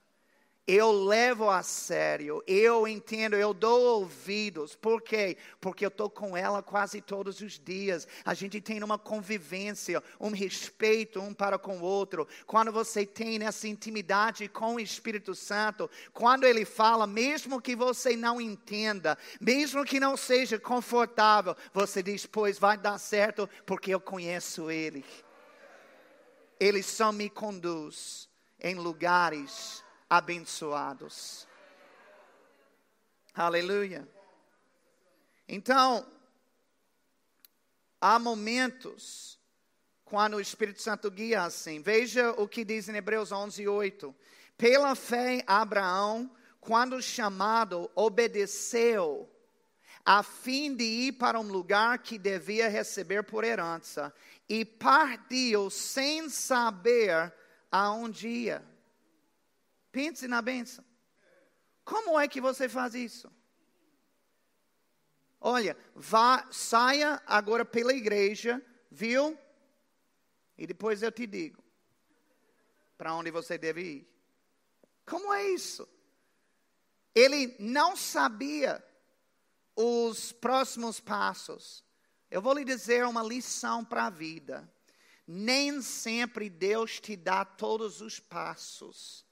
eu 0.66 0.90
levo 0.90 1.48
a 1.48 1.62
sério, 1.62 2.42
eu 2.44 2.88
entendo, 2.88 3.36
eu 3.36 3.54
dou 3.54 4.00
ouvidos. 4.00 4.74
Por 4.74 5.00
quê? 5.00 5.36
Porque 5.60 5.84
eu 5.84 5.88
estou 5.88 6.10
com 6.10 6.36
ela 6.36 6.60
quase 6.60 7.00
todos 7.00 7.40
os 7.40 7.56
dias. 7.56 8.08
A 8.24 8.34
gente 8.34 8.60
tem 8.60 8.82
uma 8.82 8.98
convivência, 8.98 10.02
um 10.18 10.30
respeito 10.30 11.20
um 11.20 11.32
para 11.32 11.56
com 11.56 11.78
o 11.78 11.82
outro. 11.82 12.26
Quando 12.48 12.72
você 12.72 13.06
tem 13.06 13.44
essa 13.44 13.68
intimidade 13.68 14.48
com 14.48 14.74
o 14.74 14.80
Espírito 14.80 15.36
Santo, 15.36 15.88
quando 16.12 16.42
ele 16.42 16.64
fala, 16.64 17.06
mesmo 17.06 17.60
que 17.60 17.76
você 17.76 18.16
não 18.16 18.40
entenda, 18.40 19.16
mesmo 19.40 19.84
que 19.84 20.00
não 20.00 20.16
seja 20.16 20.58
confortável, 20.58 21.54
você 21.72 22.02
diz: 22.02 22.26
Pois 22.26 22.58
vai 22.58 22.76
dar 22.76 22.98
certo, 22.98 23.48
porque 23.64 23.94
eu 23.94 24.00
conheço 24.00 24.68
ele. 24.68 25.04
Ele 26.58 26.82
só 26.82 27.12
me 27.12 27.30
conduz 27.30 28.28
em 28.60 28.74
lugares 28.74 29.86
abençoados. 30.09 31.46
Aleluia. 33.34 34.09
Então, 35.48 36.07
há 38.00 38.18
momentos 38.18 39.38
quando 40.04 40.34
o 40.34 40.40
Espírito 40.40 40.80
Santo 40.80 41.11
guia 41.11 41.42
assim. 41.42 41.80
Veja 41.80 42.30
o 42.32 42.48
que 42.48 42.64
diz 42.64 42.88
em 42.88 42.96
Hebreus 42.96 43.32
11, 43.32 43.66
8. 43.66 44.14
Pela 44.57 44.94
fé, 44.94 45.42
Abraão, 45.46 46.30
quando 46.61 47.02
chamado, 47.02 47.90
obedeceu, 47.94 49.30
a 50.04 50.22
fim 50.22 50.74
de 50.74 50.84
ir 50.84 51.12
para 51.12 51.38
um 51.38 51.48
lugar 51.48 51.98
que 51.98 52.16
devia 52.16 52.68
receber 52.68 53.24
por 53.24 53.44
herança, 53.44 54.14
e 54.48 54.64
partiu 54.64 55.68
sem 55.68 56.28
saber 56.28 57.32
aonde 57.70 58.28
ia. 58.28 58.76
Pense 59.97 60.28
na 60.28 60.42
bênção. 60.42 60.84
Como 61.82 62.20
é 62.20 62.28
que 62.28 62.38
você 62.38 62.68
faz 62.68 62.94
isso? 62.94 63.32
Olha, 65.40 65.74
vá, 65.94 66.47
saia 66.53 67.22
agora 67.24 67.64
pela 67.64 67.94
igreja, 67.94 68.62
viu? 68.90 69.38
E 70.59 70.66
depois 70.66 71.03
eu 71.03 71.11
te 71.11 71.26
digo 71.26 71.64
para 72.99 73.14
onde 73.14 73.30
você 73.30 73.57
deve 73.57 73.80
ir. 73.80 74.09
Como 75.07 75.32
é 75.32 75.49
isso? 75.49 75.88
Ele 77.14 77.57
não 77.59 77.97
sabia 77.97 78.84
os 79.74 80.30
próximos 80.30 81.01
passos. 81.01 81.82
Eu 82.30 82.42
vou 82.42 82.53
lhe 82.53 82.66
dizer 82.66 83.07
uma 83.07 83.22
lição 83.22 83.82
para 83.82 84.09
a 84.09 84.11
vida. 84.11 84.70
Nem 85.26 85.80
sempre 85.80 86.51
Deus 86.51 87.01
te 87.01 87.16
dá 87.16 87.47
todos 87.47 88.03
os 88.03 88.20
passos 88.20 89.26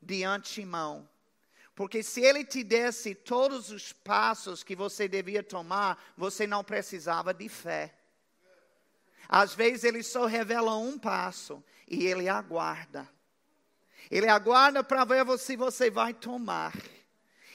de 0.00 0.24
antemão. 0.24 1.08
Porque 1.74 2.02
se 2.02 2.20
ele 2.20 2.44
te 2.44 2.64
desse 2.64 3.14
todos 3.14 3.70
os 3.70 3.92
passos 3.92 4.64
que 4.64 4.74
você 4.74 5.06
devia 5.06 5.42
tomar, 5.42 6.12
você 6.16 6.46
não 6.46 6.64
precisava 6.64 7.32
de 7.32 7.48
fé. 7.48 7.94
Às 9.28 9.54
vezes 9.54 9.84
ele 9.84 10.02
só 10.02 10.26
revela 10.26 10.76
um 10.76 10.98
passo 10.98 11.62
e 11.86 12.06
ele 12.06 12.28
aguarda. 12.28 13.08
Ele 14.10 14.28
aguarda 14.28 14.82
para 14.82 15.04
ver 15.04 15.38
se 15.38 15.56
você 15.56 15.90
vai 15.90 16.14
tomar. 16.14 16.74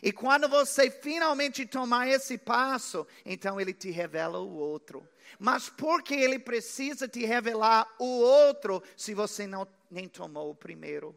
E 0.01 0.11
quando 0.11 0.47
você 0.47 0.91
finalmente 0.91 1.65
tomar 1.65 2.07
esse 2.07 2.37
passo, 2.37 3.07
então 3.25 3.59
ele 3.59 3.73
te 3.73 3.89
revela 3.89 4.37
o 4.39 4.53
outro. 4.53 5.07
Mas 5.39 5.69
por 5.69 6.03
que 6.03 6.13
ele 6.13 6.37
precisa 6.37 7.07
te 7.07 7.25
revelar 7.25 7.87
o 7.97 8.19
outro 8.19 8.83
se 8.95 9.13
você 9.13 9.47
não 9.47 9.67
nem 9.89 10.07
tomou 10.07 10.51
o 10.51 10.55
primeiro? 10.55 11.15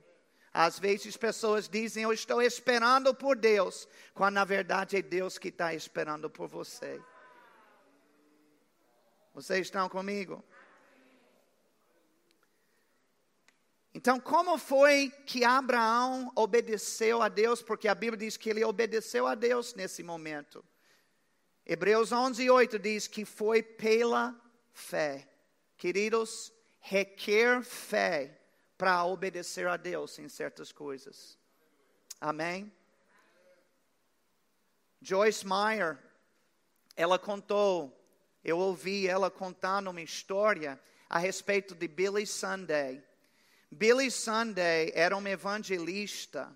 Às 0.58 0.78
vezes 0.78 1.18
pessoas 1.18 1.68
dizem, 1.68 2.04
eu 2.04 2.14
estou 2.14 2.40
esperando 2.40 3.14
por 3.14 3.36
Deus, 3.36 3.86
quando 4.14 4.36
na 4.36 4.44
verdade 4.44 4.96
é 4.96 5.02
Deus 5.02 5.36
que 5.36 5.48
está 5.48 5.74
esperando 5.74 6.30
por 6.30 6.48
você. 6.48 6.98
Vocês 9.34 9.66
estão 9.66 9.86
comigo? 9.86 10.42
Então, 13.92 14.18
como 14.18 14.56
foi 14.56 15.12
que 15.26 15.44
Abraão 15.44 16.32
obedeceu 16.34 17.20
a 17.20 17.28
Deus? 17.28 17.60
Porque 17.60 17.86
a 17.86 17.94
Bíblia 17.94 18.16
diz 18.16 18.38
que 18.38 18.48
ele 18.48 18.64
obedeceu 18.64 19.26
a 19.26 19.34
Deus 19.34 19.74
nesse 19.74 20.02
momento. 20.02 20.64
Hebreus 21.66 22.12
11, 22.12 22.48
8 22.48 22.78
diz 22.78 23.06
que 23.06 23.26
foi 23.26 23.62
pela 23.62 24.34
fé. 24.72 25.28
Queridos, 25.76 26.50
requer 26.80 27.62
fé 27.62 28.40
para 28.76 29.04
obedecer 29.04 29.66
a 29.66 29.76
Deus 29.76 30.18
em 30.18 30.28
certas 30.28 30.72
coisas. 30.72 31.38
Amém? 32.20 32.72
Joyce 35.00 35.46
Meyer, 35.46 35.98
ela 36.96 37.18
contou, 37.18 37.96
eu 38.42 38.58
ouvi 38.58 39.06
ela 39.06 39.30
contando 39.30 39.90
uma 39.90 40.00
história 40.00 40.80
a 41.08 41.18
respeito 41.18 41.74
de 41.74 41.86
Billy 41.86 42.26
Sunday. 42.26 43.02
Billy 43.70 44.10
Sunday 44.10 44.90
era 44.94 45.16
um 45.16 45.26
evangelista 45.26 46.54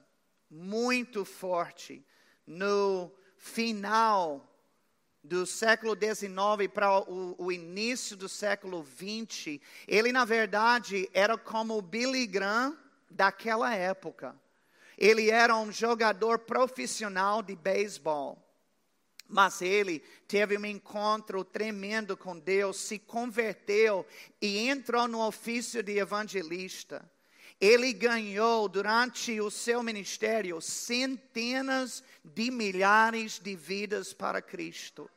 muito 0.50 1.24
forte 1.24 2.04
no 2.46 3.12
final 3.36 4.49
do 5.22 5.46
século 5.46 5.94
XIX 5.94 6.72
para 6.72 6.98
o, 7.00 7.34
o, 7.38 7.52
início 7.52 8.16
do 8.16 8.28
século 8.28 8.84
XX, 8.84 9.60
ele 9.86 10.12
na 10.12 10.24
verdade 10.24 11.10
era 11.12 11.36
como 11.36 11.76
o 11.76 11.82
Billy 11.82 12.26
Graham 12.26 12.76
daquela 13.10 13.74
época. 13.74 14.34
Ele 14.96 15.30
era 15.30 15.56
um 15.56 15.70
jogador 15.70 16.40
profissional 16.40 17.42
de 17.42 17.54
beisebol. 17.54 18.38
Mas 19.28 19.62
ele 19.62 20.00
teve 20.26 20.58
um 20.58 20.66
encontro 20.66 21.44
tremendo 21.44 22.16
com 22.16 22.36
Deus, 22.38 22.78
se 22.78 22.98
converteu 22.98 24.04
e 24.42 24.68
entrou 24.68 25.06
no 25.06 25.24
ofício 25.24 25.82
de 25.82 25.98
evangelista. 25.98 27.08
Ele 27.60 27.92
ganhou 27.92 28.68
durante 28.68 29.38
o 29.38 29.50
seu 29.50 29.82
ministério 29.82 30.60
centenas 30.62 32.02
de 32.24 32.50
milhares 32.50 33.38
de 33.38 33.54
vidas 33.54 34.14
para 34.14 34.40
Cristo. 34.40 35.10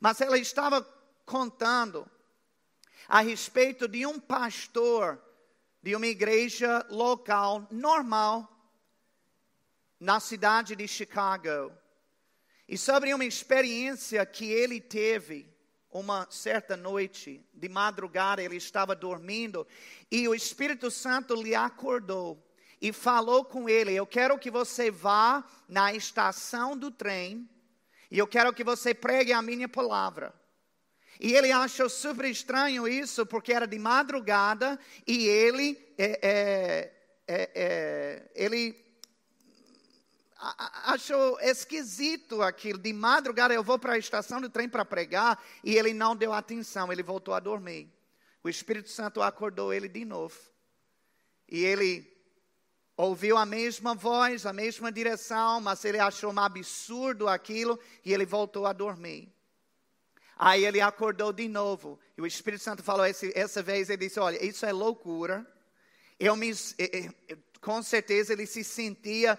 Mas 0.00 0.20
ela 0.20 0.36
estava 0.36 0.82
contando 1.24 2.10
a 3.06 3.20
respeito 3.20 3.86
de 3.86 4.04
um 4.04 4.18
pastor 4.18 5.22
de 5.80 5.94
uma 5.94 6.06
igreja 6.06 6.84
local 6.90 7.68
normal 7.70 8.50
na 10.00 10.18
cidade 10.18 10.74
de 10.74 10.88
Chicago. 10.88 11.72
E 12.66 12.76
sobre 12.76 13.14
uma 13.14 13.24
experiência 13.24 14.24
que 14.26 14.50
ele 14.50 14.80
teve 14.80 15.53
uma 15.94 16.26
certa 16.28 16.76
noite, 16.76 17.40
de 17.54 17.68
madrugada, 17.68 18.42
ele 18.42 18.56
estava 18.56 18.96
dormindo 18.96 19.64
e 20.10 20.26
o 20.26 20.34
Espírito 20.34 20.90
Santo 20.90 21.40
lhe 21.40 21.54
acordou 21.54 22.44
e 22.82 22.92
falou 22.92 23.44
com 23.44 23.68
ele: 23.68 23.94
Eu 23.94 24.04
quero 24.04 24.36
que 24.36 24.50
você 24.50 24.90
vá 24.90 25.44
na 25.68 25.94
estação 25.94 26.76
do 26.76 26.90
trem 26.90 27.48
e 28.10 28.18
eu 28.18 28.26
quero 28.26 28.52
que 28.52 28.64
você 28.64 28.92
pregue 28.92 29.32
a 29.32 29.40
minha 29.40 29.68
palavra. 29.68 30.34
E 31.20 31.32
ele 31.32 31.52
achou 31.52 31.88
super 31.88 32.24
estranho 32.24 32.88
isso, 32.88 33.24
porque 33.24 33.52
era 33.52 33.66
de 33.66 33.78
madrugada 33.78 34.76
e 35.06 35.28
ele, 35.28 35.78
é, 35.96 36.18
é, 36.28 36.92
é, 37.28 37.50
é 37.54 38.30
ele 38.34 38.83
achou 40.84 41.38
esquisito 41.40 42.42
aquilo. 42.42 42.78
De 42.78 42.92
madrugada 42.92 43.54
eu 43.54 43.64
vou 43.64 43.78
para 43.78 43.94
a 43.94 43.98
estação 43.98 44.40
do 44.40 44.50
trem 44.50 44.68
para 44.68 44.84
pregar 44.84 45.42
e 45.62 45.76
ele 45.76 45.94
não 45.94 46.14
deu 46.14 46.32
atenção, 46.32 46.92
ele 46.92 47.02
voltou 47.02 47.34
a 47.34 47.40
dormir. 47.40 47.90
O 48.42 48.48
Espírito 48.48 48.90
Santo 48.90 49.22
acordou 49.22 49.72
ele 49.72 49.88
de 49.88 50.04
novo. 50.04 50.36
E 51.48 51.64
ele 51.64 52.12
ouviu 52.96 53.36
a 53.36 53.46
mesma 53.46 53.94
voz, 53.94 54.44
a 54.44 54.52
mesma 54.52 54.92
direção, 54.92 55.60
mas 55.60 55.84
ele 55.84 55.98
achou 55.98 56.32
um 56.32 56.38
absurdo 56.38 57.26
aquilo 57.26 57.78
e 58.04 58.12
ele 58.12 58.26
voltou 58.26 58.66
a 58.66 58.72
dormir. 58.72 59.32
Aí 60.36 60.64
ele 60.64 60.80
acordou 60.80 61.32
de 61.32 61.48
novo. 61.48 61.98
E 62.16 62.20
o 62.20 62.26
Espírito 62.26 62.62
Santo 62.62 62.82
falou 62.82 63.06
esse, 63.06 63.32
essa 63.34 63.62
vez, 63.62 63.88
ele 63.88 64.08
disse, 64.08 64.20
olha, 64.20 64.44
isso 64.44 64.66
é 64.66 64.72
loucura. 64.72 65.46
Eu 66.18 66.36
me, 66.36 66.52
com 67.60 67.82
certeza 67.82 68.32
ele 68.32 68.46
se 68.46 68.62
sentia 68.62 69.38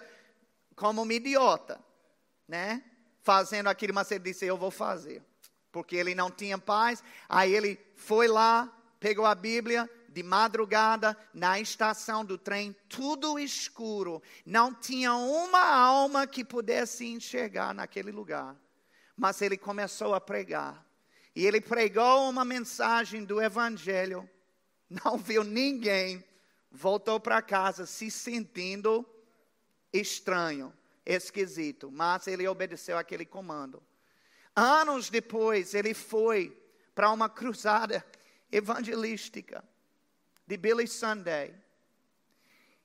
como 0.76 1.02
um 1.02 1.10
idiota, 1.10 1.82
né? 2.46 2.84
Fazendo 3.22 3.68
aquilo, 3.68 3.94
mas 3.94 4.10
ele 4.10 4.22
disse, 4.22 4.44
eu 4.44 4.56
vou 4.56 4.70
fazer. 4.70 5.24
Porque 5.72 5.96
ele 5.96 6.14
não 6.14 6.30
tinha 6.30 6.58
paz. 6.58 7.02
Aí 7.28 7.52
ele 7.52 7.80
foi 7.96 8.28
lá, 8.28 8.72
pegou 9.00 9.24
a 9.24 9.34
Bíblia, 9.34 9.90
de 10.08 10.22
madrugada, 10.22 11.16
na 11.34 11.58
estação 11.58 12.24
do 12.24 12.38
trem, 12.38 12.76
tudo 12.88 13.38
escuro. 13.38 14.22
Não 14.44 14.72
tinha 14.72 15.14
uma 15.14 15.66
alma 15.74 16.26
que 16.26 16.44
pudesse 16.44 17.06
enxergar 17.06 17.74
naquele 17.74 18.12
lugar. 18.12 18.54
Mas 19.16 19.42
ele 19.42 19.56
começou 19.56 20.14
a 20.14 20.20
pregar. 20.20 20.86
E 21.34 21.44
ele 21.46 21.60
pregou 21.60 22.30
uma 22.30 22.44
mensagem 22.44 23.24
do 23.24 23.42
Evangelho. 23.42 24.28
Não 24.88 25.18
viu 25.18 25.42
ninguém. 25.42 26.24
Voltou 26.70 27.18
para 27.18 27.42
casa 27.42 27.86
se 27.86 28.10
sentindo 28.10 29.06
estranho, 30.00 30.72
esquisito. 31.04 31.90
Mas 31.90 32.26
ele 32.26 32.46
obedeceu 32.46 32.98
aquele 32.98 33.24
comando. 33.24 33.82
Anos 34.54 35.10
depois, 35.10 35.74
ele 35.74 35.94
foi 35.94 36.56
para 36.94 37.10
uma 37.10 37.28
cruzada 37.28 38.04
evangelística 38.50 39.62
de 40.46 40.56
Billy 40.56 40.86
Sunday. 40.86 41.54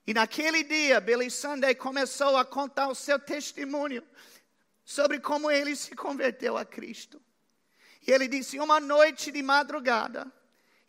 E 0.06 0.14
naquele 0.14 0.64
dia, 0.64 1.00
Billy 1.00 1.30
Sunday 1.30 1.76
começou 1.76 2.36
a 2.36 2.44
contar 2.44 2.88
o 2.88 2.96
seu 2.96 3.20
testemunho 3.20 4.04
sobre 4.84 5.20
como 5.20 5.50
ele 5.50 5.76
se 5.76 5.96
converteu 5.96 6.58
a 6.58 6.66
Cristo. 6.66 7.22
E 8.06 8.12
ele 8.12 8.28
disse: 8.28 8.60
Uma 8.60 8.80
noite 8.80 9.32
de 9.32 9.42
madrugada, 9.42 10.32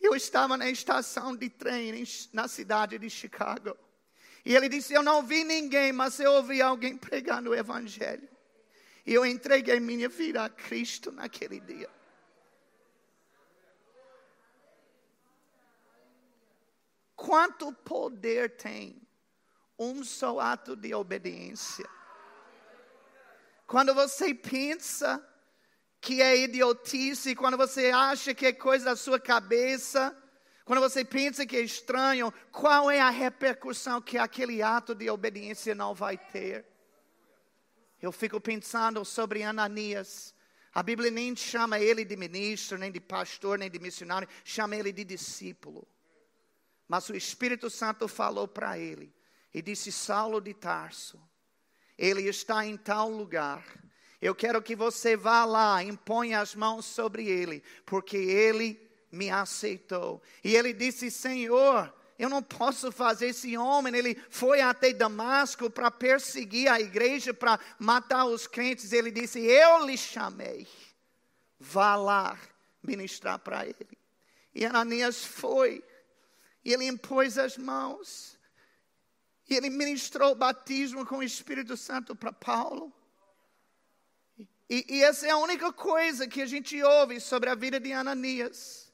eu 0.00 0.16
estava 0.16 0.56
na 0.56 0.68
estação 0.68 1.36
de 1.36 1.48
trem 1.48 2.04
na 2.32 2.48
cidade 2.48 2.98
de 2.98 3.08
Chicago. 3.10 3.76
E 4.44 4.54
ele 4.54 4.68
disse: 4.68 4.92
Eu 4.92 5.02
não 5.02 5.22
vi 5.22 5.44
ninguém, 5.44 5.92
mas 5.92 6.18
eu 6.18 6.32
ouvi 6.32 6.60
alguém 6.60 6.96
pregando 6.96 7.50
o 7.50 7.54
Evangelho. 7.54 8.28
E 9.04 9.14
eu 9.14 9.26
entreguei 9.26 9.80
minha 9.80 10.08
vida 10.08 10.44
a 10.44 10.48
Cristo 10.48 11.10
naquele 11.10 11.60
dia. 11.60 11.90
Quanto 17.16 17.72
poder 17.72 18.56
tem 18.56 19.00
um 19.78 20.02
só 20.02 20.40
ato 20.40 20.74
de 20.76 20.92
obediência? 20.94 21.88
Quando 23.66 23.94
você 23.94 24.34
pensa 24.34 25.24
que 26.00 26.20
é 26.20 26.36
idiotice, 26.36 27.36
quando 27.36 27.56
você 27.56 27.90
acha 27.90 28.34
que 28.34 28.46
é 28.46 28.52
coisa 28.52 28.86
da 28.86 28.96
sua 28.96 29.20
cabeça, 29.20 30.16
quando 30.64 30.80
você 30.80 31.04
pensa 31.04 31.44
que 31.44 31.56
é 31.56 31.60
estranho, 31.60 32.32
qual 32.52 32.90
é 32.90 33.00
a 33.00 33.10
repercussão 33.10 34.00
que 34.00 34.16
aquele 34.16 34.62
ato 34.62 34.94
de 34.94 35.10
obediência 35.10 35.74
não 35.74 35.94
vai 35.94 36.16
ter? 36.16 36.64
Eu 38.00 38.12
fico 38.12 38.40
pensando 38.40 39.04
sobre 39.04 39.42
Ananias. 39.42 40.34
A 40.74 40.82
Bíblia 40.82 41.10
nem 41.10 41.36
chama 41.36 41.78
ele 41.78 42.04
de 42.04 42.16
ministro, 42.16 42.78
nem 42.78 42.90
de 42.90 43.00
pastor, 43.00 43.58
nem 43.58 43.70
de 43.70 43.78
missionário, 43.78 44.28
chama 44.44 44.76
ele 44.76 44.92
de 44.92 45.04
discípulo. 45.04 45.86
Mas 46.88 47.08
o 47.08 47.16
Espírito 47.16 47.68
Santo 47.68 48.06
falou 48.06 48.46
para 48.46 48.78
ele 48.78 49.14
e 49.52 49.60
disse: 49.60 49.90
Saulo 49.90 50.40
de 50.40 50.54
Tarso, 50.54 51.20
ele 51.98 52.22
está 52.28 52.64
em 52.64 52.76
tal 52.76 53.10
lugar. 53.10 53.64
Eu 54.20 54.34
quero 54.34 54.62
que 54.62 54.76
você 54.76 55.16
vá 55.16 55.44
lá, 55.44 55.82
imponha 55.82 56.40
as 56.40 56.54
mãos 56.54 56.84
sobre 56.84 57.26
ele, 57.26 57.62
porque 57.84 58.16
ele 58.16 58.91
me 59.12 59.30
aceitou. 59.30 60.22
E 60.42 60.56
ele 60.56 60.72
disse: 60.72 61.10
Senhor, 61.10 61.92
eu 62.18 62.28
não 62.28 62.42
posso 62.42 62.90
fazer 62.90 63.26
esse 63.26 63.56
homem. 63.56 63.94
Ele 63.94 64.14
foi 64.30 64.60
até 64.60 64.92
Damasco 64.92 65.70
para 65.70 65.90
perseguir 65.90 66.68
a 66.68 66.80
igreja, 66.80 67.34
para 67.34 67.60
matar 67.78 68.24
os 68.24 68.46
crentes. 68.46 68.92
Ele 68.92 69.10
disse: 69.10 69.38
Eu 69.40 69.84
lhe 69.84 69.96
chamei. 69.98 70.66
Vá 71.60 71.94
lá 71.94 72.38
ministrar 72.82 73.38
para 73.38 73.66
ele. 73.66 73.98
E 74.54 74.64
Ananias 74.64 75.24
foi. 75.24 75.84
E 76.64 76.72
ele 76.72 76.86
impôs 76.86 77.38
as 77.38 77.56
mãos. 77.56 78.38
E 79.48 79.54
ele 79.54 79.68
ministrou 79.68 80.32
o 80.32 80.36
batismo 80.36 81.04
com 81.04 81.18
o 81.18 81.22
Espírito 81.22 81.76
Santo 81.76 82.16
para 82.16 82.32
Paulo. 82.32 82.92
E, 84.70 84.86
e, 84.88 85.02
essa 85.02 85.26
é 85.26 85.30
a 85.30 85.36
única 85.36 85.70
coisa 85.72 86.26
que 86.26 86.40
a 86.40 86.46
gente 86.46 86.82
ouve 86.82 87.20
sobre 87.20 87.50
a 87.50 87.54
vida 87.54 87.78
de 87.78 87.92
Ananias. 87.92 88.91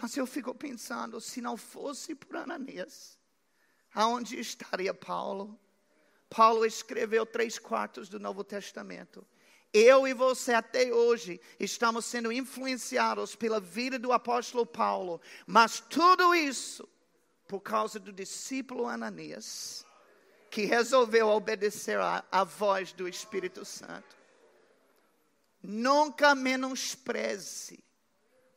Mas 0.00 0.16
eu 0.16 0.26
fico 0.26 0.54
pensando, 0.54 1.20
se 1.20 1.42
não 1.42 1.58
fosse 1.58 2.14
por 2.14 2.36
Ananias, 2.36 3.18
aonde 3.94 4.40
estaria 4.40 4.94
Paulo? 4.94 5.60
Paulo 6.30 6.64
escreveu 6.64 7.26
três 7.26 7.58
quartos 7.58 8.08
do 8.08 8.18
Novo 8.18 8.42
Testamento. 8.42 9.26
Eu 9.72 10.08
e 10.08 10.14
você 10.14 10.54
até 10.54 10.90
hoje 10.90 11.38
estamos 11.58 12.06
sendo 12.06 12.32
influenciados 12.32 13.36
pela 13.36 13.60
vida 13.60 13.98
do 13.98 14.10
apóstolo 14.10 14.64
Paulo, 14.64 15.20
mas 15.46 15.80
tudo 15.80 16.34
isso 16.34 16.88
por 17.46 17.60
causa 17.60 18.00
do 18.00 18.12
discípulo 18.12 18.86
Ananias, 18.86 19.84
que 20.50 20.64
resolveu 20.64 21.28
obedecer 21.28 21.98
à 22.00 22.42
voz 22.42 22.92
do 22.92 23.06
Espírito 23.06 23.64
Santo. 23.66 24.16
Nunca 25.62 26.34
menospreze 26.34 27.84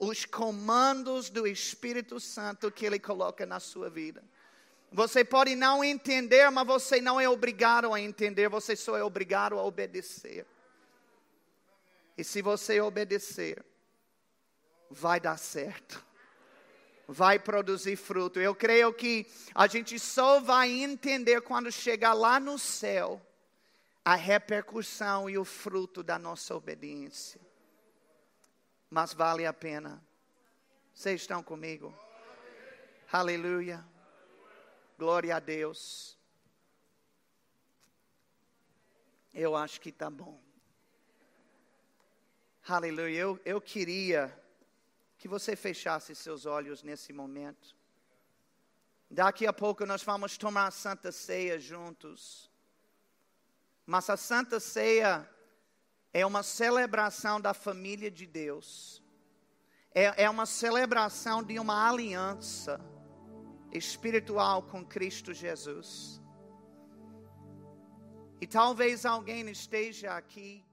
os 0.06 0.26
comandos 0.26 1.30
do 1.30 1.47
Espírito 1.47 2.20
Santo 2.20 2.72
que 2.72 2.86
ele 2.86 2.99
coloca 2.99 3.45
na 3.45 3.60
sua 3.60 3.89
vida. 3.89 4.24
Você 4.91 5.24
pode 5.24 5.56
não 5.56 5.84
entender, 5.84 6.49
mas 6.51 6.68
você 6.68 7.01
não 7.01 7.20
é 7.20 7.28
obrigado 7.28 7.93
a 7.93 7.99
entender, 7.99 8.47
você 8.47 8.76
só 8.76 8.95
é 8.95 9.04
obrigado 9.04 9.58
a 9.58 9.64
obedecer. 9.64 10.45
E 12.18 12.24
se 12.24 12.41
você 12.41 12.80
obedecer, 12.80 13.64
vai 14.89 15.20
dar 15.20 15.38
certo 15.38 16.04
vai 17.08 17.38
produzir 17.38 17.95
fruto. 17.95 18.39
Eu 18.39 18.56
creio 18.56 18.93
que 18.93 19.28
a 19.54 19.68
gente 19.68 19.99
só 19.99 20.39
vai 20.39 20.70
entender 20.70 21.41
quando 21.41 21.72
chegar 21.72 22.14
lá 22.14 22.39
no 22.39 22.58
céu 22.58 23.22
a 24.04 24.16
repercussão 24.16 25.30
e 25.30 25.38
o 25.38 25.45
fruto 25.45 26.04
da 26.04 26.20
nossa 26.20 26.56
obediência. 26.56 27.39
Mas 28.94 29.12
vale 29.12 29.44
a 29.44 29.52
pena. 29.52 30.00
Vocês 30.94 31.22
estão 31.22 31.41
comigo? 31.41 31.91
Aleluia. 33.12 33.84
Glória 35.00 35.36
a 35.36 35.39
Deus. 35.39 36.16
Eu 39.34 39.56
acho 39.56 39.82
que 39.82 39.89
está 39.89 40.12
bom. 40.12 40.39
Aleluia. 42.68 43.18
Eu, 43.18 43.41
eu 43.44 43.60
queria 43.60 44.32
que 45.18 45.28
você 45.28 45.56
fechasse 45.56 46.14
seus 46.14 46.46
olhos 46.46 46.84
nesse 46.84 47.12
momento. 47.12 47.76
Daqui 49.10 49.48
a 49.48 49.54
pouco 49.54 49.88
nós 49.88 50.04
vamos 50.04 50.38
tomar 50.38 50.68
a 50.68 50.72
Santa 50.72 51.12
Ceia 51.12 51.60
juntos. 51.60 52.48
Mas 53.88 54.08
a 54.08 54.16
Santa 54.16 54.60
Ceia 54.60 55.28
é 56.14 56.26
uma 56.26 56.43
celebração 56.43 57.41
da 57.41 57.53
família 57.53 58.11
de 58.11 58.28
Deus. 58.28 59.01
É, 59.93 60.24
é 60.24 60.30
uma 60.30 60.45
celebração 60.45 61.43
de 61.43 61.59
uma 61.59 61.89
aliança 61.89 62.80
espiritual 63.72 64.61
com 64.61 64.86
Cristo 64.86 65.34
Jesus. 65.34 66.22
E 68.39 68.45
talvez 68.45 69.05
alguém 69.05 69.49
esteja 69.49 70.16
aqui 70.16 70.64